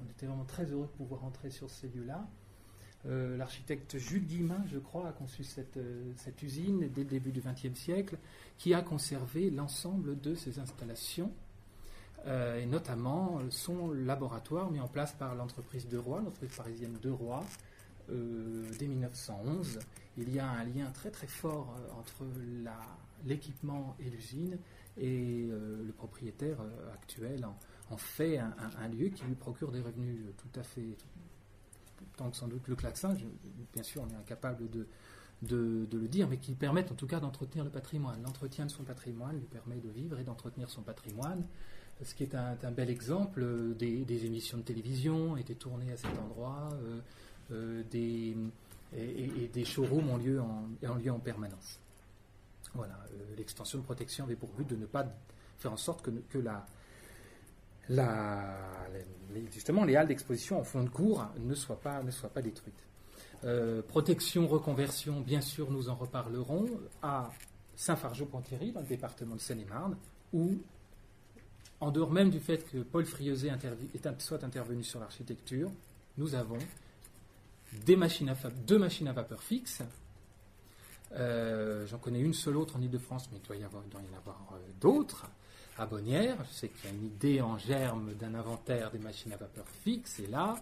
on 0.00 0.08
était 0.08 0.26
vraiment 0.26 0.44
très 0.44 0.66
heureux 0.66 0.86
de 0.86 0.96
pouvoir 0.96 1.24
entrer 1.24 1.50
sur 1.50 1.68
ces 1.68 1.88
lieux-là. 1.88 2.24
L'architecte 3.06 3.98
Jules 3.98 4.24
Guillemin, 4.24 4.64
je 4.72 4.78
crois, 4.78 5.08
a 5.08 5.12
conçu 5.12 5.44
cette, 5.44 5.78
cette 6.16 6.42
usine 6.42 6.88
dès 6.88 7.02
le 7.02 7.10
début 7.10 7.32
du 7.32 7.42
XXe 7.42 7.78
siècle, 7.78 8.16
qui 8.56 8.72
a 8.72 8.80
conservé 8.80 9.50
l'ensemble 9.50 10.18
de 10.22 10.34
ces 10.34 10.58
installations 10.58 11.30
euh, 12.26 12.58
et 12.58 12.64
notamment 12.64 13.38
euh, 13.38 13.50
son 13.50 13.92
laboratoire 13.92 14.70
mis 14.70 14.80
en 14.80 14.88
place 14.88 15.12
par 15.12 15.34
l'entreprise 15.34 15.86
de 15.88 15.98
Roy, 15.98 16.22
l'entreprise 16.22 16.56
parisienne 16.56 16.96
de 17.02 17.10
Roy, 17.10 17.44
euh, 18.10 18.64
dès 18.78 18.86
1911. 18.86 19.78
Il 20.16 20.32
y 20.32 20.38
a 20.38 20.48
un 20.48 20.64
lien 20.64 20.90
très 20.92 21.10
très 21.10 21.26
fort 21.26 21.76
entre 21.98 22.24
l'équipement 23.26 23.94
et 23.98 24.08
l'usine, 24.08 24.58
et 24.96 25.48
le 25.48 25.92
propriétaire 25.92 26.58
actuel 26.92 27.44
en, 27.90 27.96
fait 27.96 28.38
un, 28.38 28.88
lieu 28.88 29.08
qui 29.08 29.24
lui 29.24 29.34
procure 29.34 29.72
des 29.72 29.80
revenus 29.80 30.20
tout 30.36 30.60
à 30.60 30.62
fait, 30.62 30.96
tant 32.16 32.30
que 32.30 32.36
sans 32.36 32.46
doute 32.46 32.68
le 32.68 32.76
klaxon, 32.76 33.16
bien 33.72 33.82
sûr 33.82 34.02
on 34.02 34.08
est 34.08 34.16
incapable 34.16 34.70
de, 34.70 34.86
le 35.50 36.06
dire, 36.06 36.28
mais 36.28 36.38
qui 36.38 36.54
permettent 36.54 36.92
en 36.92 36.94
tout 36.94 37.08
cas 37.08 37.18
d'entretenir 37.18 37.64
le 37.64 37.70
patrimoine. 37.70 38.22
L'entretien 38.22 38.66
de 38.66 38.70
son 38.70 38.84
patrimoine 38.84 39.36
lui 39.36 39.46
permet 39.46 39.80
de 39.80 39.88
vivre 39.88 40.20
et 40.20 40.22
d'entretenir 40.22 40.70
son 40.70 40.82
patrimoine 40.82 41.44
ce 42.02 42.14
qui 42.14 42.24
est 42.24 42.34
un, 42.34 42.70
bel 42.70 42.90
exemple. 42.90 43.42
Euh, 43.42 43.74
des, 43.74 44.26
émissions 44.26 44.58
de 44.58 44.62
télévision 44.62 45.32
ont 45.32 45.36
été 45.36 45.54
tournées 45.54 45.92
à 45.92 45.96
cet 45.96 46.18
endroit, 46.18 46.70
euh, 46.72 47.00
euh, 47.52 47.82
des, 47.90 48.36
et, 48.96 49.50
des 49.52 49.64
showrooms 49.64 50.10
ont 50.10 50.16
lieu 50.16 50.40
en, 50.40 50.94
lieu 50.96 51.12
en 51.12 51.18
permanence. 51.18 51.78
Voilà, 52.74 52.98
l'extension 53.36 53.78
de 53.78 53.84
protection 53.84 54.24
avait 54.24 54.34
pour 54.34 54.48
but 54.50 54.68
de 54.68 54.76
ne 54.76 54.86
pas 54.86 55.06
faire 55.58 55.72
en 55.72 55.76
sorte 55.76 56.02
que, 56.02 56.10
que 56.28 56.38
la, 56.38 56.66
la, 57.88 58.56
justement 59.52 59.84
les 59.84 59.94
halles 59.94 60.08
d'exposition 60.08 60.58
en 60.58 60.64
fond 60.64 60.82
de 60.82 60.88
cours 60.88 61.24
ne 61.38 61.54
soient 61.54 61.80
pas, 61.80 62.02
ne 62.02 62.10
soient 62.10 62.30
pas 62.30 62.42
détruites. 62.42 62.84
protection, 63.86 64.48
reconversion, 64.48 65.20
bien 65.20 65.40
sûr, 65.40 65.70
nous 65.70 65.88
en 65.88 65.94
reparlerons 65.94 66.66
à 67.00 67.30
Saint-Fargeau-Ponthierry, 67.76 68.72
dans 68.72 68.80
le 68.80 68.86
département 68.86 69.36
de 69.36 69.40
Seine-et-Marne, 69.40 69.96
où 70.32 70.58
en 71.84 71.90
dehors 71.90 72.10
même 72.10 72.30
du 72.30 72.40
fait 72.40 72.64
que 72.70 72.78
Paul 72.78 73.04
Friozé 73.04 73.52
soit 74.18 74.42
intervenu 74.42 74.82
sur 74.82 75.00
l'architecture, 75.00 75.70
nous 76.16 76.34
avons 76.34 76.58
deux 77.86 77.96
machines 77.96 78.28
à 78.30 79.12
vapeur 79.12 79.42
fixes. 79.42 79.82
Euh, 81.12 81.86
j'en 81.86 81.98
connais 81.98 82.20
une 82.20 82.32
seule 82.32 82.56
autre 82.56 82.76
en 82.76 82.80
Ile-de-France, 82.80 83.28
mais 83.30 83.38
il 83.38 83.46
doit 83.46 83.56
y, 83.56 83.64
en 83.64 84.16
avoir 84.16 84.40
euh, 84.52 84.56
d'autres. 84.80 85.26
À 85.76 85.86
Bonnières, 85.86 86.38
je 86.48 86.54
sais 86.54 86.68
qu'il 86.68 86.88
y 86.88 86.92
a 86.92 86.96
une 86.96 87.04
idée 87.04 87.40
en 87.40 87.58
germe 87.58 88.14
d'un 88.14 88.34
inventaire 88.34 88.90
des 88.90 88.98
machines 88.98 89.32
à 89.32 89.36
vapeur 89.36 89.66
fixes, 89.82 90.20
et 90.20 90.26
là, 90.28 90.54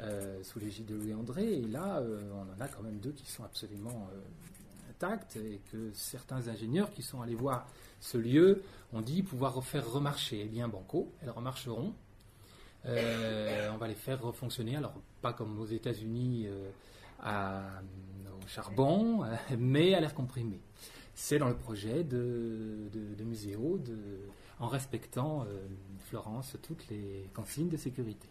euh, 0.00 0.42
sous 0.44 0.60
l'égide 0.60 0.86
de 0.86 0.94
Louis 0.94 1.14
André, 1.14 1.54
et 1.54 1.66
là, 1.66 2.02
on 2.34 2.42
en 2.42 2.64
a 2.64 2.68
quand 2.68 2.82
même 2.82 2.98
deux 2.98 3.12
qui 3.12 3.28
sont 3.28 3.42
absolument 3.42 4.10
intactes, 4.90 5.36
et 5.36 5.60
que 5.72 5.90
certains 5.94 6.46
ingénieurs 6.48 6.92
qui 6.92 7.02
sont 7.02 7.22
allés 7.22 7.34
voir 7.34 7.66
ce 8.00 8.18
lieu, 8.18 8.62
on 8.92 9.00
dit 9.02 9.22
pouvoir 9.22 9.62
faire 9.62 9.90
remarcher. 9.90 10.42
Eh 10.44 10.48
bien, 10.48 10.68
banco, 10.68 11.12
elles 11.22 11.30
remarcheront. 11.30 11.94
Euh, 12.86 13.70
on 13.72 13.76
va 13.76 13.88
les 13.88 13.94
faire 13.94 14.22
refonctionner, 14.22 14.76
alors 14.76 14.94
pas 15.20 15.32
comme 15.32 15.60
aux 15.60 15.66
États-Unis 15.66 16.46
euh, 16.46 16.70
au 18.42 18.48
charbon, 18.48 19.22
euh, 19.24 19.36
mais 19.58 19.94
à 19.94 20.00
l'air 20.00 20.14
comprimé. 20.14 20.58
C'est 21.14 21.38
dans 21.38 21.48
le 21.48 21.56
projet 21.56 22.02
de, 22.04 22.88
de, 22.90 23.24
en 24.58 24.68
respectant, 24.68 25.46
Florence, 26.08 26.56
toutes 26.62 26.88
les 26.88 27.28
consignes 27.34 27.68
de 27.68 27.76
sécurité. 27.76 28.28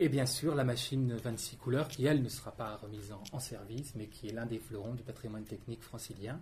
Et 0.00 0.08
bien 0.08 0.26
sûr, 0.26 0.56
la 0.56 0.64
machine 0.64 1.14
26 1.14 1.56
couleurs, 1.56 1.86
qui 1.86 2.04
elle 2.04 2.20
ne 2.20 2.28
sera 2.28 2.50
pas 2.50 2.76
remise 2.78 3.12
en, 3.32 3.38
service, 3.38 3.94
mais 3.94 4.08
qui 4.08 4.28
est 4.28 4.32
l'un 4.32 4.44
des 4.44 4.58
fleurons 4.58 4.94
du 4.94 5.04
patrimoine 5.04 5.44
technique 5.44 5.82
francilien, 5.84 6.40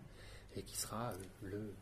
et 0.57 0.62
qui 0.62 0.74
sera 0.78 1.11
euh, 1.11 1.16
le, 1.42 1.74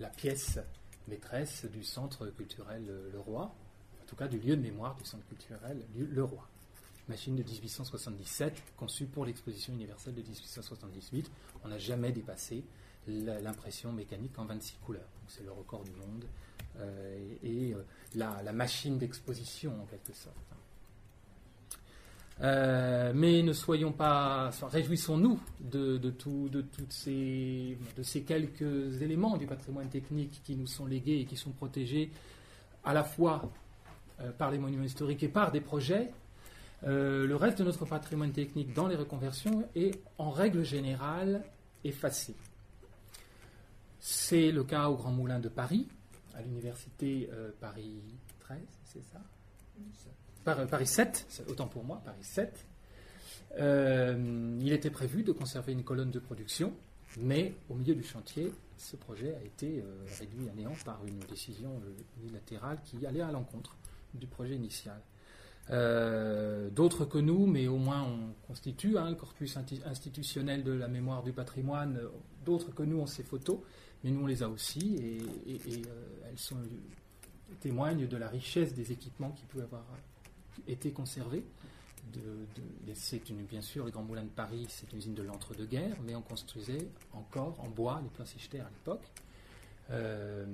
la 0.00 0.08
pièce 0.08 0.58
maîtresse 1.06 1.66
du 1.66 1.84
centre 1.84 2.26
culturel 2.26 2.84
euh, 2.88 3.12
Le 3.12 3.20
Roi, 3.20 3.42
en 3.44 4.06
tout 4.08 4.16
cas 4.16 4.26
du 4.26 4.40
lieu 4.40 4.56
de 4.56 4.60
mémoire 4.62 4.96
du 4.96 5.04
centre 5.04 5.24
culturel 5.26 5.84
Le 5.94 6.24
Roi. 6.24 6.48
Machine 7.06 7.36
de 7.36 7.44
1877, 7.44 8.60
conçue 8.76 9.06
pour 9.06 9.24
l'exposition 9.24 9.72
universelle 9.72 10.14
de 10.14 10.22
1878. 10.22 11.30
On 11.62 11.68
n'a 11.68 11.78
jamais 11.78 12.10
dépassé 12.10 12.64
l'impression 13.06 13.92
mécanique 13.92 14.36
en 14.38 14.46
26 14.46 14.78
couleurs. 14.84 15.08
C'est 15.28 15.44
le 15.44 15.52
record 15.52 15.84
du 15.84 15.92
monde 15.92 16.24
euh, 16.78 17.36
et, 17.44 17.74
la, 18.14 18.42
la, 18.42 18.52
machine 18.52 18.98
d'exposition 18.98 19.80
en 19.82 19.84
quelque 19.84 20.14
sorte. 20.14 20.34
Euh, 22.40 23.12
mais 23.14 23.42
ne 23.42 23.52
soyons 23.52 23.92
pas, 23.92 24.50
réjouissons-nous 24.62 25.38
de, 25.60 25.98
de, 25.98 26.10
de, 26.48 26.60
toutes 26.62 26.92
ces, 26.92 27.78
de 27.96 28.02
ces 28.02 28.22
quelques 28.22 29.00
éléments 29.00 29.36
du 29.36 29.46
patrimoine 29.46 29.88
technique 29.88 30.40
qui 30.42 30.56
nous 30.56 30.66
sont 30.66 30.86
légués 30.86 31.20
et 31.20 31.24
qui 31.26 31.36
sont 31.36 31.52
protégés 31.52 32.10
à 32.82 32.92
la 32.92 33.04
fois 33.04 33.50
euh, 34.20 34.32
par 34.32 34.50
les 34.50 34.58
monuments 34.58 34.84
historiques 34.84 35.22
et 35.22 35.28
par 35.28 35.52
des 35.52 35.60
projets. 35.60 36.10
Euh, 36.82 37.26
le 37.26 37.36
reste 37.36 37.58
de 37.58 37.64
notre 37.64 37.84
patrimoine 37.86 38.32
technique 38.32 38.74
dans 38.74 38.88
les 38.88 38.96
reconversions 38.96 39.68
est 39.76 40.00
en 40.18 40.30
règle 40.30 40.64
générale 40.64 41.44
effacé. 41.84 42.34
C'est 44.00 44.50
le 44.50 44.64
cas 44.64 44.88
au 44.88 44.96
Grand 44.96 45.12
Moulin 45.12 45.38
de 45.38 45.48
Paris, 45.48 45.88
à 46.34 46.42
l'université 46.42 47.30
Paris 47.58 48.02
13, 48.40 48.58
c'est 48.84 49.02
ça? 49.04 49.20
Paris 50.44 50.86
7, 50.86 51.46
autant 51.48 51.66
pour 51.66 51.84
moi, 51.84 52.02
Paris 52.04 52.22
7. 52.22 52.66
Euh, 53.58 54.58
il 54.60 54.72
était 54.72 54.90
prévu 54.90 55.22
de 55.22 55.32
conserver 55.32 55.72
une 55.72 55.84
colonne 55.84 56.10
de 56.10 56.18
production, 56.18 56.72
mais 57.18 57.54
au 57.70 57.74
milieu 57.74 57.94
du 57.94 58.02
chantier, 58.02 58.52
ce 58.76 58.96
projet 58.96 59.34
a 59.34 59.42
été 59.42 59.80
euh, 59.80 60.04
réduit 60.18 60.48
à 60.50 60.54
néant 60.54 60.74
par 60.84 61.00
une 61.06 61.18
décision 61.20 61.70
euh, 61.70 62.22
unilatérale 62.22 62.78
qui 62.84 63.06
allait 63.06 63.20
à 63.20 63.32
l'encontre 63.32 63.76
du 64.12 64.26
projet 64.26 64.54
initial. 64.54 65.00
D'autres 66.72 67.06
que 67.06 67.16
nous, 67.16 67.46
mais 67.46 67.68
au 67.68 67.78
moins 67.78 68.02
on 68.02 68.34
constitue 68.46 68.98
un 68.98 69.06
hein, 69.06 69.14
corpus 69.14 69.56
institutionnel 69.86 70.62
de 70.62 70.72
la 70.72 70.88
mémoire 70.88 71.22
du 71.22 71.32
patrimoine. 71.32 71.98
D'autres 72.44 72.70
que 72.70 72.82
nous 72.82 72.98
ont 72.98 73.06
ces 73.06 73.22
photos, 73.22 73.60
mais 74.02 74.10
nous 74.10 74.24
on 74.24 74.26
les 74.26 74.42
a 74.42 74.48
aussi 74.50 74.96
et, 74.96 75.62
elles 76.28 76.38
sont, 76.38 76.58
témoignent 77.60 78.06
de 78.06 78.16
la 78.18 78.28
richesse 78.28 78.74
des 78.74 78.92
équipements 78.92 79.30
qui 79.30 79.46
pouvaient 79.46 79.64
avoir 79.64 79.86
été 80.66 80.92
conservé. 80.92 81.44
De, 82.12 82.46
c'est 82.94 83.28
une, 83.30 83.44
bien 83.44 83.62
sûr, 83.62 83.84
le 83.84 83.90
Grand 83.90 84.02
Moulin 84.02 84.24
de 84.24 84.28
Paris, 84.28 84.66
c'est 84.68 84.90
une 84.92 84.98
usine 84.98 85.14
de 85.14 85.22
l'entre-deux-guerres, 85.22 85.96
mais 86.04 86.14
on 86.14 86.22
construisait 86.22 86.88
encore 87.12 87.58
en 87.60 87.68
bois 87.68 88.00
les 88.02 88.10
plans 88.10 88.24
à 88.24 88.70
l'époque. 88.70 89.10
Euh, 89.90 90.44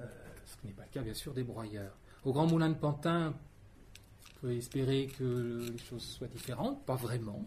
euh, 0.00 0.06
ce 0.46 0.56
qui 0.56 0.66
n'est 0.66 0.72
pas 0.72 0.82
le 0.82 0.88
cas, 0.88 1.02
bien 1.02 1.14
sûr, 1.14 1.34
des 1.34 1.44
broyeurs. 1.44 1.96
Au 2.24 2.32
Grand 2.32 2.46
Moulin 2.46 2.70
de 2.70 2.74
Pantin, 2.74 3.34
on 3.34 4.40
peut 4.40 4.56
espérer 4.56 5.06
que 5.18 5.68
les 5.70 5.78
choses 5.78 6.02
soient 6.02 6.28
différentes, 6.28 6.84
pas 6.84 6.96
vraiment. 6.96 7.44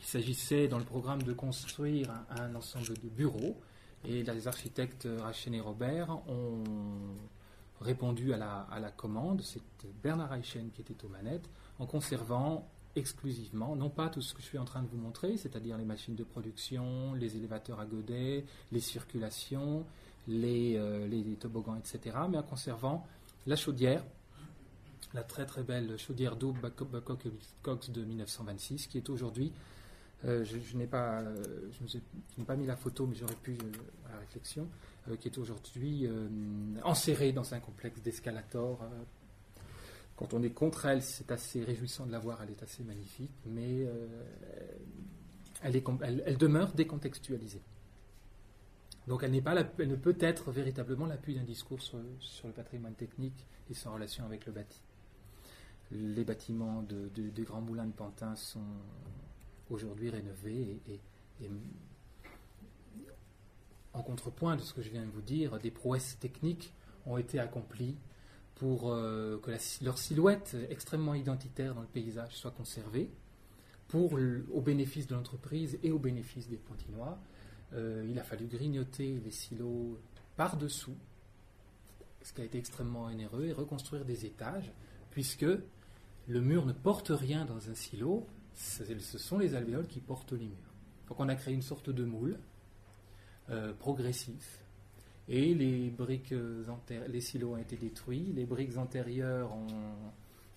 Il 0.00 0.06
s'agissait 0.06 0.68
dans 0.68 0.78
le 0.78 0.84
programme 0.84 1.22
de 1.22 1.32
construire 1.32 2.10
un, 2.30 2.54
ensemble 2.54 2.98
de 3.02 3.08
bureaux, 3.08 3.56
et 4.06 4.22
les 4.22 4.48
architectes 4.48 5.08
Rachel 5.20 5.54
et 5.54 5.60
Robert 5.60 6.10
ont 6.28 6.62
répondu 7.80 8.32
à 8.32 8.36
la, 8.36 8.90
commande. 8.96 9.42
C'était 9.42 9.92
Bernard 10.02 10.30
Reichen 10.30 10.70
qui 10.70 10.80
était 10.80 11.04
aux 11.04 11.08
manettes, 11.08 11.48
en 11.78 11.86
conservant 11.86 12.68
exclusivement, 12.96 13.76
non 13.76 13.90
pas 13.90 14.08
tout 14.08 14.20
ce 14.20 14.34
que 14.34 14.40
je 14.40 14.46
suis 14.46 14.58
en 14.58 14.64
train 14.64 14.82
de 14.82 14.88
vous 14.88 14.96
montrer, 14.96 15.36
c'est-à-dire 15.36 15.78
les 15.78 15.84
machines 15.84 16.16
de 16.16 16.24
production, 16.24 17.14
les 17.14 17.36
élévateurs 17.36 17.78
à 17.78 17.86
godets, 17.86 18.44
les 18.72 18.80
circulations, 18.80 19.84
les, 20.26 20.74
euh, 20.76 21.34
toboggans, 21.38 21.76
etc., 21.76 22.16
mais 22.28 22.38
en 22.38 22.42
conservant 22.42 23.06
la 23.46 23.54
chaudière, 23.54 24.02
la 25.14 25.22
très 25.22 25.46
très 25.46 25.62
belle 25.62 25.96
chaudière 25.96 26.34
double 26.34 26.72
Cox 27.62 27.90
de 27.90 28.04
1926, 28.04 28.88
qui 28.88 28.98
est 28.98 29.08
aujourd'hui, 29.10 29.52
euh, 30.24 30.44
je, 30.44 30.76
n'ai 30.76 30.86
pas, 30.86 31.20
euh, 31.20 31.36
je 31.70 32.42
pas 32.42 32.56
mis 32.56 32.66
la 32.66 32.76
photo, 32.76 33.06
mais 33.06 33.14
j'aurais 33.14 33.36
pu 33.36 33.56
à 34.08 34.12
la 34.12 34.18
réflexion, 34.18 34.62
euh, 34.62 34.97
qui 35.16 35.28
est 35.28 35.38
aujourd'hui 35.38 36.06
euh, 36.06 36.28
enserré 36.84 37.32
dans 37.32 37.54
un 37.54 37.60
complexe 37.60 38.02
d'escalator. 38.02 38.84
Quand 40.16 40.34
on 40.34 40.42
est 40.42 40.50
contre 40.50 40.86
elle, 40.86 41.02
c'est 41.02 41.30
assez 41.30 41.62
réjouissant 41.62 42.06
de 42.06 42.12
la 42.12 42.18
voir, 42.18 42.42
elle 42.42 42.50
est 42.50 42.62
assez 42.62 42.82
magnifique, 42.82 43.30
mais 43.46 43.86
elle, 45.62 46.36
demeure 46.36 46.72
décontextualisée. 46.72 47.62
Donc 49.06 49.22
elle, 49.22 49.42
pas 49.42 49.54
elle 49.78 49.88
ne 49.88 49.96
peut 49.96 50.16
être 50.20 50.50
véritablement 50.50 51.06
l'appui 51.06 51.34
d'un 51.34 51.44
discours 51.44 51.80
sur, 51.80 51.98
le 52.44 52.52
patrimoine 52.52 52.94
technique 52.94 53.46
et 53.70 53.74
son 53.74 53.94
relation 53.94 54.24
avec 54.26 54.44
le 54.44 54.52
bâti. 54.52 54.80
Les 55.90 56.24
bâtiments 56.24 56.82
des 56.82 57.42
grands 57.44 57.62
moulins 57.62 57.86
de 57.86 57.92
Pantin 57.92 58.36
sont 58.36 58.60
aujourd'hui 59.70 60.10
rénovés 60.10 60.80
et, 60.86 61.00
en 63.98 64.02
contrepoint 64.02 64.56
de 64.56 64.62
ce 64.62 64.72
que 64.72 64.82
je 64.82 64.90
viens 64.90 65.04
de 65.04 65.10
vous 65.10 65.22
dire, 65.22 65.58
des 65.58 65.70
prouesses 65.70 66.18
techniques 66.18 66.72
ont 67.06 67.18
été 67.18 67.38
accomplies 67.38 67.96
pour 68.54 68.92
euh, 68.92 69.38
que 69.38 69.52
leur 69.84 69.98
silhouette 69.98 70.56
extrêmement 70.70 71.14
identitaire 71.14 71.74
dans 71.74 71.80
le 71.80 71.86
paysage 71.86 72.36
soit 72.36 72.50
conservée, 72.50 73.10
pour, 73.86 74.18
au 74.52 74.60
bénéfice 74.60 75.06
de 75.06 75.14
l'entreprise 75.14 75.78
et 75.82 75.90
au 75.90 75.98
bénéfice 75.98 76.48
des 76.48 76.56
Pointinois. 76.56 77.18
Euh, 77.72 78.06
il 78.08 78.18
a 78.18 78.22
fallu 78.22 78.46
grignoter 78.46 79.20
les 79.24 79.30
silos 79.30 79.98
par-dessous, 80.36 80.96
ce 82.22 82.32
qui 82.32 82.42
a 82.42 82.44
été 82.44 82.58
extrêmement 82.58 83.04
onéreux, 83.04 83.46
et 83.46 83.52
reconstruire 83.52 84.04
des 84.04 84.26
étages, 84.26 84.72
puisque 85.10 85.46
le 86.26 86.40
mur 86.40 86.66
ne 86.66 86.72
porte 86.72 87.08
rien 87.08 87.46
dans 87.46 87.70
un 87.70 87.74
silo, 87.74 88.26
ce 88.54 89.18
sont 89.18 89.38
les 89.38 89.54
alvéoles 89.54 89.86
qui 89.86 90.00
portent 90.00 90.32
les 90.32 90.46
murs. 90.46 90.74
Donc 91.08 91.20
on 91.20 91.28
a 91.28 91.34
créé 91.34 91.54
une 91.54 91.62
sorte 91.62 91.88
de 91.90 92.04
moule 92.04 92.38
euh, 93.50 93.72
progressif, 93.72 94.64
et 95.28 95.54
les 95.54 95.90
briques 95.90 96.34
les 97.08 97.20
silos 97.20 97.52
ont 97.52 97.58
été 97.58 97.76
détruits, 97.76 98.32
les 98.34 98.46
briques 98.46 98.78
antérieures 98.78 99.50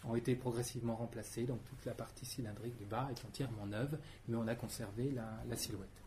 ont, 0.06 0.16
été 0.16 0.36
progressivement 0.36 0.96
remplacées, 0.96 1.44
donc 1.44 1.60
toute 1.66 1.86
la 1.86 1.94
partie 1.94 2.26
cylindrique 2.26 2.78
du 2.78 2.86
bas 2.86 3.10
est 3.12 3.26
entièrement 3.26 3.66
neuve, 3.66 3.98
mais 4.28 4.38
on 4.38 4.48
a 4.48 4.56
conservé 4.56 5.12
la 5.12 5.56
silhouette. 5.58 6.02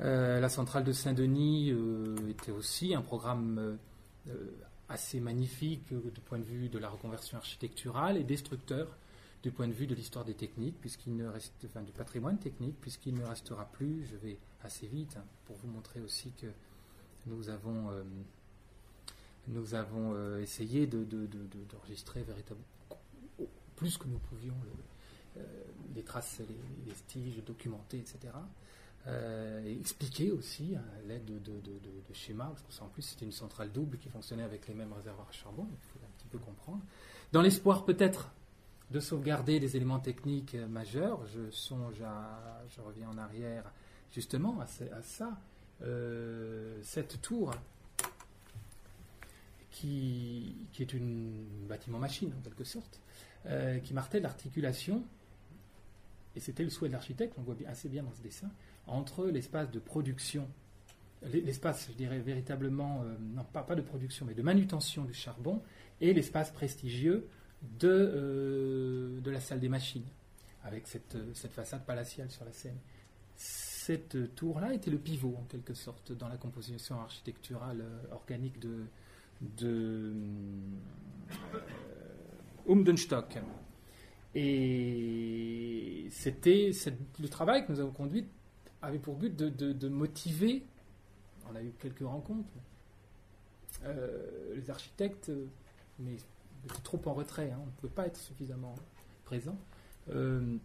Euh, 0.00 0.40
la 0.40 0.48
centrale 0.48 0.84
de 0.84 0.92
Saint-Denis 0.92 1.70
euh, 1.70 2.16
était 2.28 2.50
aussi 2.50 2.94
un 2.94 3.02
programme 3.02 3.78
euh, 4.28 4.34
assez 4.88 5.20
magnifique 5.20 5.88
du 5.92 6.20
point 6.20 6.38
de 6.38 6.44
vue 6.44 6.68
de 6.68 6.78
la 6.78 6.88
reconversion 6.88 7.36
architecturale 7.36 8.16
et 8.16 8.24
destructeur 8.24 8.96
du 9.42 9.50
point 9.50 9.68
de 9.68 9.72
vue 9.72 9.86
de 9.86 9.94
l'histoire 9.94 10.24
des 10.24 10.34
techniques, 10.34 10.78
puisqu'il 10.80 11.16
ne 11.16 11.26
reste, 11.26 11.52
enfin, 11.64 11.82
du 11.82 11.92
patrimoine 11.92 12.38
technique, 12.38 12.80
puisqu'il 12.80 13.14
ne 13.14 13.24
restera 13.24 13.64
plus, 13.66 14.06
je 14.06 14.16
vais 14.16 14.38
assez 14.62 14.86
vite, 14.86 15.16
hein, 15.16 15.24
pour 15.46 15.56
vous 15.56 15.68
montrer 15.68 16.00
aussi 16.00 16.32
que 16.40 16.46
nous 17.26 17.48
avons, 17.48 17.90
nous 19.48 19.74
avons 19.74 20.36
essayé 20.38 20.86
d'enregistrer 20.86 22.20
de, 22.20 22.26
véritablement 22.26 22.66
plus 23.76 23.98
que 23.98 24.06
nous 24.06 24.18
pouvions 24.18 24.54
les 25.94 26.02
traces, 26.02 26.40
les, 26.40 26.90
vestiges 26.90 27.42
documentés, 27.44 27.98
etc. 27.98 28.32
Euh, 29.08 29.80
expliquer 29.80 30.30
aussi 30.30 30.76
à 30.76 31.08
l'aide 31.08 31.24
de, 31.24 32.14
schémas, 32.14 32.50
parce 32.50 32.62
que 32.62 32.84
en 32.84 32.88
plus 32.88 33.02
c'était 33.02 33.24
une 33.24 33.32
centrale 33.32 33.72
double 33.72 33.98
qui 33.98 34.08
fonctionnait 34.08 34.42
avec 34.42 34.68
les 34.68 34.74
mêmes 34.74 34.92
réservoirs 34.92 35.28
à 35.28 35.32
charbon, 35.32 35.66
il 35.70 35.78
faut 35.78 35.98
un 36.04 36.10
petit 36.18 36.28
peu 36.28 36.38
comprendre. 36.38 36.82
Dans 37.32 37.42
l'espoir 37.42 37.84
peut-être 37.84 38.30
de 38.92 39.00
sauvegarder 39.00 39.58
des 39.58 39.76
éléments 39.76 39.98
techniques 39.98 40.54
majeurs, 40.54 41.26
je 41.26 41.50
songe 41.50 42.00
à, 42.02 42.62
je 42.68 42.80
reviens 42.80 43.08
en 43.08 43.18
arrière 43.18 43.72
justement 44.12 44.60
à, 44.60 44.66
ça, 45.02 45.40
euh, 45.82 46.78
cette 46.82 47.22
tour 47.22 47.52
qui, 49.70 50.54
est 50.78 50.94
un 50.94 51.66
bâtiment 51.66 51.98
machine 51.98 52.32
en 52.38 52.42
quelque 52.42 52.64
sorte, 52.64 53.00
euh, 53.46 53.78
qui 53.78 53.94
martelait 53.94 54.22
l'articulation, 54.22 55.02
et 56.36 56.40
c'était 56.40 56.62
le 56.62 56.70
souhait 56.70 56.88
de 56.88 56.92
l'architecte, 56.92 57.34
on 57.38 57.42
voit 57.42 57.56
assez 57.66 57.88
bien 57.88 58.02
dans 58.02 58.12
ce 58.12 58.22
dessin, 58.22 58.50
entre 58.86 59.26
l'espace 59.26 59.70
de 59.70 59.78
production, 59.78 60.46
l'espace, 61.32 61.88
je 61.90 61.96
dirais 61.96 62.18
véritablement, 62.18 63.02
euh, 63.02 63.16
non 63.18 63.44
pas 63.44 63.74
de 63.74 63.80
production, 63.80 64.26
mais 64.26 64.34
de 64.34 64.42
manutention 64.42 65.04
du 65.04 65.14
charbon, 65.14 65.62
et 66.02 66.12
l'espace 66.12 66.50
prestigieux 66.50 67.26
de, 67.78 67.88
euh, 67.88 69.20
de 69.20 69.30
la 69.30 69.40
salle 69.40 69.60
des 69.60 69.68
machines, 69.68 70.06
avec 70.64 70.86
cette, 70.86 71.16
cette 71.34 71.52
façade 71.52 71.84
palatiale 71.84 72.30
sur 72.30 72.44
la 72.44 72.52
scène. 72.52 72.78
Cette 73.36 74.34
tour-là 74.34 74.74
était 74.74 74.90
le 74.90 74.98
pivot, 74.98 75.36
en 75.38 75.44
quelque 75.44 75.74
sorte, 75.74 76.12
dans 76.12 76.28
la 76.28 76.36
composition 76.36 77.00
architecturale 77.00 77.80
euh, 77.80 78.12
organique 78.14 78.58
de, 78.60 78.84
de 79.58 80.12
Umdenstock. 82.68 83.38
Et 84.34 86.06
c'était 86.10 86.70
le 87.20 87.28
travail 87.28 87.66
que 87.66 87.72
nous 87.72 87.80
avons 87.80 87.92
conduit 87.92 88.26
avait 88.82 88.98
pour 88.98 89.14
but 89.14 89.34
de, 89.34 89.88
motiver, 89.88 90.64
on 91.50 91.54
a 91.54 91.62
eu 91.62 91.72
quelques 91.78 92.00
rencontres, 92.00 92.48
euh, 93.84 94.54
les 94.56 94.70
architectes, 94.70 95.30
mais 95.98 96.16
trop 96.82 97.00
en 97.06 97.14
retrait, 97.14 97.50
hein, 97.50 97.58
on 97.62 97.66
ne 97.66 97.70
pouvait 97.72 97.92
pas 97.92 98.06
être 98.06 98.16
suffisamment 98.16 98.74
présent, 99.24 99.56
euh, 100.10 100.56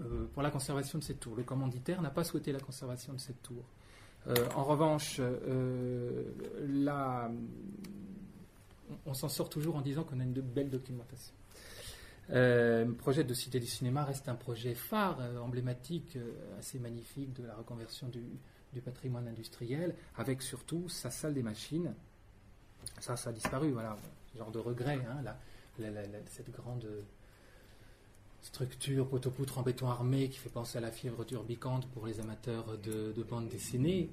euh, 0.00 0.26
pour 0.32 0.42
la 0.42 0.50
conservation 0.50 0.98
de 0.98 1.04
cette 1.04 1.20
tour. 1.20 1.36
Le 1.36 1.42
commanditaire 1.42 2.02
n'a 2.02 2.10
pas 2.10 2.24
souhaité 2.24 2.52
la 2.52 2.60
conservation 2.60 3.12
de 3.12 3.18
cette 3.18 3.42
tour. 3.42 3.64
en 4.54 4.64
revanche, 4.64 5.20
on, 9.06 9.14
s'en 9.14 9.28
sort 9.28 9.48
toujours 9.48 9.76
en 9.76 9.80
disant 9.80 10.04
qu'on 10.04 10.20
a 10.20 10.24
une 10.24 10.32
belle 10.32 10.70
documentation. 10.70 11.34
Euh, 12.30 12.84
le 12.84 12.94
projet 12.94 13.24
de 13.24 13.32
Cité 13.32 13.58
du 13.58 13.66
cinéma 13.66 14.04
reste 14.04 14.28
un 14.28 14.34
projet 14.34 14.74
phare, 14.74 15.18
euh, 15.20 15.38
emblématique, 15.38 16.16
euh, 16.16 16.58
assez 16.58 16.78
magnifique 16.78 17.32
de 17.32 17.46
la 17.46 17.54
reconversion 17.54 18.08
du, 18.08 18.22
patrimoine 18.84 19.26
industriel, 19.26 19.92
avec 20.16 20.40
surtout 20.40 20.88
sa 20.88 21.10
salle 21.10 21.34
des 21.34 21.42
machines. 21.42 21.92
Ça, 23.00 23.16
ça 23.16 23.30
a 23.30 23.32
disparu, 23.32 23.72
voilà, 23.72 23.96
genre 24.36 24.50
de 24.50 24.58
regret, 24.58 25.00
hein, 25.08 25.34
cette 26.26 26.50
grande 26.50 26.86
structure 28.40 29.08
poteau-poutre 29.08 29.58
en 29.58 29.62
béton 29.62 29.88
armé 29.88 30.28
qui 30.28 30.38
fait 30.38 30.48
penser 30.48 30.78
à 30.78 30.80
la 30.80 30.90
fièvre 30.90 31.24
turbicante 31.24 31.86
pour 31.88 32.06
les 32.06 32.20
amateurs 32.20 32.78
de, 32.78 33.12
de 33.12 33.22
bande 33.22 33.48
dessinée, 33.48 34.10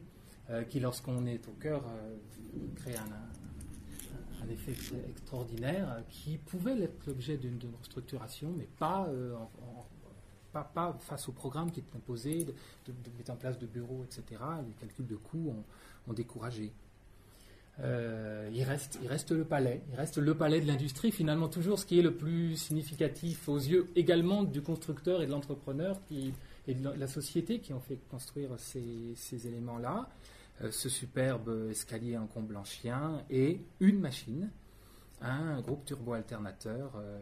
qui, 0.69 0.79
lorsqu'on 0.79 1.25
est 1.25 1.47
au 1.47 1.53
cœur, 1.53 1.83
crée 2.75 2.95
un, 2.95 4.49
effet 4.49 4.75
extraordinaire 5.09 6.03
qui 6.09 6.37
pouvait 6.37 6.79
être 6.79 7.05
l'objet 7.07 7.37
d'une 7.37 7.59
restructuration, 7.79 8.53
mais 8.55 8.67
euh, 8.81 9.35
pas, 10.51 10.97
face 10.99 11.27
au 11.27 11.31
programme 11.31 11.71
qui 11.71 11.79
est 11.79 11.95
imposé, 11.95 12.45
de, 12.45 12.53
mettre 13.17 13.31
en 13.31 13.35
place 13.35 13.57
de 13.57 13.65
bureaux, 13.65 14.03
etc. 14.03 14.41
Les 14.65 14.73
calculs 14.73 15.07
de 15.07 15.15
coûts 15.15 15.53
ont, 16.07 16.13
découragé. 16.13 16.71
Euh, 17.81 18.49
il, 18.53 18.63
reste, 18.63 18.99
il 19.01 19.07
reste 19.07 19.31
le 19.31 19.43
palais, 19.43 19.81
il 19.91 19.95
reste 19.95 20.17
le 20.17 20.33
palais 20.33 20.61
de 20.61 20.67
l'industrie, 20.67 21.11
finalement 21.11 21.49
toujours 21.49 21.77
ce 21.77 21.85
qui 21.85 21.99
est 21.99 22.01
le 22.01 22.15
plus 22.15 22.55
significatif 22.55 23.49
aux 23.49 23.57
yeux 23.57 23.89
également 23.97 24.43
du 24.43 24.61
constructeur 24.61 25.21
et 25.21 25.25
de 25.25 25.31
l'entrepreneur 25.31 25.99
et 26.09 26.73
de 26.73 26.89
la 26.89 27.07
société 27.07 27.59
qui 27.59 27.73
ont 27.73 27.81
fait 27.81 27.99
construire 28.09 28.51
ces, 28.57 29.47
éléments-là. 29.47 30.09
Euh, 30.61 30.71
ce 30.71 30.87
superbe 30.87 31.67
escalier 31.69 32.17
en 32.17 32.27
blanchien 32.41 33.21
et 33.29 33.59
une 33.81 33.99
machine, 33.99 34.49
un 35.21 35.59
groupe 35.59 35.83
turbo-alternateur 35.83 36.93
euh, 36.95 37.19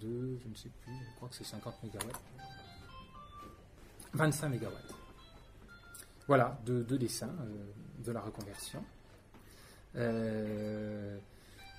de, 0.00 0.38
je 0.42 0.48
ne 0.48 0.54
sais 0.54 0.70
plus, 0.80 0.94
je 0.94 1.16
crois 1.16 1.28
que 1.28 1.34
c'est 1.34 1.44
50 1.44 1.74
MW. 1.84 1.98
25 4.14 4.48
MW. 4.48 4.95
Voilà, 6.28 6.58
deux, 6.64 6.82
dessins 6.98 7.34
euh, 7.40 8.04
de 8.04 8.12
la 8.12 8.20
reconversion. 8.20 8.82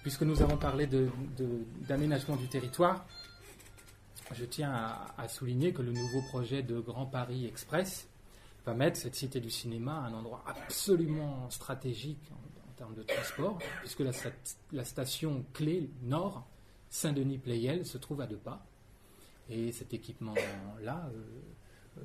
puisque 0.02 0.24
nous 0.24 0.41
avons 0.41 0.58
parlé 0.58 0.88
d'aménagement 1.88 2.36
du 2.36 2.48
territoire, 2.48 3.06
je 4.34 4.45
tiens 4.45 4.74
à, 5.18 5.28
souligner 5.28 5.74
que 5.74 5.82
le 5.82 5.91
nouveau 5.91 6.22
projet 6.22 6.64
de 6.64 6.80
Grand 6.80 7.06
Paris 7.06 7.45
Express 7.45 8.08
va 8.66 8.74
mettre 8.74 8.98
cette 8.98 9.16
cité 9.16 9.39
du 9.39 9.50
cinéma 9.50 10.00
à 10.00 10.08
un 10.08 10.14
endroit 10.14 10.43
absolument 10.45 11.50
stratégique 11.50 12.32
en, 12.32 12.72
termes 12.78 12.95
de 12.95 13.04
transport, 13.04 13.58
puisque 13.80 14.02
la, 14.72 14.84
station 14.84 15.43
clé 15.54 15.89
nord, 16.04 16.48
Saint-Denis 16.89 17.39
Playel, 17.39 17.86
se 17.88 17.98
trouve 17.98 18.22
à 18.22 18.28
deux 18.28 18.38
pas. 18.38 18.64
Et 19.50 19.72
cet 19.72 19.93
équipement-là 19.93 21.10
euh, 21.12 22.00
euh, 22.00 22.02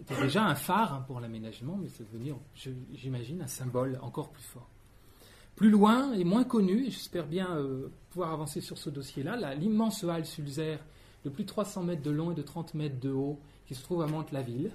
était 0.00 0.20
déjà 0.20 0.44
un 0.46 0.54
phare 0.54 0.94
hein, 0.94 1.04
pour 1.06 1.20
l'aménagement, 1.20 1.78
mais 1.80 1.88
c'est 1.88 2.10
devenir, 2.10 2.36
j'imagine, 2.94 3.42
un 3.42 3.46
symbole 3.46 3.98
encore 4.02 4.30
plus 4.30 4.42
fort. 4.42 4.68
Plus 5.56 5.70
loin 5.70 6.12
et 6.12 6.24
moins 6.24 6.44
connu, 6.44 6.86
et 6.86 6.90
j'espère 6.90 7.26
bien 7.26 7.50
euh, 7.56 7.88
pouvoir 8.10 8.32
avancer 8.32 8.60
sur 8.60 8.78
ce 8.78 8.88
dossier-là, 8.88 9.54
l'immense 9.54 10.04
halle 10.04 10.24
Sulzer 10.24 10.78
de 11.24 11.28
plus 11.28 11.44
de 11.44 11.48
300 11.48 11.82
mètres 11.82 12.02
de 12.02 12.10
long 12.10 12.32
et 12.32 12.34
de 12.34 12.42
30 12.42 12.74
mètres 12.74 12.98
de 12.98 13.10
haut 13.10 13.38
qui 13.66 13.74
se 13.74 13.82
trouve 13.82 14.02
à 14.02 14.06
Mantes-la-Ville, 14.06 14.70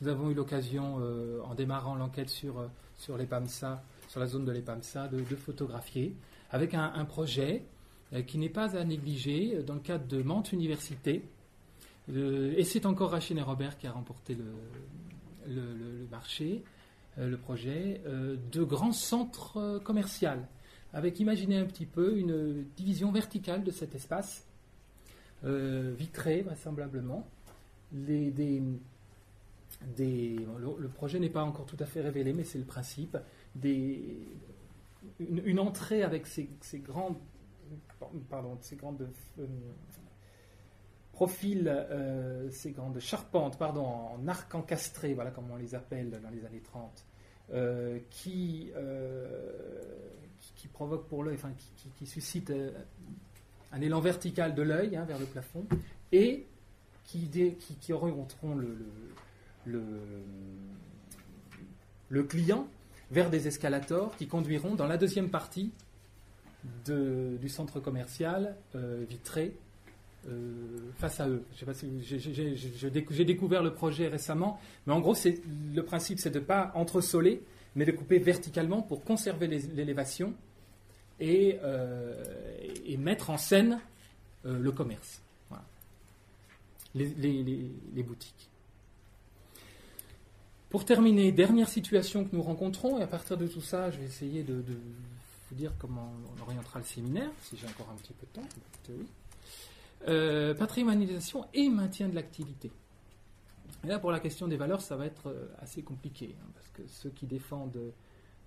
nous 0.00 0.08
avons 0.08 0.30
eu 0.30 0.34
l'occasion, 0.34 0.98
euh, 1.00 1.40
en 1.44 1.54
démarrant 1.54 1.94
l'enquête 1.94 2.28
sur, 2.28 2.58
euh, 2.58 2.66
sur 2.96 3.16
les 3.16 3.26
PAMSA, 3.26 3.82
sur 4.08 4.20
la 4.20 4.26
zone 4.26 4.44
de 4.44 4.52
l'EPAMSA, 4.52 5.08
de, 5.08 5.18
de 5.18 5.36
photographier, 5.36 6.14
avec 6.50 6.74
un, 6.74 7.04
projet 7.04 7.64
qui 8.28 8.38
n'est 8.38 8.48
pas 8.48 8.76
à 8.76 8.84
négliger 8.84 9.62
dans 9.64 9.74
le 9.74 9.80
cadre 9.80 10.06
de 10.06 10.22
Mantes 10.22 10.52
Université. 10.52 11.24
Et 12.08 12.64
c'est 12.64 12.86
encore 12.86 13.12
Rachel 13.12 13.38
et 13.38 13.42
Robert 13.42 13.78
qui 13.78 13.86
a 13.86 13.92
remporté 13.92 14.36
le, 15.46 16.06
marché, 16.10 16.62
le 17.16 17.36
projet, 17.36 18.02
de 18.52 18.62
grands 18.62 18.92
centres 18.92 19.80
commerciaux 19.84 20.28
avec, 20.94 21.18
imaginez 21.18 21.58
un 21.58 21.66
petit 21.66 21.86
peu, 21.86 22.16
une 22.16 22.64
division 22.76 23.10
verticale 23.10 23.64
de 23.64 23.72
cet 23.72 23.96
espace, 23.96 24.46
euh, 25.44 25.92
vitré 25.98 26.42
vraisemblablement. 26.42 27.26
Le, 27.92 28.78
projet 30.94 31.18
n'est 31.18 31.30
pas 31.30 31.42
encore 31.42 31.66
tout 31.66 31.76
à 31.80 31.86
fait 31.86 32.00
révélé, 32.00 32.32
mais 32.32 32.44
c'est 32.44 32.58
le 32.58 32.64
principe. 32.64 33.18
Une, 35.18 35.58
entrée 35.58 36.04
avec 36.04 36.28
ces, 36.28 36.48
ces 36.60 36.78
grandes, 36.78 37.16
pardon, 38.30 38.56
ces 38.60 38.76
grandes 38.76 39.08
euh, 39.40 39.46
profils, 41.14 41.66
euh, 41.66 42.50
ces 42.50 42.72
grandes 42.72 42.98
charpentes, 42.98 43.56
pardon, 43.56 43.86
en 43.86 44.28
arc 44.28 44.54
encastré, 44.54 45.14
voilà 45.14 45.30
comme 45.30 45.50
on 45.50 45.56
les 45.56 45.74
appelle 45.74 46.10
dans 46.10 46.30
les 46.30 46.44
années 46.44 46.62
30, 46.62 47.04
qui 48.10 48.72
qui 50.64 50.68
provoque 50.68 51.08
pour 51.08 51.22
l'œil, 51.22 51.34
enfin, 51.34 51.52
qui, 51.98 52.06
suscite 52.06 52.48
euh, 52.48 52.70
un 53.70 53.82
élan 53.82 54.00
vertical 54.00 54.54
de 54.54 54.62
l'œil 54.62 54.96
hein, 54.96 55.04
vers 55.04 55.18
le 55.18 55.26
plafond, 55.26 55.66
et 56.10 56.46
qui, 57.04 57.28
qui, 57.80 57.92
orienteront 57.92 58.54
le, 58.54 58.78
le, 62.08 62.22
client 62.22 62.66
vers 63.10 63.28
des 63.28 63.46
escalators 63.46 64.16
qui 64.16 64.26
conduiront 64.26 64.74
dans 64.74 64.86
la 64.86 64.96
deuxième 64.96 65.28
partie 65.28 65.70
du 66.86 67.48
centre 67.50 67.78
commercial 67.78 68.56
euh, 68.74 69.04
vitré 69.06 69.52
euh, 69.52 69.63
face 70.96 71.20
à 71.20 71.28
eux. 71.28 71.44
J'ai 72.02 73.24
découvert 73.24 73.62
le 73.62 73.72
projet 73.72 74.08
récemment, 74.08 74.58
mais 74.86 74.92
en 74.92 75.00
gros, 75.00 75.14
le 75.74 75.82
principe, 75.82 76.18
c'est 76.18 76.30
de 76.30 76.38
ne 76.38 76.44
pas 76.44 76.72
entresoler, 76.74 77.42
mais 77.74 77.84
de 77.84 77.92
couper 77.92 78.18
verticalement 78.18 78.82
pour 78.82 79.04
conserver 79.04 79.46
l'élévation 79.46 80.34
euh, 81.20 82.24
et, 82.84 82.96
mettre 82.96 83.30
en 83.30 83.36
scène 83.36 83.80
euh, 84.46 84.58
le 84.58 84.72
commerce, 84.72 85.22
les, 86.94 88.02
boutiques. 88.02 88.50
Pour 90.70 90.84
terminer, 90.84 91.30
dernière 91.30 91.68
situation 91.68 92.24
que 92.24 92.34
nous 92.34 92.42
rencontrons, 92.42 92.98
et 92.98 93.02
à 93.02 93.06
partir 93.06 93.36
de 93.36 93.46
tout 93.46 93.60
ça, 93.60 93.90
je 93.92 93.98
vais 93.98 94.06
essayer 94.06 94.42
de, 94.42 94.54
vous 94.54 95.54
dire 95.54 95.72
comment 95.78 96.12
on 96.36 96.42
orientera 96.42 96.80
le 96.80 96.84
séminaire, 96.84 97.30
si 97.42 97.56
j'ai 97.56 97.66
encore 97.68 97.90
un 97.90 97.96
petit 97.96 98.12
peu 98.12 98.26
de 98.26 98.40
temps. 98.40 98.48
Euh, 100.06 100.54
patrimonialisation 100.54 101.46
et 101.54 101.68
maintien 101.68 102.08
de 102.08 102.14
l'activité. 102.14 102.70
Là, 103.84 103.98
pour 103.98 104.10
la 104.10 104.20
question 104.20 104.48
des 104.48 104.56
valeurs, 104.56 104.82
ça 104.82 104.96
va 104.96 105.06
être 105.06 105.34
assez 105.58 105.82
compliqué, 105.82 106.36
hein, 106.40 106.46
parce 106.54 106.68
que 106.70 106.82
ceux 106.86 107.10
qui 107.10 107.26
défendent 107.26 107.92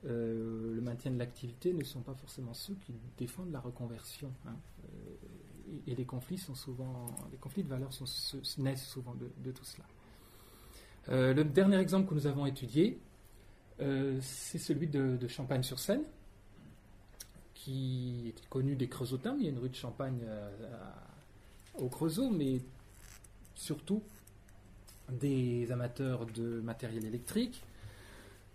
euh, 0.06 0.76
le 0.76 0.82
maintien 0.82 1.12
de 1.12 1.18
l'activité 1.18 1.74
ne 1.74 1.84
sont 1.84 2.02
pas 2.02 2.14
forcément 2.14 2.54
ceux 2.54 2.76
qui 2.76 2.94
défendent 3.18 3.52
la 3.52 3.60
reconversion. 3.60 4.32
Hein. 4.46 4.56
Euh, 4.86 5.82
et, 5.88 5.96
les 5.96 6.06
conflits 6.06 6.38
sont 6.38 6.56
souvent, 6.56 7.08
les 7.32 7.38
conflits 7.38 7.64
de 7.64 7.70
valeurs 7.70 7.92
naissent 8.60 8.88
souvent 8.88 9.16
de, 9.16 9.52
tout 9.52 9.66
cela. 9.66 9.86
Euh, 11.10 11.34
le 11.34 11.44
dernier 11.44 11.78
exemple 11.78 12.08
que 12.10 12.14
nous 12.14 12.28
avons 12.28 12.46
étudié, 12.46 13.00
c'est 13.80 14.58
celui 14.58 14.88
de, 14.88 15.28
Champagne-sur-Seine, 15.28 16.04
qui 17.54 18.30
est 18.30 18.50
connu 18.50 18.76
des 18.76 18.88
Creusotins. 18.88 19.36
Il 19.38 19.46
y 19.46 19.48
a 19.48 19.52
une 19.52 19.60
rue 19.60 19.70
de 19.70 19.76
Champagne 19.76 20.20
au 21.80 21.90
Creusot, 21.90 22.30
mais 22.30 22.62
surtout 23.56 24.04
des 25.12 25.72
amateurs 25.72 26.26
de 26.26 26.62
matériel 26.62 27.06
électrique, 27.06 27.64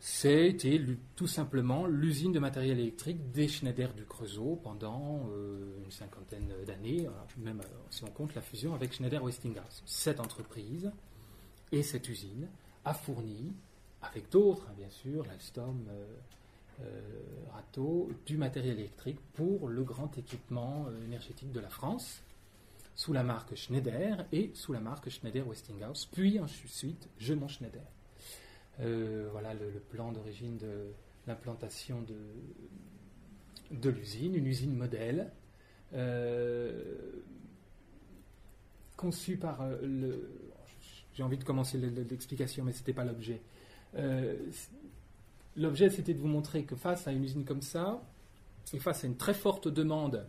c'était 0.05 0.81
tout 1.15 1.29
simplement 1.29 1.87
l'usine 1.87 2.33
de 2.33 2.41
matériel 2.41 2.81
électrique 2.81 3.31
des 3.31 3.47
Schneider 3.47 3.95
du 3.95 4.05
Creusot 4.05 4.57
pendant 4.57 5.29
euh, 5.31 5.79
une 5.85 5.93
cinquantaine 5.93 6.53
d'années, 6.67 7.09
même 7.39 7.61
euh, 7.61 7.69
si 7.89 8.03
on 8.03 8.09
compte 8.09 8.35
la 8.35 8.43
fusion 8.43 8.75
avec 8.75 8.93
Schneider 8.93 9.23
Westinghouse. 9.23 9.85
Cette 9.87 10.19
entreprise 10.19 10.91
et 11.71 11.85
cette 11.85 12.09
usine 12.09 12.49
a 12.85 12.95
fourni, 12.95 13.53
avec 14.03 14.29
d'autres 14.29 14.67
hein, 14.69 14.75
bien 14.77 14.91
sûr, 14.91 15.25
l'Alstom, 15.25 15.87
euh, 16.81 18.07
du 18.27 18.37
matériel 18.37 18.81
électrique 18.81 19.21
pour 19.35 19.69
le 19.69 19.85
grand 19.85 20.19
équipement 20.19 20.87
énergétique 21.07 21.53
de 21.53 21.61
la 21.61 21.69
France, 21.69 22.23
sous 22.95 23.13
la 23.13 23.23
marque 23.23 23.55
Schneider 23.55 24.27
et 24.33 24.51
sous 24.55 24.73
la 24.73 24.81
marque 24.81 25.09
Schneider 25.09 25.47
Westinghouse, 25.47 26.07
puis 26.07 26.39
ensuite 26.39 27.09
Gemont 27.19 27.49
Schneider. 27.49 27.83
Euh, 28.81 29.29
voilà 29.33 29.55
le, 29.55 29.69
plan 29.91 30.13
d'origine 30.13 30.57
de 30.59 30.93
l'implantation 31.27 32.03
de, 33.71 33.91
l'usine, 33.91 34.35
une 34.35 34.47
usine 34.47 34.75
modèle, 34.75 35.31
euh, 35.95 36.83
conçue 38.97 39.37
par 39.37 39.63
euh, 39.63 39.77
le. 39.83 40.31
J'ai 41.15 41.23
envie 41.23 41.37
de 41.37 41.45
commencer 41.45 41.77
l'explication, 41.77 42.65
mais 42.65 42.73
ce 42.73 42.79
n'était 42.79 42.95
pas 42.95 43.05
l'objet. 43.05 43.43
l'objet, 45.57 45.91
c'était 45.91 46.15
de 46.15 46.19
vous 46.19 46.29
montrer 46.29 46.65
que 46.65 46.75
face 46.75 47.07
à 47.07 47.13
une 47.13 47.23
usine 47.23 47.45
comme 47.45 47.61
ça, 47.61 48.03
et 48.73 48.79
face 48.79 49.05
à 49.05 49.07
une 49.07 49.19
très 49.19 49.35
forte 49.35 49.69
demande 49.69 50.27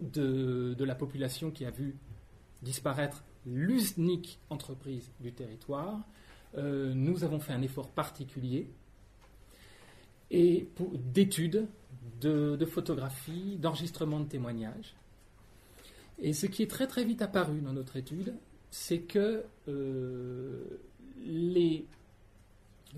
de, 0.00 0.76
la 0.78 0.94
population 0.94 1.50
qui 1.50 1.64
a 1.64 1.70
vu 1.70 1.96
disparaître 2.62 3.24
l'unique 3.46 4.38
entreprise 4.50 5.10
du 5.20 5.32
territoire, 5.32 6.00
euh, 6.56 6.92
nous 6.94 7.24
avons 7.24 7.38
fait 7.38 7.52
un 7.52 7.62
effort 7.62 7.88
particulier 7.88 8.68
et 10.30 10.68
d'études, 11.12 11.66
de, 12.20 12.64
photographie, 12.66 13.56
d'enregistrement 13.58 14.20
de 14.20 14.26
témoignages. 14.26 14.94
Et 16.18 16.32
ce 16.32 16.46
qui 16.46 16.62
est 16.62 16.70
très 16.70 16.86
très 16.86 17.04
vite 17.04 17.22
apparu 17.22 17.60
dans 17.60 17.72
notre 17.72 17.96
étude, 17.96 18.34
c'est 18.70 19.00
que 19.00 19.44
euh, 19.68 20.64
les 21.24 21.86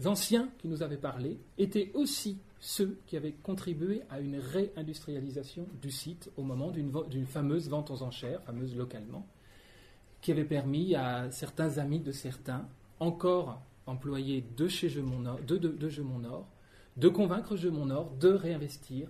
anciens 0.05 0.49
qui 0.59 0.69
nous 0.69 0.83
avaient 0.83 0.97
parlé 0.97 1.39
étaient 1.59 1.91
aussi 1.95 2.39
ceux 2.61 2.99
qui 3.07 3.17
avaient 3.17 3.33
contribué 3.33 4.03
à 4.11 4.21
une 4.21 4.37
réindustrialisation 4.37 5.67
du 5.81 5.91
site 5.91 6.31
au 6.37 6.43
moment 6.43 6.71
d'une 6.71 7.27
fameuse 7.27 7.69
vente 7.69 7.91
aux 7.91 8.03
enchères, 8.03 8.43
fameuse 8.43 8.77
localement, 8.77 9.27
qui 10.21 10.33
avait 10.33 10.45
permis 10.45 10.95
à 10.95 11.31
certains 11.31 11.79
amis 11.79 12.01
de 12.01 12.13
certains 12.13 12.69
encore 13.01 13.63
employés 13.87 14.45
de 14.57 14.69
chez 14.69 14.89
Gemont 14.89 15.21
Nord, 15.21 15.41
de, 15.47 15.57
de, 15.57 15.77
de 16.97 17.09
convaincre 17.09 17.57
Gemont 17.57 17.87
Nord 17.87 18.11
de 18.19 18.29
réinvestir 18.29 19.09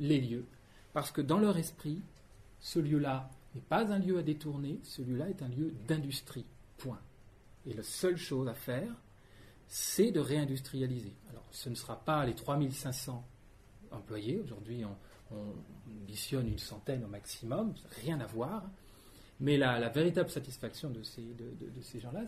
les 0.00 0.20
lieux. 0.20 0.44
Parce 0.92 1.12
que 1.12 1.20
dans 1.20 1.38
leur 1.38 1.56
esprit, 1.56 2.00
ce 2.60 2.80
lieu-là 2.80 3.30
n'est 3.54 3.60
pas 3.60 3.92
un 3.92 3.98
lieu 3.98 4.18
à 4.18 4.22
détourner, 4.22 4.80
ce 4.82 5.02
lieu-là 5.02 5.28
est 5.28 5.42
un 5.42 5.48
lieu 5.48 5.72
d'industrie. 5.86 6.46
Point. 6.76 7.00
Et 7.66 7.74
la 7.74 7.82
seule 7.82 8.16
chose 8.16 8.48
à 8.48 8.54
faire, 8.54 8.92
c'est 9.68 10.10
de 10.10 10.20
réindustrialiser. 10.20 11.14
Alors, 11.30 11.46
ce 11.50 11.68
ne 11.68 11.74
sera 11.74 11.96
pas 12.04 12.24
les 12.26 12.34
3500 12.34 13.24
employés. 13.90 14.40
Aujourd'hui, 14.40 14.84
on, 14.84 14.96
on 15.36 15.54
ambitionne 16.02 16.48
une 16.48 16.58
centaine 16.58 17.04
au 17.04 17.08
maximum, 17.08 17.74
rien 18.02 18.20
à 18.20 18.26
voir. 18.26 18.64
Mais 19.40 19.56
la, 19.56 19.88
véritable 19.88 20.28
satisfaction 20.30 20.90
de 20.90 21.04
ces, 21.04 21.22
de, 21.22 21.80
ces 21.80 22.00
gens-là, 22.00 22.24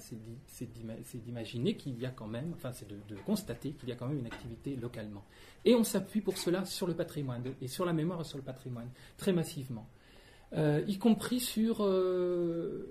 c'est 0.47 1.23
d'imaginer 1.25 1.75
qu'il 1.75 1.99
y 1.99 2.07
a 2.07 2.11
quand 2.11 2.29
même, 2.29 2.53
enfin, 2.55 2.71
c'est 2.73 2.87
de, 2.87 3.17
constater 3.27 3.73
qu'il 3.73 3.89
y 3.89 3.93
a 3.93 3.97
quand 3.97 4.07
même 4.07 4.19
une 4.19 4.27
activité 4.27 4.77
localement. 4.77 5.25
Et 5.65 5.75
on 5.75 5.83
s'appuie 5.83 6.21
pour 6.21 6.39
cela 6.39 6.65
sur 6.65 6.87
le 6.87 6.95
patrimoine, 6.95 7.43
et 7.61 7.67
sur 7.67 7.85
la 7.85 7.93
mémoire 7.93 8.21
et 8.21 8.25
sur 8.25 8.39
le 8.39 8.45
patrimoine, 8.45 8.89
très 9.17 9.33
massivement. 9.33 9.89
Euh, 10.53 10.85
y 10.87 10.99
compris 10.99 11.41
sur 11.41 11.79
euh, 11.81 12.87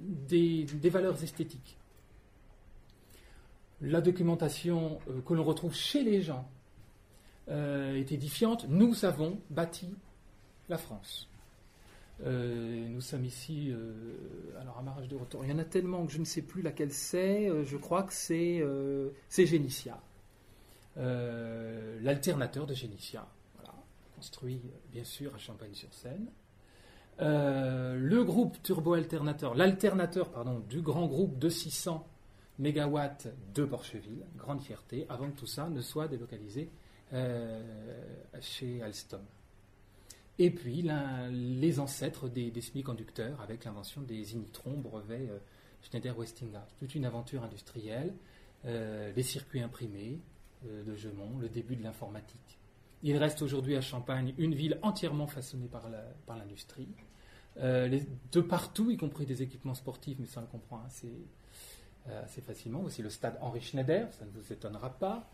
des, 0.00 0.66
valeurs 0.90 1.22
esthétiques. 1.22 1.78
La 3.80 4.00
documentation 4.00 4.98
euh, 5.08 5.20
que 5.20 5.34
l'on 5.34 5.44
retrouve 5.44 5.74
chez 5.74 6.02
les 6.02 6.22
gens 6.22 6.48
est 7.48 8.10
édifiante. 8.10 8.66
Nous 8.68 9.04
avons 9.04 9.38
bâti 9.50 9.94
la 10.68 10.78
France. 10.78 11.28
Euh, 12.24 12.88
nous 12.88 13.00
sommes 13.00 13.24
ici, 13.24 13.70
euh, 13.70 13.92
alors 14.60 14.78
à 14.78 14.82
Marage 14.82 15.08
de 15.08 15.16
retour. 15.16 15.44
Il 15.44 15.50
y 15.50 15.52
en 15.52 15.58
a 15.58 15.64
tellement 15.64 16.06
que 16.06 16.12
je 16.12 16.18
ne 16.18 16.24
sais 16.24 16.42
plus 16.42 16.62
laquelle 16.62 16.92
c'est. 16.92 17.48
Euh, 17.48 17.64
je 17.64 17.76
crois 17.76 18.04
que 18.04 18.12
c'est 18.12 18.64
Génitia, 19.46 20.00
l'alternateur 20.96 22.66
de 22.66 22.74
Génitia, 22.74 23.26
construit 24.14 24.62
bien 24.90 25.04
sûr 25.04 25.34
à 25.34 25.38
Champagne-sur-Seine. 25.38 26.26
le 27.18 28.22
groupe 28.22 28.62
turbo-alternateur, 28.62 29.54
l'alternateur 29.54 30.30
pardon 30.30 30.60
du 30.60 30.80
grand 30.80 31.06
groupe 31.06 31.38
de 31.38 31.50
600 31.50 32.06
mégawatts 32.58 33.28
de 33.54 33.64
Porcheville, 33.64 34.24
grande 34.36 34.60
fierté, 34.60 35.06
avant 35.08 35.30
que 35.30 35.38
tout 35.38 35.46
ça 35.46 35.68
ne 35.68 35.80
soit 35.80 36.08
délocalisé 36.08 36.70
chez 38.40 38.82
Alstom. 38.82 39.22
Et 40.38 40.50
puis 40.50 40.84
les 41.30 41.78
ancêtres 41.78 42.28
des, 42.28 42.60
semi-conducteurs 42.60 43.40
avec 43.40 43.64
l'invention 43.64 44.02
des 44.02 44.32
initrons, 44.34 44.76
brevets 44.78 45.30
Schneider-Westinghouse. 45.82 46.74
Toute 46.78 46.94
une 46.94 47.04
aventure 47.04 47.44
industrielle, 47.44 48.12
les 48.64 49.22
circuits 49.22 49.60
imprimés 49.60 50.18
de 50.64 50.94
Gemont, 50.96 51.38
le 51.38 51.48
début 51.48 51.76
de 51.76 51.84
l'informatique. 51.84 52.58
Il 53.02 53.16
reste 53.18 53.42
aujourd'hui 53.42 53.76
à 53.76 53.80
Champagne 53.80 54.34
une 54.36 54.54
ville 54.54 54.78
entièrement 54.82 55.28
façonnée 55.28 55.68
par 55.68 56.36
l'industrie. 56.36 56.88
Euh, 57.58 58.00
de 58.32 58.40
partout, 58.40 58.90
y 58.90 58.96
compris 58.96 59.24
des 59.24 59.42
équipements 59.42 59.74
sportifs, 59.74 60.18
mais 60.18 60.26
ça 60.26 60.42
on 60.42 60.46
comprend 60.46 60.82
assez, 60.84 61.06
euh, 61.06 61.24
assez 62.24 62.40
facilement. 62.40 62.82
Aussi 62.82 63.02
le 63.02 63.10
stade 63.10 63.36
Henri 63.40 63.60
Schneider, 63.60 64.12
ça 64.12 64.24
ne 64.24 64.30
vous 64.30 64.52
étonnera 64.52 64.90
pas. 64.90 65.28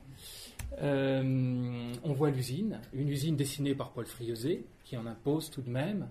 Euh, 0.81 1.93
on 2.03 2.13
voit 2.13 2.31
l'usine, 2.31 2.81
une 2.93 3.09
usine 3.09 3.37
dessinée 3.37 3.75
par 3.75 3.91
Paul 3.93 4.07
Friozet, 4.07 4.65
qui 4.85 4.97
en 4.97 5.07
impose 5.07 5.51
tout 5.51 5.63
de 5.63 5.71
même, 5.71 6.09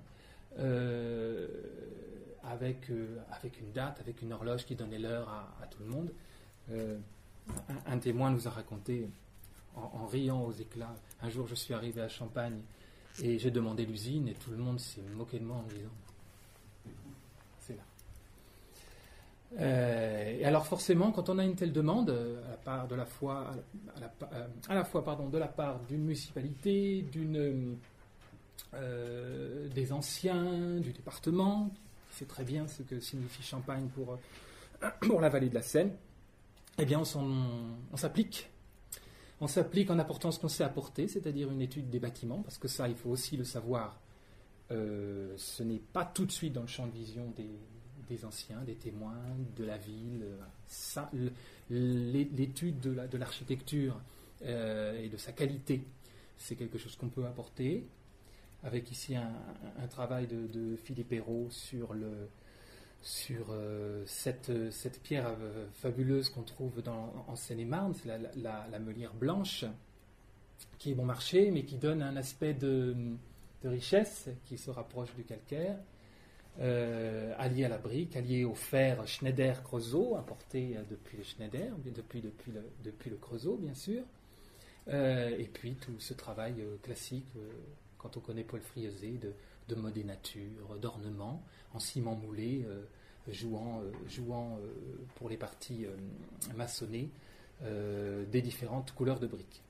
avec, 2.43 2.91
avec 3.32 3.59
une 3.59 3.72
date, 3.72 3.99
avec 3.99 4.22
une 4.22 4.34
horloge 4.34 4.66
qui 4.66 4.76
donnait 4.76 4.99
l'heure 4.99 5.30
à, 5.30 5.66
tout 5.68 5.82
le 5.82 5.89
monde. 5.89 6.12
Un, 7.88 7.97
témoin 7.99 8.30
nous 8.32 8.47
a 8.47 8.51
raconté, 8.51 9.09
en, 9.76 10.05
riant 10.05 10.43
aux 10.43 10.51
éclats, 10.51 10.95
un 11.22 11.30
jour 11.30 11.47
je 11.47 11.55
suis 11.55 11.74
arrivé 11.74 12.01
à 12.01 12.09
Champagne 12.09 12.62
et 13.22 13.38
j'ai 13.38 13.51
demandé 13.51 13.86
l'usine 13.86 14.28
et 14.28 14.34
tout 14.34 14.51
le 14.51 14.57
monde 14.57 14.80
s'est 14.80 15.01
moqué 15.01 15.39
de 15.39 15.45
moi 15.45 15.57
en 15.57 15.64
disant 15.64 15.89
C'est 17.59 17.76
là. 17.76 17.84
Euh, 19.60 20.38
et 20.39 20.45
alors 20.45 20.66
forcément, 20.66 21.12
quand 21.12 21.30
on 21.30 21.38
a 21.38 21.43
une 21.43 21.56
telle 21.56 21.74
demande, 21.74 22.10
euh, 22.10 22.41
à 22.45 22.52
la 22.52 22.58
part 22.58 22.88
de 22.88 22.95
la 22.95 23.06
fois, 23.06 23.52
à 23.95 23.99
la, 23.99 24.12
euh, 24.80 24.84
fois 24.86 25.04
pardon, 25.04 25.28
de 25.28 25.38
la 25.38 25.47
part 25.47 25.80
d'une 25.89 26.04
municipalité, 26.04 27.06
des 29.76 29.91
anciens, 29.91 30.80
du 30.80 30.93
département, 30.93 31.70
qui 32.10 32.18
sait 32.18 32.26
très 32.26 32.43
bien 32.43 32.68
ce 32.68 32.84
que 32.84 32.99
signifie 32.99 33.43
Champagne 33.43 33.88
pour, 33.93 34.18
pour 35.02 35.20
la 35.20 35.30
vallée 35.30 35.49
de 35.49 35.56
la 35.56 35.62
Seine, 35.62 35.91
eh 36.78 36.86
bien 36.86 37.02
on 37.02 37.97
s'applique 37.97 38.47
on 39.43 39.47
s'applique 39.47 39.89
en 39.89 39.97
apportant 39.97 40.30
ce 40.30 40.39
qu'on 40.39 40.47
sait 40.47 40.64
apporter, 40.64 41.08
c'est-à-dire 41.08 41.49
une 41.49 41.64
étude 41.64 41.89
des 41.89 41.99
bâtiments, 41.99 42.43
parce 42.43 42.60
que 42.60 42.68
ça, 42.68 42.88
il 42.88 42.95
faut 42.95 43.10
aussi 43.10 43.38
le 43.38 43.43
savoir. 43.43 43.99
Ce 44.70 45.64
n'est 45.64 45.80
pas 45.80 46.06
tout 46.06 46.28
de 46.28 46.32
suite 46.32 46.54
dans 46.54 46.62
le 46.62 46.68
champ 46.68 46.86
de 46.86 46.91
vision 46.91 47.34
des, 47.36 47.49
anciens, 48.26 48.62
des 48.66 48.76
témoins, 48.76 49.22
de 49.57 49.64
la 49.64 49.78
ville. 49.78 50.26
l'étude 51.70 52.80
de 52.80 53.18
l'architecture 53.18 53.99
euh, 54.45 55.03
et 55.03 55.09
de 55.09 55.18
sa 55.18 55.32
qualité, 55.32 55.84
c'est 56.38 56.55
quelque 56.55 56.78
chose 56.78 56.95
qu'on 56.95 57.09
peut 57.09 57.26
apporter. 57.26 57.86
Avec 58.64 58.91
ici 58.91 59.16
un, 59.16 59.88
travail 59.89 60.28
de, 60.28 60.76
Philippe 60.76 61.14
Hérault 61.14 61.47
sur 61.49 61.93
le, 61.93 62.30
sur 63.01 63.47
euh, 63.49 64.03
cette, 64.05 64.51
pierre 65.01 65.28
euh, 65.28 65.66
fabuleuse 65.74 66.30
qu'on 66.30 66.43
trouve 66.43 66.82
dans, 66.84 67.26
en 67.28 67.36
Seine-et-Marne, 67.36 67.95
c'est 67.95 68.07
la, 68.07 68.80
meulière 68.80 69.14
blanche, 69.16 69.66
qui 70.78 70.91
est 70.91 70.95
bon 70.95 71.05
marché, 71.05 71.49
mais 71.49 71.64
qui 71.64 71.78
donne 71.78 72.03
un 72.03 72.16
aspect 72.18 72.53
de 72.53 72.95
richesse 73.64 74.30
qui 74.45 74.59
se 74.59 74.70
rapproche 74.70 75.14
du 75.16 75.24
calcaire, 75.24 75.78
euh, 76.60 77.34
allié 77.38 77.66
à 77.66 77.70
la 77.70 77.78
brique, 77.78 78.16
allié 78.16 78.43
au 78.43 78.56
fer 78.56 79.08
Schneider-Creusot, 79.08 80.16
importé 80.18 80.78
depuis 80.89 81.18
le 81.18 81.24
Schneider, 81.24 81.74
depuis, 81.86 82.22
depuis, 82.22 82.52
le, 82.52 82.64
depuis 82.84 83.10
le 83.10 83.18
bien 83.58 83.74
sûr. 83.74 84.04
et 84.88 85.49
puis 85.54 85.76
tout 85.76 85.99
ce 85.99 86.14
travail 86.14 86.56
classique, 86.84 87.26
quand 87.97 88.18
on 88.18 88.20
connaît 88.20 88.43
Paul 88.43 88.62
Friozet, 88.62 89.12
de, 89.12 89.34
de 89.70 89.76
mode 89.76 89.97
nature, 89.97 90.78
d'ornement, 90.82 91.43
en 91.74 91.80
ciment 91.80 92.16
moulé, 92.16 92.66
euh, 92.68 92.84
jouant, 93.32 93.82
euh, 93.82 93.91
jouant 94.08 94.58
euh, 94.58 94.74
pour 95.16 95.30
les 95.30 95.38
parties 95.38 95.86
maçonnées 96.56 97.10
des 98.32 98.41
différentes 98.41 98.91
couleurs 98.93 99.20
de 99.20 99.28
briques. 99.28 99.62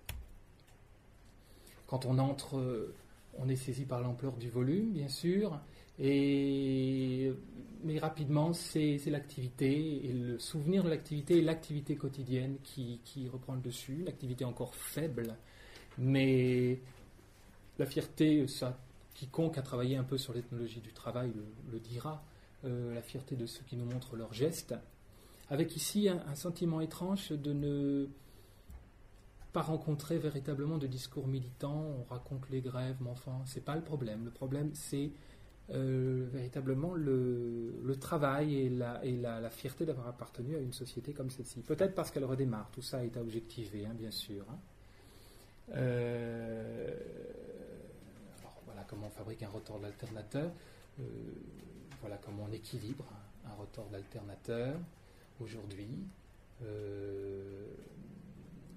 Quand 1.87 2.05
on 2.05 2.19
entre, 2.19 2.93
on 3.37 3.49
est 3.49 3.57
saisi 3.57 3.83
par 3.83 3.99
l'ampleur 3.99 4.37
du 4.37 4.49
volume, 4.49 4.93
bien 4.93 5.09
sûr, 5.09 5.59
mais 6.01 7.99
rapidement, 7.99 8.53
c'est 8.53 8.99
l'activité 9.07 10.05
et 10.05 10.13
le 10.13 10.39
souvenir 10.39 10.83
de 10.83 10.89
l'activité 10.89 11.37
et 11.37 11.41
l'activité 11.41 11.95
quotidienne 11.95 12.57
qui, 12.63 13.29
reprend 13.31 13.53
le 13.53 13.61
dessus, 13.61 14.03
l'activité 14.05 14.45
encore 14.45 14.75
faible, 14.75 15.35
mais 15.97 16.79
la 17.77 17.85
fierté, 17.85 18.45
quiconque 19.13 19.57
a 19.57 19.61
travaillé 19.61 19.95
un 19.95 20.03
peu 20.03 20.17
sur 20.17 20.33
l'ethnologie 20.33 20.79
du 20.79 20.93
travail 20.93 21.31
le, 21.71 21.79
dira, 21.79 22.23
euh, 22.65 22.95
la 22.95 23.01
fierté 23.01 23.35
de 23.35 23.45
ceux 23.45 23.63
qui 23.63 23.75
nous 23.75 23.85
montrent 23.85 24.15
leurs 24.15 24.33
gestes, 24.33 24.73
avec 25.49 25.75
ici 25.75 26.07
un, 26.09 26.35
sentiment 26.35 26.81
étrange 26.81 27.29
de 27.31 27.53
ne 27.53 28.07
pas 29.51 29.61
rencontrer 29.61 30.17
véritablement 30.17 30.77
de 30.77 30.87
discours 30.87 31.27
militants, 31.27 31.85
on 31.99 32.03
raconte 32.05 32.49
les 32.49 32.61
grèves, 32.61 32.95
mais 33.01 33.09
enfin, 33.09 33.41
c'est 33.45 33.65
pas 33.65 33.75
le 33.75 33.81
problème. 33.81 34.23
Le 34.23 34.31
problème, 34.31 34.71
c'est 34.73 35.11
euh, 35.73 36.27
véritablement 36.33 36.95
le, 36.95 37.95
travail 37.99 38.57
et, 38.57 38.69
la, 38.69 39.49
fierté 39.49 39.85
d'avoir 39.85 40.07
appartenu 40.07 40.55
à 40.55 40.59
une 40.59 40.73
société 40.73 41.13
comme 41.13 41.29
celle-ci. 41.29 41.61
Peut-être 41.61 41.95
parce 41.95 42.11
qu'elle 42.11 42.25
redémarre, 42.25 42.69
tout 42.71 42.81
ça 42.81 43.05
est 43.05 43.15
à 43.15 43.21
objectiver, 43.21 43.85
hein, 43.85 43.93
bien 43.93 44.11
sûr. 44.11 44.43
Hein. 44.49 44.59
Euh, 45.75 46.93
comment 48.87 49.07
on 49.07 49.11
fabrique 49.11 49.43
un 49.43 49.49
rotor 49.49 49.79
d'alternateur, 49.79 50.51
euh, 50.99 51.03
voilà 52.01 52.17
comment 52.17 52.47
on 52.49 52.51
équilibre 52.51 53.05
un 53.45 53.53
rotor 53.53 53.87
d'alternateur 53.89 54.75
aujourd'hui. 55.39 55.89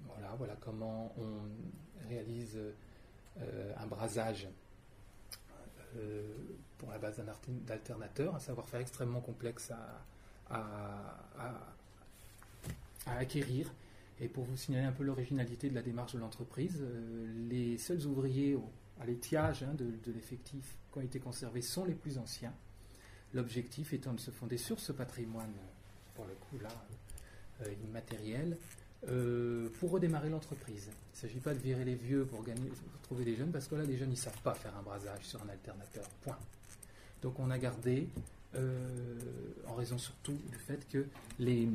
Voilà, 0.07 0.35
voilà 0.37 0.55
comment 0.61 1.13
on 1.17 2.07
réalise 2.07 2.57
un 3.37 3.85
brasage 3.85 4.47
pour 6.85 6.93
la 6.93 6.99
base 6.99 7.17
d'un 7.17 7.25
d'alternateur, 7.65 8.35
un 8.35 8.39
savoir-faire 8.39 8.79
extrêmement 8.79 9.21
complexe 9.21 9.71
à, 9.71 11.17
acquérir. 13.07 13.73
Et 14.21 14.27
pour 14.27 14.45
vous 14.45 14.55
signaler 14.55 14.85
un 14.85 14.91
peu 14.91 15.03
l'originalité 15.03 15.69
de 15.69 15.75
la 15.75 15.81
démarche 15.81 16.13
de 16.13 16.19
l'entreprise, 16.19 16.85
les 17.49 17.77
seuls 17.79 18.05
ouvriers 18.05 18.57
à 19.01 19.05
l'étiage 19.05 19.63
hein, 19.63 19.73
de, 19.73 20.11
l'effectif 20.11 20.77
qui 20.91 20.99
ont 20.99 21.01
été 21.01 21.19
conservés 21.19 21.61
sont 21.61 21.85
les 21.85 21.95
plus 21.95 22.19
anciens. 22.19 22.53
L'objectif 23.33 23.91
étant 23.91 24.13
de 24.13 24.19
se 24.19 24.31
fonder 24.31 24.57
sur 24.57 24.79
ce 24.79 24.91
patrimoine, 24.91 25.53
pour 26.13 26.25
le 26.25 26.33
coup 26.35 26.63
là, 26.63 26.69
euh, 27.65 27.73
immatériel, 27.83 28.57
euh, 29.09 29.69
pour 29.79 29.91
redémarrer 29.91 30.29
l'entreprise. 30.29 30.87
Il 30.87 31.15
ne 31.15 31.21
s'agit 31.21 31.39
pas 31.39 31.53
de 31.53 31.59
virer 31.59 31.83
les 31.83 31.95
vieux 31.95 32.25
pour, 32.25 32.43
gagner, 32.43 32.71
trouver 33.03 33.25
des 33.25 33.35
jeunes, 33.35 33.51
parce 33.51 33.67
que 33.67 33.75
là, 33.75 33.83
les 33.83 33.97
jeunes, 33.97 34.09
ils 34.09 34.11
ne 34.11 34.17
savent 34.17 34.41
pas 34.41 34.53
faire 34.53 34.75
un 34.77 34.83
brasage 34.83 35.23
sur 35.23 35.41
un 35.43 35.49
alternateur. 35.49 36.07
Point. 36.21 36.37
Donc 37.25 37.39
on 37.39 37.49
a 37.49 37.57
gardé, 37.57 38.07
euh, 38.53 38.87
en 39.65 39.73
raison 39.73 39.97
surtout 39.97 40.37
du 40.51 40.59
fait 40.59 40.87
que 40.87 41.07
les, 41.39 41.67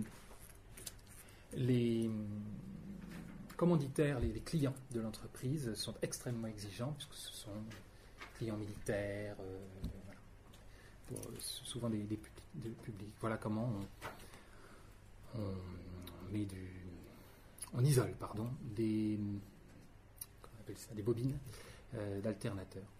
commanditaires, 3.56 4.20
les, 4.20 4.30
clients 4.42 4.76
de 4.92 5.00
l'entreprise 5.00 5.74
sont 5.74 5.96
extrêmement 6.02 6.46
exigeants, 6.46 6.92
puisque 6.92 7.14
ce 7.14 7.32
sont 7.32 7.50
clients 8.38 8.56
militaires, 8.56 9.34
euh, 9.40 11.16
souvent 11.40 11.90
des, 11.90 11.98
publics. 12.84 13.16
Voilà 13.20 13.36
comment 13.36 13.72
on. 15.34 15.40
On 17.74 17.84
isole, 17.84 18.14
des. 18.76 19.18
Des 20.94 21.02
bobines 21.02 21.36
euh, 21.96 22.20
d'alternateurs. 22.20 22.99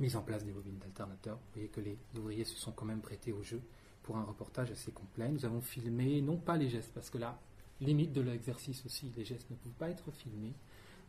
Mise 0.00 0.16
en 0.16 0.22
place 0.22 0.44
des 0.44 0.50
bobines 0.50 0.78
d'alternateurs. 0.78 1.36
Vous 1.36 1.52
voyez 1.54 1.68
que 1.68 1.80
les 1.80 1.98
ouvriers 2.16 2.44
se 2.44 2.56
sont 2.56 2.72
quand 2.72 2.86
même 2.86 3.02
prêtés 3.02 3.32
au 3.32 3.42
jeu 3.42 3.60
pour 4.02 4.16
un 4.16 4.24
reportage 4.24 4.70
assez 4.70 4.92
complet. 4.92 5.28
Nous 5.28 5.44
avons 5.44 5.60
filmé, 5.60 6.22
non 6.22 6.38
pas 6.38 6.56
les 6.56 6.70
gestes, 6.70 6.92
parce 6.94 7.10
que 7.10 7.18
là, 7.18 7.38
limite 7.80 8.12
de 8.12 8.22
l'exercice 8.22 8.84
aussi, 8.86 9.12
les 9.16 9.24
gestes 9.24 9.50
ne 9.50 9.56
peuvent 9.56 9.72
pas 9.72 9.90
être 9.90 10.10
filmés. 10.10 10.54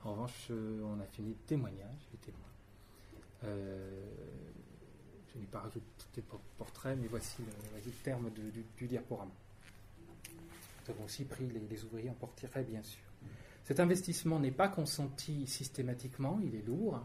En 0.03 0.11
revanche, 0.11 0.47
euh, 0.51 0.81
on 0.83 0.99
a 0.99 1.05
filmé 1.05 1.31
des 1.31 1.45
témoignages, 1.47 2.07
les 2.11 2.19
témoins. 2.19 2.41
Euh, 3.45 4.11
je 5.33 5.39
n'ai 5.39 5.45
pas 5.45 5.59
rajouté 5.59 5.83
les 6.17 6.23
portraits, 6.57 6.97
mais 6.99 7.07
voici 7.07 7.37
le, 7.39 7.91
terme 8.03 8.29
du, 8.31 8.87
diaporama. 8.87 9.31
Nous 10.85 10.93
avons 10.93 11.05
aussi 11.05 11.23
pris 11.23 11.47
les, 11.47 11.83
ouvriers 11.85 12.09
en 12.09 12.13
portrait, 12.13 12.63
bien 12.63 12.83
sûr. 12.83 13.01
Cet 13.63 13.79
investissement 13.79 14.39
n'est 14.39 14.51
pas 14.51 14.67
consenti 14.67 15.47
systématiquement, 15.47 16.39
il 16.43 16.55
est 16.55 16.65
lourd, 16.65 16.99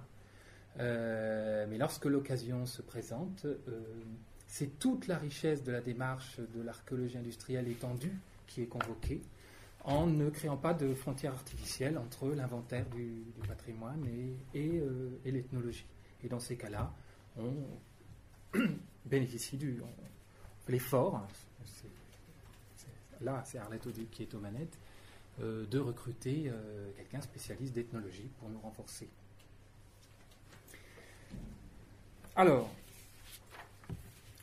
mais 0.78 1.78
lorsque 1.78 2.04
l'occasion 2.04 2.66
se 2.66 2.82
présente, 2.82 3.46
c'est 4.46 4.78
toute 4.78 5.06
la 5.06 5.18
richesse 5.18 5.62
de 5.62 5.72
la 5.72 5.80
démarche 5.80 6.38
de 6.54 6.62
l'archéologie 6.62 7.18
industrielle 7.18 7.68
étendue 7.68 8.12
qui 8.46 8.62
est 8.62 8.66
convoquée 8.66 9.22
en 9.86 10.06
ne 10.06 10.30
créant 10.30 10.56
pas 10.56 10.74
de 10.74 10.92
frontières 10.94 11.32
artificielles 11.32 11.96
entre 11.96 12.28
l'inventaire 12.28 12.86
du, 12.90 13.22
patrimoine 13.46 14.04
et, 14.54 14.80
euh, 14.80 15.20
et, 15.24 15.30
l'ethnologie. 15.30 15.86
Et 16.24 16.28
dans 16.28 16.40
ces 16.40 16.56
cas-là, 16.56 16.92
on 17.38 17.52
bénéficie 19.06 19.56
du 19.56 19.80
l'effort, 20.68 21.14
hein, 21.14 21.28
là 23.20 23.42
c'est 23.46 23.58
Arlette 23.58 23.86
Audu 23.86 24.06
qui 24.06 24.22
est 24.22 24.34
aux 24.34 24.40
manettes, 24.40 24.76
euh, 25.40 25.64
de 25.66 25.78
recruter 25.78 26.46
euh, 26.48 26.90
quelqu'un 26.96 27.20
spécialiste 27.20 27.72
d'ethnologie 27.72 28.28
pour 28.40 28.48
nous 28.48 28.58
renforcer. 28.58 29.08
Alors, 32.38 32.68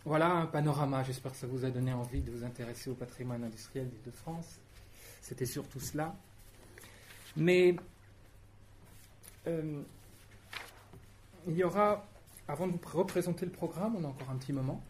voilà 0.04 0.32
un 0.32 0.48
panorama. 0.48 1.04
J'espère 1.04 1.32
que 1.32 1.38
ça 1.38 1.46
vous 1.46 1.64
a 1.64 1.70
donné 1.70 1.94
envie 1.94 2.22
de 2.22 2.32
vous 2.32 2.44
intéresser 2.44 2.90
au 2.90 2.96
patrimoine 2.96 3.44
industriel 3.44 3.88
d'Île-de-France. 3.88 4.60
C'était 5.22 5.46
surtout 5.46 5.80
cela. 5.80 6.16
Mais 7.38 7.76
euh, 9.46 9.84
il 11.48 11.56
y 11.56 11.64
aura, 11.64 12.04
avant 12.48 12.66
de 12.66 12.72
vous 12.72 12.80
représenter 12.98 13.46
le 13.46 13.52
programme, 13.52 13.96
on 13.96 14.04
a 14.06 14.08
encore 14.08 14.32
un 14.32 14.38
petit 14.38 14.54
moment, 14.54 14.84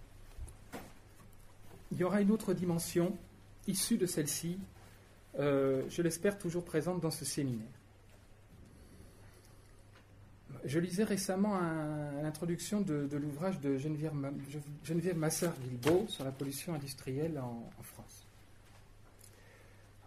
il 1.91 1.97
y 1.97 2.05
aura 2.05 2.21
une 2.21 2.31
autre 2.31 2.53
dimension 2.53 3.17
issue 3.67 3.97
de 3.97 4.05
celle-ci, 4.05 4.57
euh, 5.39 5.83
je 5.89 6.01
l'espère 6.01 6.37
toujours 6.37 6.63
présente 6.63 7.01
dans 7.01 7.11
ce 7.11 7.25
séminaire. 7.25 7.67
Je 10.65 10.79
lisais 10.79 11.03
récemment 11.03 11.59
l'introduction 12.21 12.81
de, 12.81 13.07
l'ouvrage 13.17 13.59
de 13.59 13.77
Geneviève, 13.77 14.13
Geneviève 14.83 15.17
Massard-Guilbault 15.17 16.05
sur 16.07 16.23
la 16.23 16.31
pollution 16.31 16.73
industrielle 16.73 17.37
en, 17.39 17.69
France. 17.81 18.27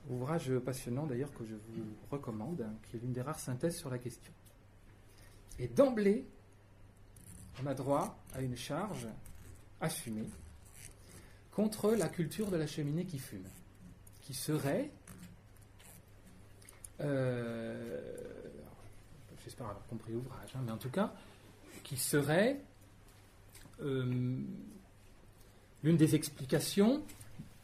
Ouvrage 0.09 0.57
passionnant 0.61 1.07
d'ailleurs 1.07 1.33
que 1.35 1.45
je 1.45 1.55
vous 1.55 1.85
recommande, 2.11 2.63
hein, 2.63 2.75
qui 2.85 2.97
est 2.97 3.01
l'une 3.01 3.13
des 3.13 3.23
rares 3.23 3.41
synthèses 3.41 3.77
sur 3.77 3.91
la 3.91 3.99
question. 3.99 4.33
Et 5.59 5.69
d'emblée, 5.69 6.27
on 7.63 7.67
a 7.67 7.75
droit 7.75 8.19
à 8.35 8.41
une 8.41 8.57
charge 8.57 9.09
assumée 9.81 10.29
contre 11.51 11.93
la 11.93 12.09
culture 12.09 12.51
de 12.51 12.57
la 12.57 12.67
cheminée 12.67 13.05
qui 13.05 13.19
fume, 13.19 13.49
qui 14.21 14.35
serait 14.35 14.91
euh, 17.01 17.56
j'espère 19.57 19.71
avoir 19.71 19.87
compris 19.87 20.13
l'ouvrage, 20.13 20.51
hein, 20.55 20.61
mais 20.65 20.73
en 20.73 20.77
tout 20.77 20.91
cas, 20.91 21.15
qui 21.83 21.97
serait 21.97 22.61
euh, 23.81 24.39
l'une 25.83 25.97
des 25.97 26.15
explications 26.15 27.03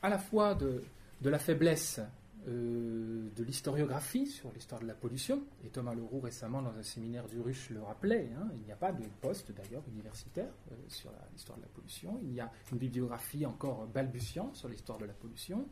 à 0.01 0.09
la 0.09 0.19
fois 0.19 0.55
de, 0.55 0.83
la 1.23 1.39
faiblesse 1.39 2.01
euh, 2.49 3.29
de 3.37 3.45
l'historiographie 3.45 4.27
sur 4.27 4.51
l'histoire 4.53 4.81
de 4.81 4.87
la 4.87 4.95
pollution, 4.95 5.43
et 5.67 5.69
Thomas 5.69 5.95
Leroux 5.95 6.21
récemment 6.21 6.63
dans 6.63 6.75
un 6.75 6.83
séminaire 6.83 7.27
du 7.27 7.41
Ruche 7.41 7.69
le 7.69 7.83
rappelait, 7.83 8.31
hein, 8.39 8.49
il 8.55 8.63
n'y 8.63 8.73
a 8.73 8.77
pas 8.77 8.93
de 8.93 9.05
poste 9.21 9.53
d'ailleurs 9.53 9.83
universitaire 9.93 10.51
euh, 10.71 10.75
sur 10.89 11.11
l'histoire 11.35 11.59
de 11.59 11.63
la 11.65 11.69
pollution, 11.69 12.19
il 12.23 12.33
y 12.33 12.41
a 12.41 12.51
une 12.73 12.79
bibliographie 12.79 13.45
encore 13.45 13.87
balbutiante 13.87 14.57
sur 14.57 14.69
l'histoire 14.69 14.97
de 14.97 15.05
la 15.05 15.13
pollution, 15.13 15.69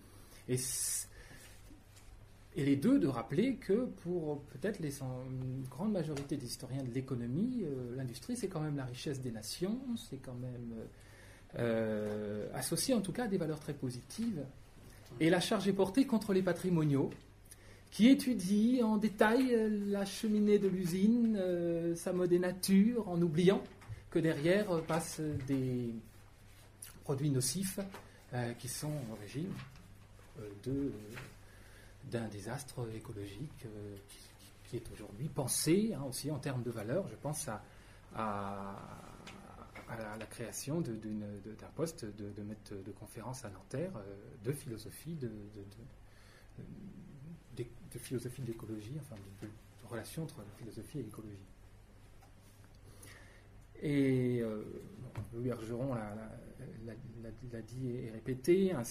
et 0.48 0.58
et 2.56 2.64
les 2.64 2.76
deux 2.76 2.98
de 2.98 3.06
rappeler 3.06 3.56
que 3.56 3.86
pour 4.02 4.42
peut-être 4.44 4.80
une 4.80 5.64
grande 5.70 5.92
majorité 5.92 6.36
des 6.36 6.46
historiens 6.46 6.82
de 6.82 6.90
l'économie, 6.92 7.62
euh, 7.62 7.94
l'industrie 7.96 8.36
c'est 8.36 8.48
quand 8.48 8.60
même 8.60 8.76
la 8.76 8.84
richesse 8.84 9.20
des 9.20 9.30
nations, 9.30 9.78
c'est 9.96 10.16
quand 10.16 10.34
même 10.34 10.74
euh, 11.58 12.48
associé 12.54 12.92
en 12.94 13.00
tout 13.00 13.12
cas 13.12 13.24
à 13.24 13.28
des 13.28 13.38
valeurs 13.38 13.60
très 13.60 13.74
positives. 13.74 14.44
Et 15.20 15.30
la 15.30 15.40
charge 15.40 15.68
est 15.68 15.72
portée 15.72 16.06
contre 16.06 16.32
les 16.32 16.42
patrimoniaux 16.42 17.10
qui 17.92 18.08
étudient 18.08 18.84
en 18.84 18.96
détail 18.96 19.54
euh, 19.54 19.68
la 19.86 20.04
cheminée 20.04 20.58
de 20.58 20.66
l'usine, 20.66 21.40
sa 21.94 22.12
mode 22.12 22.32
et 22.32 22.40
nature, 22.40 23.08
en 23.08 23.22
oubliant 23.22 23.62
que 24.10 24.18
derrière 24.18 24.82
passent 24.82 25.20
des 25.46 25.94
produits 27.04 27.30
nocifs 27.30 27.78
qui 28.58 28.68
sont 28.68 28.88
en 28.88 29.14
régime 29.20 29.52
de 30.64 30.92
d'un 32.04 32.28
désastre 32.28 32.88
écologique 32.94 33.66
euh, 33.66 33.96
qui, 34.64 34.76
est 34.76 34.92
aujourd'hui 34.92 35.28
pensé 35.28 35.92
hein, 35.94 36.04
aussi 36.08 36.30
en 36.30 36.38
termes 36.38 36.62
de 36.62 36.70
valeur. 36.70 37.08
Je 37.08 37.16
pense 37.16 37.48
à, 37.48 37.62
la, 39.88 40.26
création 40.26 40.80
d'un 40.80 41.70
poste 41.74 42.04
de, 42.04 42.42
maître 42.42 42.74
de 42.74 42.92
conférence 42.92 43.44
à 43.44 43.50
Nanterre 43.50 43.92
euh, 43.96 44.16
de 44.44 44.52
philosophie 44.52 45.16
de, 45.16 45.30
de 47.56 47.98
philosophie 47.98 48.42
d'écologie, 48.42 48.96
enfin 49.00 49.16
de, 49.42 49.48
relation 49.88 50.22
entre 50.22 50.38
la 50.38 50.56
philosophie 50.56 51.00
et 51.00 51.02
l'écologie. 51.02 51.36
Et 53.82 54.40
euh, 54.42 54.62
Louis 55.34 55.50
Argeron 55.50 55.94
l'a 55.94 57.62
dit 57.62 57.90
et 57.90 58.10
répété, 58.10 58.72
un, 58.72 58.82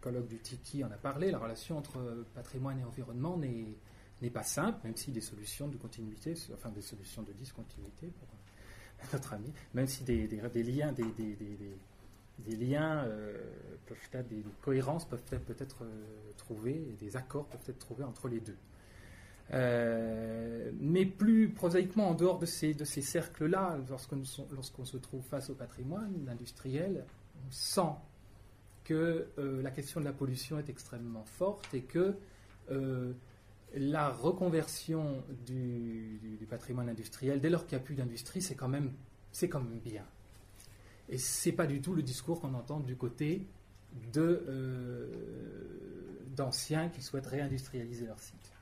colloque 0.00 0.28
du 0.28 0.38
Tiki 0.38 0.84
en 0.84 0.90
a 0.90 0.96
parlé, 0.96 1.30
la 1.30 1.38
relation 1.38 1.78
entre 1.78 2.24
patrimoine 2.34 2.78
et 2.80 2.84
environnement 2.84 3.38
n'est 3.38 4.30
pas 4.30 4.42
simple, 4.42 4.78
même 4.84 4.96
si 4.96 5.10
des 5.10 5.20
solutions 5.20 5.68
de 5.68 5.76
continuité, 5.76 6.34
enfin 6.54 6.70
des 6.70 6.82
solutions 6.82 7.22
de 7.22 7.32
discontinuité 7.32 8.08
pour 8.18 8.28
notre 9.12 9.32
ami, 9.32 9.52
même 9.74 9.86
si 9.86 10.04
des, 10.04 10.26
liens, 10.26 10.92
des, 10.92 12.56
liens 12.56 13.04
euh, 13.04 13.36
être, 13.86 14.28
des, 14.28 14.44
cohérences 14.60 15.04
peuvent 15.04 15.22
peut-être 15.46 15.84
euh, 15.84 16.32
trouver, 16.36 16.96
des 17.00 17.16
accords 17.16 17.46
peuvent 17.46 17.68
être 17.68 17.78
trouvés 17.78 18.04
entre 18.04 18.28
les 18.28 18.40
deux. 18.40 18.56
Euh, 19.54 20.70
mais 20.78 21.06
plus 21.06 21.48
prosaïquement, 21.50 22.10
en 22.10 22.14
dehors 22.14 22.38
de 22.38 22.46
ces, 22.46 22.74
cercles-là, 22.84 23.78
lorsqu'on 23.88 24.84
se 24.84 24.96
trouve 24.98 25.22
face 25.22 25.50
au 25.50 25.54
patrimoine 25.54 26.28
industriel, 26.30 27.04
on 27.46 27.50
sent 27.50 27.94
que 28.84 29.28
euh, 29.38 29.62
la 29.62 29.70
question 29.70 30.00
de 30.00 30.04
la 30.04 30.12
pollution 30.12 30.58
est 30.58 30.68
extrêmement 30.68 31.24
forte 31.24 31.72
et 31.74 31.82
que 31.82 32.14
euh, 32.70 33.12
la 33.74 34.08
reconversion 34.08 35.22
du, 35.46 36.46
patrimoine 36.48 36.88
industriel, 36.88 37.40
dès 37.40 37.50
lors 37.50 37.66
qu'il 37.66 37.76
n'y 37.76 37.82
a 37.82 37.84
plus 37.84 37.94
d'industrie, 37.94 38.42
c'est 38.42 38.54
quand, 38.54 38.68
même, 38.68 38.92
quand 39.42 39.60
même 39.60 39.78
bien. 39.80 40.04
Et 41.08 41.18
ce 41.18 41.48
n'est 41.48 41.54
pas 41.54 41.66
du 41.66 41.80
tout 41.80 41.94
le 41.94 42.02
discours 42.02 42.40
qu'on 42.40 42.54
entend 42.54 42.80
du 42.80 42.96
côté 42.96 43.46
d'anciens 46.36 46.88
qui 46.90 47.02
souhaitent 47.02 47.26
réindustrialiser 47.26 48.06
leur 48.06 48.20
site. 48.20 48.52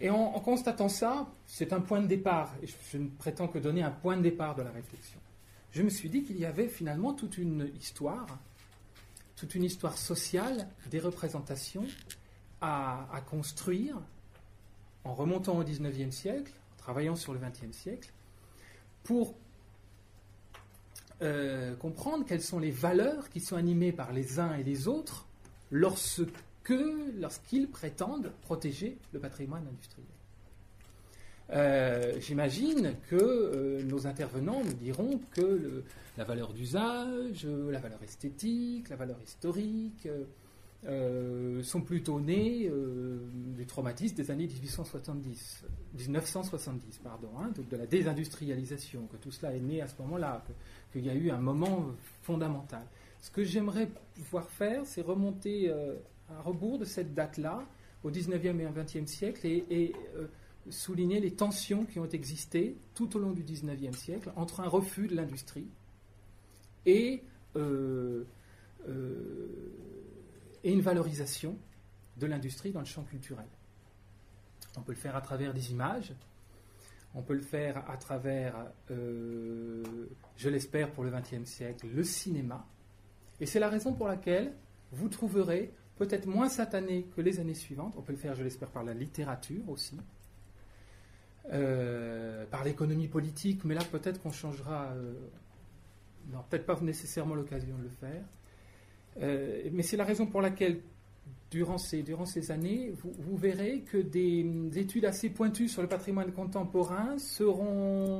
Et 0.00 0.10
en, 0.10 0.32
constatant 0.40 0.88
ça, 0.88 1.28
c'est 1.46 1.72
un 1.72 1.80
point 1.80 2.00
de 2.00 2.06
départ, 2.06 2.54
et 2.62 2.66
je, 2.66 2.98
ne 2.98 3.08
prétends 3.08 3.48
que 3.48 3.58
donner 3.58 3.82
un 3.82 3.90
point 3.90 4.16
de 4.16 4.22
départ 4.22 4.54
de 4.54 4.62
la 4.62 4.70
réflexion. 4.70 5.20
Je 5.72 5.82
me 5.82 5.88
suis 5.88 6.08
dit 6.08 6.24
qu'il 6.24 6.38
y 6.38 6.44
avait 6.44 6.68
finalement 6.68 7.14
toute 7.14 7.38
une 7.38 7.70
histoire, 7.78 8.26
toute 9.36 9.54
une 9.54 9.64
histoire 9.64 9.96
sociale, 9.96 10.68
des 10.90 11.00
représentations 11.00 11.86
à, 12.60 13.22
construire 13.28 13.96
en 15.04 15.14
remontant 15.14 15.58
au 15.58 15.64
XIXe 15.64 16.14
siècle, 16.14 16.52
en 16.74 16.76
travaillant 16.78 17.16
sur 17.16 17.34
le 17.34 17.38
XXe 17.38 17.76
siècle, 17.76 18.12
pour 19.02 19.34
euh, 21.22 21.76
comprendre 21.76 22.24
quelles 22.24 22.42
sont 22.42 22.58
les 22.58 22.70
valeurs 22.70 23.28
qui 23.28 23.40
sont 23.40 23.56
animées 23.56 23.92
par 23.92 24.12
les 24.12 24.40
uns 24.40 24.54
et 24.54 24.62
les 24.62 24.88
autres 24.88 25.26
lorsque 25.70 26.22
que 26.64 27.12
lorsqu'ils 27.20 27.68
prétendent 27.68 28.32
protéger 28.42 28.98
le 29.12 29.20
patrimoine 29.20 29.66
industriel. 29.68 30.08
Euh, 31.52 32.18
j'imagine 32.20 32.94
que 33.10 33.16
euh, 33.16 33.82
nos 33.82 34.06
intervenants 34.06 34.62
nous 34.64 34.72
diront 34.72 35.20
que 35.32 35.84
la 36.16 36.24
valeur 36.24 36.52
d'usage, 36.54 37.46
la 37.46 37.80
valeur 37.80 38.02
esthétique, 38.02 38.88
la 38.88 38.96
valeur 38.96 39.18
historique 39.22 40.08
euh, 40.86 41.62
sont 41.62 41.82
plutôt 41.82 42.18
nées 42.18 42.70
du 43.56 43.66
traumatisme 43.66 44.16
des 44.16 44.30
années 44.30 44.46
1870, 44.46 45.64
1970, 45.98 46.98
pardon, 46.98 47.28
hein, 47.38 47.50
de 47.70 47.76
la 47.76 47.86
désindustrialisation, 47.86 49.06
que 49.06 49.16
tout 49.18 49.30
cela 49.30 49.54
est 49.54 49.60
né 49.60 49.82
à 49.82 49.88
ce 49.88 49.94
moment-là, 50.00 50.42
qu'il 50.92 51.04
y 51.04 51.10
a 51.10 51.14
eu 51.14 51.30
un 51.30 51.40
moment 51.40 51.90
fondamental. 52.22 52.86
Ce 53.20 53.30
que 53.30 53.44
j'aimerais 53.44 53.88
pouvoir 54.14 54.48
faire, 54.50 54.82
c'est 54.84 55.02
remonter 55.02 55.72
à 56.30 56.40
rebours 56.40 56.78
de 56.78 56.84
cette 56.84 57.14
date-là, 57.14 57.64
au 58.02 58.10
19e 58.10 58.60
et 58.60 58.66
20e 58.66 59.06
siècle, 59.06 59.46
et, 59.46 59.94
euh, 60.16 60.26
souligner 60.70 61.20
les 61.20 61.32
tensions 61.32 61.84
qui 61.84 61.98
ont 61.98 62.08
existé 62.08 62.76
tout 62.94 63.16
au 63.16 63.18
long 63.18 63.32
du 63.32 63.42
19e 63.42 63.92
siècle 63.92 64.32
entre 64.34 64.60
un 64.60 64.68
refus 64.68 65.08
de 65.08 65.14
l'industrie 65.14 65.68
et, 66.86 67.22
euh, 67.56 68.24
euh, 68.88 69.72
et 70.62 70.72
une 70.72 70.80
valorisation 70.80 71.58
de 72.16 72.26
l'industrie 72.26 72.72
dans 72.72 72.80
le 72.80 72.86
champ 72.86 73.02
culturel. 73.02 73.46
On 74.78 74.80
peut 74.80 74.92
le 74.92 74.98
faire 74.98 75.16
à 75.16 75.20
travers 75.20 75.52
des 75.52 75.70
images, 75.70 76.14
on 77.14 77.20
peut 77.20 77.34
le 77.34 77.42
faire 77.42 77.88
à 77.90 77.98
travers, 77.98 78.56
je 78.88 80.48
l'espère 80.48 80.90
pour 80.92 81.04
le 81.04 81.10
XXe 81.10 81.44
siècle, 81.44 81.86
le 81.94 82.02
cinéma. 82.02 82.66
Et 83.38 83.46
c'est 83.46 83.60
la 83.60 83.68
raison 83.68 83.92
pour 83.92 84.08
laquelle 84.08 84.54
vous 84.92 85.08
trouverez 85.08 85.72
peut-être 85.96 86.26
moins 86.26 86.48
satané 86.48 87.06
que 87.16 87.20
les 87.20 87.40
années 87.40 87.54
suivantes. 87.54 87.94
On 87.96 88.02
peut 88.02 88.12
le 88.12 88.18
faire, 88.18 88.34
je 88.34 88.42
l'espère, 88.42 88.70
par 88.70 88.84
la 88.84 88.94
littérature 88.94 89.68
aussi. 89.68 89.98
euh, 91.52 92.46
par 92.46 92.64
l'économie 92.64 93.08
politique, 93.08 93.64
mais 93.64 93.74
là 93.74 93.82
peut-être 93.84 94.20
qu'on 94.22 94.32
changera, 94.32 94.92
euh, 94.94 95.12
peut-être 96.48 96.66
pas 96.66 96.78
nécessairement 96.80 97.34
l'occasion 97.34 97.76
de 97.76 97.82
le 97.82 97.90
faire. 97.90 98.24
Euh, 99.20 99.68
mais 99.72 99.82
c'est 99.82 99.96
la 99.96 100.04
raison 100.04 100.26
pour 100.26 100.40
laquelle, 100.40 100.80
durant 101.50 101.78
ces, 101.78 102.02
durant 102.02 102.26
ces 102.26 102.50
années, 102.50 102.92
vous, 102.92 103.36
verrez 103.36 103.82
que 103.82 103.98
des, 103.98 104.42
des 104.42 104.78
études 104.80 105.04
assez 105.04 105.30
pointues 105.30 105.68
sur 105.68 105.82
le 105.82 105.88
patrimoine 105.88 106.32
contemporain 106.32 107.16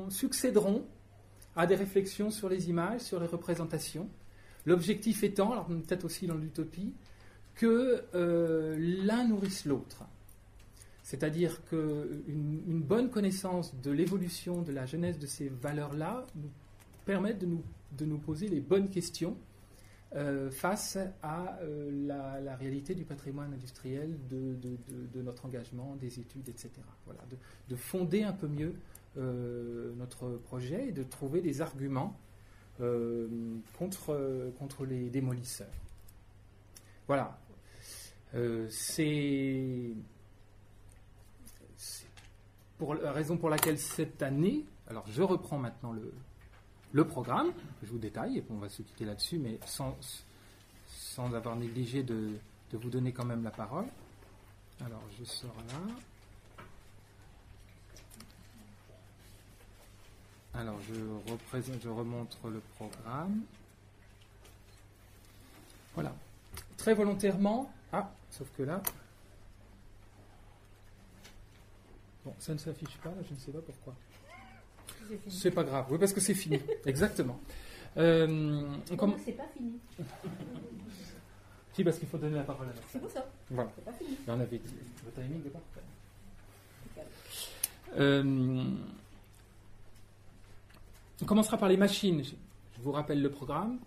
succéderont 0.09 0.87
à 1.57 1.66
des 1.66 1.75
réflexions 1.75 2.31
sur 2.31 2.49
les 2.49 2.68
images, 2.68 3.01
sur 3.01 3.20
les 3.20 3.27
représentations. 3.27 4.09
L'objectif 4.66 5.25
étant, 5.25 5.53
alors 5.53 5.66
peut-être 5.66 6.05
aussi 6.05 6.27
dans 6.27 6.37
l'utopie, 6.37 6.95
que 7.55 8.02
euh, 8.14 8.76
l'un 8.78 9.28
nourrisse 9.28 9.64
l'autre. 9.64 10.05
C'est-à-dire 11.02 11.64
qu'une 11.66 12.62
une 12.66 12.80
bonne 12.80 13.11
connaissance 13.11 13.74
de 13.82 13.90
l'évolution, 13.90 14.62
de 14.62 14.72
la 14.72 14.86
jeunesse 14.86 15.18
de 15.18 15.26
ces 15.26 15.48
valeurs-là 15.48 16.26
nous 16.34 16.48
permettent 17.05 17.40
de 17.40 17.46
nous, 17.46 17.62
de 17.98 18.07
nous 18.07 18.18
poser 18.18 18.48
les 18.48 18.61
bonnes 18.61 18.88
questions 18.88 19.36
euh, 20.14 20.50
face 20.50 20.96
à 21.22 21.59
euh, 21.62 21.90
la, 22.42 22.57
réalité 22.57 22.94
du 22.94 23.05
patrimoine 23.05 23.52
industriel, 23.52 24.16
de, 24.30 24.55
de- 24.55 25.22
notre 25.22 25.44
engagement, 25.44 25.96
des 25.96 26.18
études, 26.20 26.48
etc. 26.48 26.70
Voilà, 27.05 27.20
de, 27.30 27.36
de 27.68 27.76
fonder 27.76 28.22
un 28.22 28.32
peu 28.32 28.48
mieux 28.48 28.74
notre 29.16 30.28
projet 30.30 30.88
et 30.88 30.92
de 30.92 31.05
trouver 31.05 31.40
des 31.40 31.61
arguments 31.61 32.18
contre, 33.78 34.50
contre 34.59 34.84
les 34.84 35.09
démolisseurs. 35.09 35.68
Voilà. 37.07 37.38
Euh, 38.35 38.66
c'est 38.70 39.93
pour 42.78 42.95
la 42.95 43.12
raison 43.12 43.37
pour 43.37 43.51
laquelle 43.51 43.78
cette 43.78 44.22
année, 44.22 44.64
alors 44.89 45.05
je 45.09 45.22
reprends 45.22 45.59
maintenant 45.59 45.93
le, 46.93 47.05
programme, 47.05 47.53
je 47.82 47.91
vous 47.91 47.99
détaille, 47.99 48.39
et 48.39 48.45
on 48.51 48.57
va 48.57 48.68
se 48.68 48.82
quitter 48.82 49.05
là-dessus, 49.05 49.39
mais 49.39 49.59
sans, 49.66 49.97
sans 50.89 51.32
avoir 51.35 51.57
négligé 51.57 52.03
de, 52.03 52.30
de 52.72 52.78
vous 52.78 52.91
donner 52.91 53.12
quand 53.12 53.24
même 53.24 53.43
la 53.43 53.51
parole. 53.51 53.87
Alors 54.85 55.03
je 55.18 55.24
sors 55.24 55.55
là. 55.68 55.95
Alors 60.55 60.76
je, 60.89 61.32
représente, 61.32 61.82
je 61.82 61.89
remontre 61.89 62.49
le 62.49 62.61
programme. 62.76 63.41
Voilà. 65.95 66.14
Très 66.76 66.95
volontairement. 66.95 67.72
Ah, 67.97 68.11
sauf 68.30 68.49
que 68.57 68.62
là. 68.64 68.82
Bon, 72.24 72.34
ça 72.38 72.53
ne 72.55 72.59
s'affiche 72.59 72.97
pas, 72.99 73.11
là, 73.11 73.16
je 73.28 73.34
ne 73.34 73.38
sais 73.38 73.53
pas 73.53 73.61
pourquoi. 73.61 73.95
C'est 75.28 75.51
pas 75.51 75.62
grave, 75.62 75.86
oui, 75.90 75.99
parce 75.99 76.12
que 76.12 76.20
c'est 76.20 76.34
fini. 76.34 76.59
Exactement. 76.86 77.38
Euh, 77.97 78.76
c'est 78.88 78.97
pas 79.32 79.47
fini 79.57 79.78
Si, 81.74 81.84
parce 81.84 81.99
qu'il 81.99 82.09
faut 82.09 82.18
donner 82.18 82.36
la 82.36 82.42
parole 82.42 82.66
à 82.66 82.70
la 82.70 82.76
C'est 82.90 82.99
pour 82.99 83.11
ça, 83.11 83.24
Voilà. 83.51 83.70
c'est 83.76 83.84
pas 83.84 83.92
fini. 83.92 84.16
On 84.26 84.40
avait 84.40 84.59
dit. 84.59 84.74
Le 85.07 85.12
timing 85.22 85.47
est 85.47 85.51
parfait. 85.51 85.80
Euh, 87.97 88.64
on 91.22 91.24
commencera 91.26 91.57
par 91.59 91.68
les 91.68 91.76
machines. 91.76 92.24
Je 92.24 92.30
je 92.76 92.82
vous 92.82 92.90
rappelle 92.92 93.22
le 93.22 93.30
programme. 93.30 93.78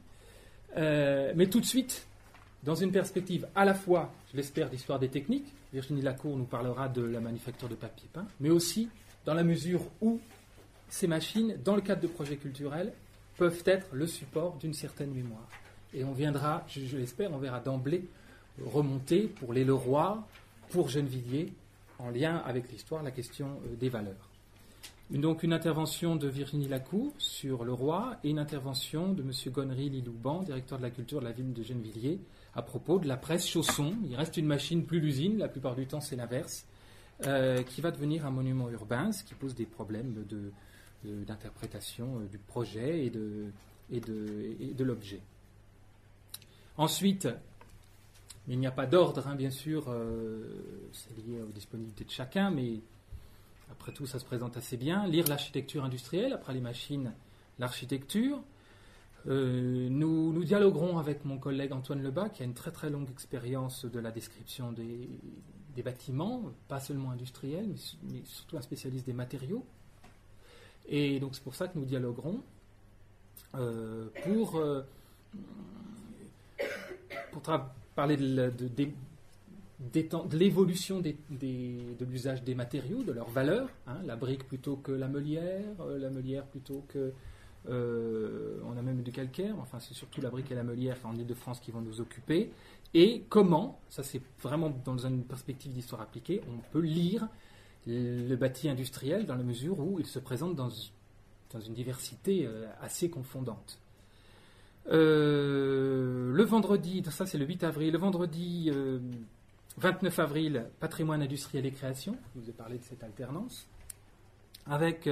Euh, 0.78 1.34
mais 1.36 1.48
tout 1.50 1.60
de 1.60 1.66
suite, 1.66 2.07
dans 2.68 2.76
une 2.76 2.92
perspective 2.92 3.48
à 3.56 3.64
la 3.64 3.74
fois, 3.74 4.12
je 4.30 4.36
l'espère, 4.36 4.70
d'histoire 4.70 5.00
des 5.00 5.08
techniques. 5.08 5.54
Virginie 5.72 6.02
Lacour 6.02 6.36
nous 6.36 6.44
parlera 6.44 6.90
de 6.90 7.02
la 7.02 7.22
manufacture 7.22 7.70
de 7.70 7.76
papier 7.76 8.10
peint, 8.12 8.28
mais 8.42 8.50
aussi 8.50 8.90
dans 9.26 9.34
la 9.34 9.44
mesure 9.46 9.82
où 10.02 10.20
ces 10.90 11.08
machines, 11.08 11.58
dans 11.64 11.78
le 11.78 11.82
cadre 11.82 12.02
de 12.02 12.08
projets 12.08 12.36
culturels, 12.36 12.92
peuvent 13.38 13.64
être 13.66 13.88
le 13.94 14.06
support 14.06 14.58
d'une 14.58 14.74
certaine 14.74 15.14
mémoire. 15.14 15.48
Et 15.94 16.04
on 16.04 16.12
viendra, 16.12 16.66
je, 16.68 16.98
l'espère, 16.98 17.32
on 17.32 17.38
verra 17.38 17.62
d'emblée 17.62 18.04
remonter 18.66 19.28
pour 19.28 19.54
les 19.54 19.64
Leroy, 19.64 20.22
pour 20.70 20.90
Gennevilliers, 20.90 21.54
en 22.00 22.10
lien 22.10 22.36
avec 22.46 22.70
l'histoire, 22.70 23.02
la 23.02 23.12
question 23.12 23.62
euh, 23.66 23.76
des 23.78 23.88
valeurs. 23.88 24.30
Donc 25.10 25.44
une 25.44 25.54
intervention 25.54 26.18
de 26.18 26.28
Virginie 26.28 26.68
Lacour 26.68 27.14
sur 27.18 27.64
le 27.64 27.72
roi 27.72 28.18
et 28.26 28.30
une 28.30 28.40
intervention 28.40 29.14
de 29.14 29.22
M. 29.22 29.32
Gonnery 29.54 29.90
Lilouban, 29.90 30.42
directeur 30.42 30.80
de 30.80 30.84
la 30.84 30.90
culture 30.90 31.22
de 31.22 31.26
la 31.26 31.32
ville 31.32 31.54
de 31.54 31.64
Gennevilliers, 31.64 32.20
à 32.58 32.64
propos 32.64 32.98
de 33.00 33.08
la 33.08 33.16
presse 33.18 33.48
chausson. 33.48 33.94
Il 34.10 34.16
reste 34.16 34.36
une 34.36 34.48
machine 34.48 34.84
plus 34.86 35.00
l'usine, 35.00 35.38
la 35.38 35.48
plupart 35.48 35.76
du 35.76 35.86
temps 35.86 36.02
c'est 36.02 36.16
l'inverse, 36.16 36.66
euh, 37.26 37.62
qui 37.64 37.82
va 37.82 37.92
devenir 37.92 38.26
un 38.26 38.32
monument 38.32 38.70
urbain, 38.70 39.12
ce 39.12 39.24
qui 39.24 39.36
pose 39.36 39.54
des 39.56 39.66
problèmes 39.68 40.26
de- 40.28 40.52
de- 41.04 41.24
d'interprétation 41.24 42.20
euh, 42.20 42.26
du 42.26 42.40
projet 42.40 43.06
et 43.06 43.10
de, 43.12 43.52
et 43.92 44.00
de, 44.00 44.56
et 44.60 44.74
de 44.74 44.84
l'objet. 44.84 45.22
Ensuite, 46.78 47.28
il 48.48 48.60
n'y 48.60 48.68
a 48.68 48.72
pas 48.72 48.88
d'ordre, 48.88 49.28
hein, 49.28 49.36
bien 49.36 49.52
sûr, 49.52 49.86
euh, 49.90 50.44
c'est 50.94 51.16
lié 51.18 51.42
aux 51.42 51.52
disponibilités 51.52 52.06
de 52.06 52.12
chacun, 52.12 52.50
mais 52.50 52.80
après 53.72 53.92
tout, 53.92 54.06
ça 54.08 54.20
se 54.20 54.26
présente 54.26 54.58
assez 54.58 54.78
bien. 54.78 55.06
Lire 55.08 55.28
l'architecture 55.28 55.84
industrielle, 55.84 56.34
après 56.34 56.54
les 56.54 56.62
machines, 56.62 57.14
l'architecture. 57.60 58.42
Euh, 59.28 59.90
nous, 59.90 60.44
dialoguerons 60.44 60.98
avec 60.98 61.26
mon 61.26 61.38
collègue 61.38 61.74
Antoine 61.74 62.02
Lebas, 62.02 62.30
qui 62.30 62.44
a 62.44 62.46
une 62.46 62.54
très 62.54 62.72
très 62.72 62.90
longue 62.90 63.10
expérience 63.10 63.86
de 63.86 64.00
la 64.00 64.12
description 64.12 64.72
des, 64.72 65.10
bâtiments, 65.84 66.42
pas 66.68 66.80
seulement 66.80 67.12
industriels, 67.12 67.66
mais, 67.68 67.78
su- 67.78 67.98
mais 68.04 68.22
surtout 68.26 68.58
un 68.58 68.62
spécialiste 68.62 69.06
des 69.06 69.14
matériaux. 69.14 69.64
Et 70.88 71.20
donc 71.20 71.36
c'est 71.36 71.44
pour 71.44 71.54
ça 71.56 71.68
que 71.68 71.78
nous 71.78 71.86
dialoguerons 71.86 72.42
euh, 73.56 74.08
pour, 74.24 74.56
euh, 74.56 74.82
parler 77.96 78.18
de, 78.18 78.52
l'évolution 80.34 81.00
de 81.02 82.06
l'usage 82.10 82.44
des 82.44 82.56
matériaux, 82.56 83.04
de 83.04 83.12
leur 83.12 83.30
valeur. 83.30 83.70
hein, 83.86 83.98
la 84.06 84.16
brique 84.16 84.48
plutôt 84.48 84.78
que 84.78 84.92
la 84.92 85.08
meulière, 85.08 85.76
la 86.00 86.10
meulière 86.10 86.46
plutôt 86.46 86.86
que. 86.88 87.12
Euh, 87.70 88.60
on 88.66 88.78
a 88.78 88.82
même 88.82 89.02
du 89.02 89.12
calcaire, 89.12 89.56
enfin 89.60 89.80
c'est 89.80 89.94
surtout 89.94 90.22
la 90.22 90.30
brique 90.30 90.52
et 90.52 90.56
la 90.56 90.64
meulière 90.64 90.98
en 91.04 91.16
Ile-de-France 91.16 91.60
qui 91.60 91.72
vont 91.72 91.82
nous 91.82 92.02
occuper. 92.02 92.52
Et 92.94 93.24
comment, 93.30 93.80
ça 93.90 94.04
c'est 94.04 94.22
vraiment 94.42 94.70
dans 94.86 94.98
une 94.98 95.24
perspective 95.24 95.74
d'histoire 95.74 96.02
appliquée, 96.02 96.42
on 96.48 96.60
peut 96.72 96.82
lire 96.82 97.28
le 97.88 98.36
bâti 98.36 98.70
industriel 98.70 99.26
dans 99.26 99.36
la 99.36 99.44
mesure 99.44 99.80
où 99.80 100.00
il 100.00 100.06
se 100.06 100.20
présente 100.20 100.56
dans, 100.56 100.70
une 100.70 101.74
diversité 101.74 102.46
euh, 102.46 102.68
assez 102.82 103.10
confondante. 103.10 103.80
Euh, 104.90 106.32
le 106.34 106.44
vendredi, 106.44 107.04
ça 107.10 107.26
c'est 107.26 107.38
le 107.38 107.46
8 107.46 107.64
avril, 107.64 107.92
le 107.94 107.98
vendredi 107.98 108.70
euh, 108.74 109.00
29 109.78 110.20
avril, 110.20 110.66
patrimoine 110.80 111.22
industriel 111.22 111.66
et 111.66 111.72
création, 111.72 112.18
je 112.36 112.42
vous 112.42 112.50
ai 112.50 112.54
parlé 112.54 112.78
de 112.78 112.84
cette 112.84 113.04
alternance, 113.04 113.68
avec 114.66 115.10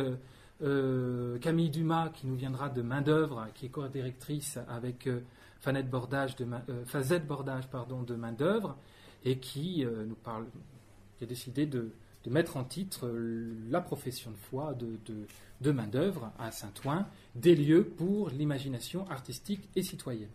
euh, 0.61 1.37
Camille 1.39 1.69
Dumas 1.69 2.09
qui 2.09 2.27
nous 2.27 2.35
viendra 2.35 2.69
de 2.69 2.81
main 2.81 3.01
d'œuvre, 3.01 3.47
qui 3.53 3.65
est 3.65 3.69
co-directrice 3.69 4.57
avec 4.67 5.07
euh, 5.07 5.21
Bordage 5.89 6.35
de 6.35 6.45
main, 6.45 6.63
euh, 6.69 6.85
Fazette 6.85 7.25
Bordage 7.27 7.67
pardon, 7.69 8.03
de 8.03 8.15
main 8.15 8.31
d'œuvre, 8.31 8.77
et 9.23 9.39
qui 9.39 9.83
euh, 9.83 10.05
nous 10.05 10.15
parle, 10.15 10.45
a 11.21 11.25
décidé 11.25 11.65
de, 11.65 11.91
mettre 12.27 12.57
en 12.57 12.63
titre 12.63 13.07
euh, 13.07 13.53
la 13.69 13.81
profession 13.81 14.31
de 14.31 14.37
foi 14.37 14.73
de, 14.73 14.97
de, 15.61 15.71
main 15.71 15.87
d'œuvre 15.87 16.31
à 16.39 16.51
Saint-Ouen, 16.51 17.05
des 17.35 17.55
lieux 17.55 17.83
pour 17.83 18.29
l'imagination 18.29 19.09
artistique 19.09 19.67
et 19.75 19.83
citoyenne. 19.83 20.29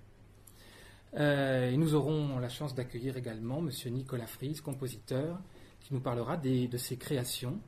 Et 1.17 1.77
nous 1.77 1.95
aurons 1.95 2.39
la 2.39 2.49
chance 2.49 2.73
d'accueillir 2.75 3.17
également 3.17 3.59
M. 3.59 3.71
Nicolas 3.93 4.29
Fries, 4.29 4.61
compositeur, 4.63 5.41
qui 5.81 5.93
nous 5.93 6.01
parlera 6.01 6.37
des- 6.37 6.69
de 6.69 6.77
ses 6.77 6.97
créations 6.97 7.59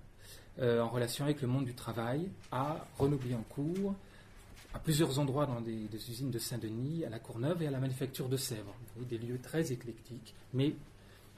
en 0.61 0.89
relation 0.89 1.25
avec 1.25 1.41
le 1.41 1.49
monde 1.49 1.65
du 1.65 1.75
travail 1.75 2.29
à 2.51 2.85
Renouvier-en-Cour, 2.99 3.95
à 4.75 4.79
plusieurs 4.79 5.19
endroits 5.19 5.47
dans 5.47 5.61
des, 5.61 5.89
usines 6.11 6.31
de 6.31 6.39
Saint-Denis, 6.39 7.05
à 7.05 7.11
la 7.11 7.19
Courneuve 7.19 7.63
et 7.63 7.67
à 7.67 7.71
la 7.71 7.79
manufacture 7.79 8.29
de 8.29 8.37
Sèvres. 8.37 8.75
Des 9.09 9.19
lieux 9.19 9.39
très 9.43 9.73
éclectiques, 9.73 10.35
mais 10.53 10.75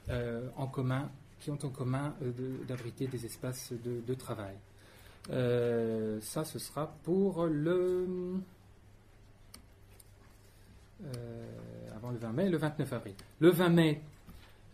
euh, 0.09 0.47
en 0.55 0.67
commun, 0.67 1.09
qui 1.39 1.51
ont 1.51 1.59
en 1.63 1.69
commun 1.69 2.13
euh, 2.21 2.31
d'abriter 2.67 3.07
des 3.07 3.25
espaces 3.25 3.73
de, 3.73 4.13
travail. 4.13 4.55
Euh, 5.31 6.19
ça, 6.21 6.45
ce 6.45 6.59
sera 6.59 6.95
pour 7.03 7.45
le. 7.45 8.07
euh, 11.03 11.95
avant 11.95 12.11
le 12.11 12.17
20 12.17 12.31
mai, 12.31 12.49
le 12.49 12.57
29 12.57 12.93
avril. 12.93 13.15
Le 13.39 13.49
20 13.49 13.69
mai, 13.69 14.01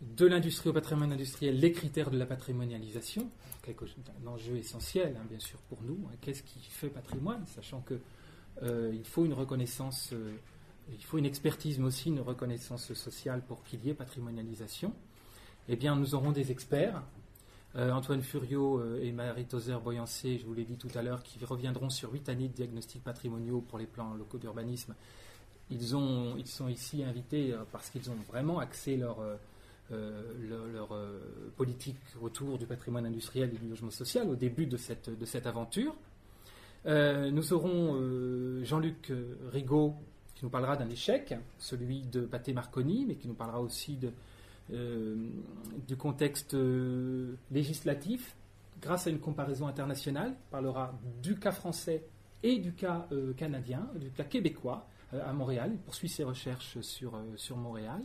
de 0.01 0.25
l'industrie 0.25 0.69
au 0.69 0.73
patrimoine 0.73 1.11
industriel, 1.11 1.59
les 1.59 1.71
critères 1.71 2.09
de 2.09 2.17
la 2.17 2.25
patrimonialisation, 2.25 3.29
quelque 3.61 3.85
un 3.85 4.27
enjeu 4.27 4.57
essentiel, 4.57 5.15
hein, 5.17 5.25
bien 5.29 5.39
sûr, 5.39 5.59
pour 5.69 5.81
nous. 5.83 5.99
hein. 6.07 6.15
Qu'est-ce 6.21 6.43
qui 6.43 6.59
fait 6.59 6.89
patrimoine, 6.89 7.45
sachant 7.47 7.81
que 7.81 7.99
euh, 8.63 8.91
il 8.93 9.05
faut 9.05 9.25
une 9.25 9.33
reconnaissance, 9.33 10.09
euh, 10.13 10.33
il 10.91 11.03
faut 11.03 11.17
une 11.17 11.25
expertise, 11.25 11.77
mais 11.77 11.85
aussi 11.85 12.09
une 12.09 12.19
reconnaissance 12.19 12.93
sociale 12.93 13.41
pour 13.47 13.63
qu'il 13.63 13.85
y 13.85 13.89
ait 13.89 13.93
patrimonialisation. 13.93 14.93
Eh 15.69 15.75
bien, 15.75 15.95
nous 15.95 16.15
aurons 16.15 16.31
des 16.31 16.51
experts 16.51 17.01
Euh, 17.77 17.93
Antoine 17.93 18.21
Furio 18.21 18.79
euh, 18.79 18.99
et 19.01 19.13
Marie 19.13 19.45
Tozer 19.45 19.79
Boyancé, 19.79 20.37
je 20.37 20.45
vous 20.45 20.53
l'ai 20.53 20.65
dit 20.65 20.75
tout 20.75 20.91
à 20.93 21.01
l'heure, 21.01 21.23
qui 21.23 21.39
reviendront 21.45 21.89
sur 21.89 22.11
huit 22.11 22.27
années 22.27 22.49
de 22.49 22.53
diagnostics 22.53 23.01
patrimoniaux 23.01 23.61
pour 23.61 23.79
les 23.79 23.85
plans 23.87 24.13
locaux 24.13 24.37
d'urbanisme. 24.37 24.93
Ils, 25.69 25.95
ont, 25.95 26.35
ils 26.37 26.49
sont 26.49 26.67
ici 26.67 27.01
invités 27.01 27.55
parce 27.71 27.89
qu'ils 27.89 28.09
ont 28.09 28.17
vraiment 28.27 28.59
axé 28.59 28.97
leur, 28.97 29.19
leur, 29.91 30.65
leur 30.67 30.89
politique 31.57 31.97
autour 32.21 32.57
du 32.57 32.65
patrimoine 32.65 33.05
industriel 33.05 33.51
et 33.53 33.57
du 33.57 33.67
logement 33.67 33.91
social 33.91 34.29
au 34.29 34.35
début 34.35 34.65
de 34.65 34.77
cette, 34.77 35.09
de 35.09 35.25
cette 35.25 35.45
aventure. 35.47 35.95
nous 36.85 37.53
aurons 37.53 38.63
Jean-Luc 38.63 39.11
Rigaud 39.51 39.95
qui 40.41 40.45
nous 40.45 40.49
parlera 40.49 40.75
d'un 40.75 40.89
échec, 40.89 41.35
celui 41.59 42.01
de 42.01 42.21
Pathé 42.21 42.51
Marconi, 42.51 43.05
mais 43.07 43.13
qui 43.13 43.27
nous 43.27 43.35
parlera 43.35 43.61
aussi 43.61 43.95
de, 43.95 44.11
euh, 44.73 45.15
du 45.87 45.95
contexte 45.95 46.55
euh, 46.55 47.35
législatif 47.51 48.35
grâce 48.81 49.05
à 49.05 49.11
une 49.11 49.19
comparaison 49.19 49.67
internationale. 49.67 50.29
Il 50.31 50.49
parlera 50.49 50.97
du 51.21 51.37
cas 51.37 51.51
français 51.51 52.03
et 52.41 52.57
du 52.57 52.73
cas 52.73 53.07
euh, 53.11 53.33
canadien, 53.33 53.87
du 53.99 54.09
cas 54.09 54.23
québécois 54.23 54.87
à 55.13 55.31
Montréal. 55.31 55.71
Il 55.73 55.79
poursuit 55.79 56.09
ses 56.09 56.23
recherches 56.23 56.79
sur, 56.81 57.19
sur 57.35 57.57
Montréal. 57.57 58.01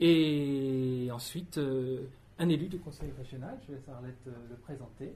Et 0.00 1.08
ensuite, 1.12 1.60
un 2.38 2.48
élu 2.48 2.68
du 2.68 2.78
conseil 2.78 3.10
régional, 3.16 3.58
je 3.66 3.72
laisse 3.72 3.88
Arlette 3.88 4.26
le 4.48 4.56
présenter. 4.56 5.14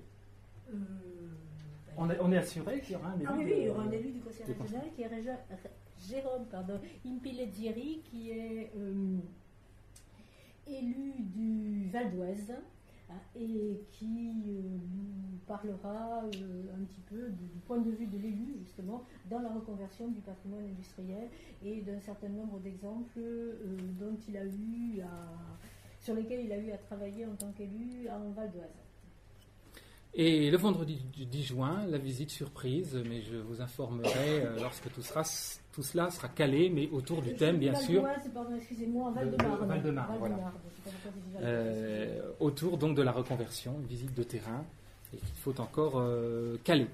On 1.99 2.11
est, 2.11 2.19
on 2.21 2.31
est, 2.31 2.37
assuré 2.37 2.81
qu'il 2.81 2.93
y 2.93 2.97
aura 2.97 3.09
un 3.09 3.17
élu. 3.17 3.27
Ah 3.29 3.35
oui, 3.37 3.45
oui, 3.47 3.55
il 3.57 3.65
y 3.65 3.69
aura 3.69 3.83
un 3.83 3.91
élu 3.91 4.11
du 4.11 4.21
conseil 4.21 4.47
régional 4.47 4.87
qui 4.95 5.03
est 5.03 5.09
Jérôme 6.09 6.45
pardon, 6.51 6.79
qui 7.03 8.31
est 8.31 8.71
élu 10.67 11.13
du 11.19 11.89
Val 11.91 12.11
d'Oise 12.13 12.53
et 13.35 13.81
qui 13.93 14.43
euh, 14.49 14.63
nous 14.95 15.39
parlera 15.47 16.25
euh, 16.25 16.77
un 16.77 16.85
petit 16.85 17.01
peu 17.03 17.31
du, 17.31 17.49
point 17.67 17.79
de 17.79 17.91
vue 17.91 18.07
de 18.07 18.19
l'élu, 18.19 18.57
justement, 18.63 19.05
dans 19.31 19.41
la 19.41 19.51
reconversion 19.51 20.09
du 20.09 20.21
patrimoine 20.21 20.65
industriel 20.65 21.29
et 21.63 21.83
d'un 21.83 22.01
certain 22.01 22.29
nombre 22.29 22.59
d'exemples 22.61 23.19
euh, 23.19 23.77
dont 24.01 24.17
il 24.29 24.37
a 24.37 24.45
eu 24.45 25.01
sur 26.01 26.15
lesquels 26.15 26.45
il 26.45 26.53
a 26.53 26.59
eu 26.59 26.71
à 26.71 26.79
travailler 26.79 27.27
en 27.27 27.35
tant 27.35 27.53
qu'élu 27.53 28.09
en 28.09 28.31
Val 28.31 28.51
d'Oise. 28.53 28.86
Et 30.19 30.51
le 30.51 30.57
vendredi 30.57 30.99
du 31.13 31.27
10 31.27 31.43
juin, 31.43 31.85
la 31.91 31.99
visite 31.99 32.31
surprise, 32.31 32.99
mais 33.07 33.21
je 33.21 33.37
vous 33.37 33.61
informerai 33.61 34.41
euh, 34.41 34.57
lorsque 34.63 34.91
tout, 34.91 35.03
sera, 35.03 35.23
tout 35.73 35.83
cela 35.83 36.11
sera 36.11 36.29
calé, 36.29 36.71
mais 36.71 36.89
autour 36.91 37.21
du 37.21 37.35
thème, 37.35 37.59
bien 37.59 37.75
sûr. 37.75 38.03
excusez-moi, 38.57 39.13
Val-de-Marne. 39.15 39.67
Val-de-Marne, 39.67 40.17
voilà. 40.19 40.53
Euh, 41.43 42.23
autour 42.41 42.79
donc 42.79 42.97
de 42.97 43.03
la 43.03 43.13
reconversion, 43.13 43.75
une 43.79 43.87
visite 43.87 44.15
de 44.15 44.23
terrain, 44.23 44.65
et 45.13 45.19
qu'il 45.19 45.37
faut 45.37 45.61
encore 45.61 45.99
euh, 45.99 46.57
caler. 46.65 46.87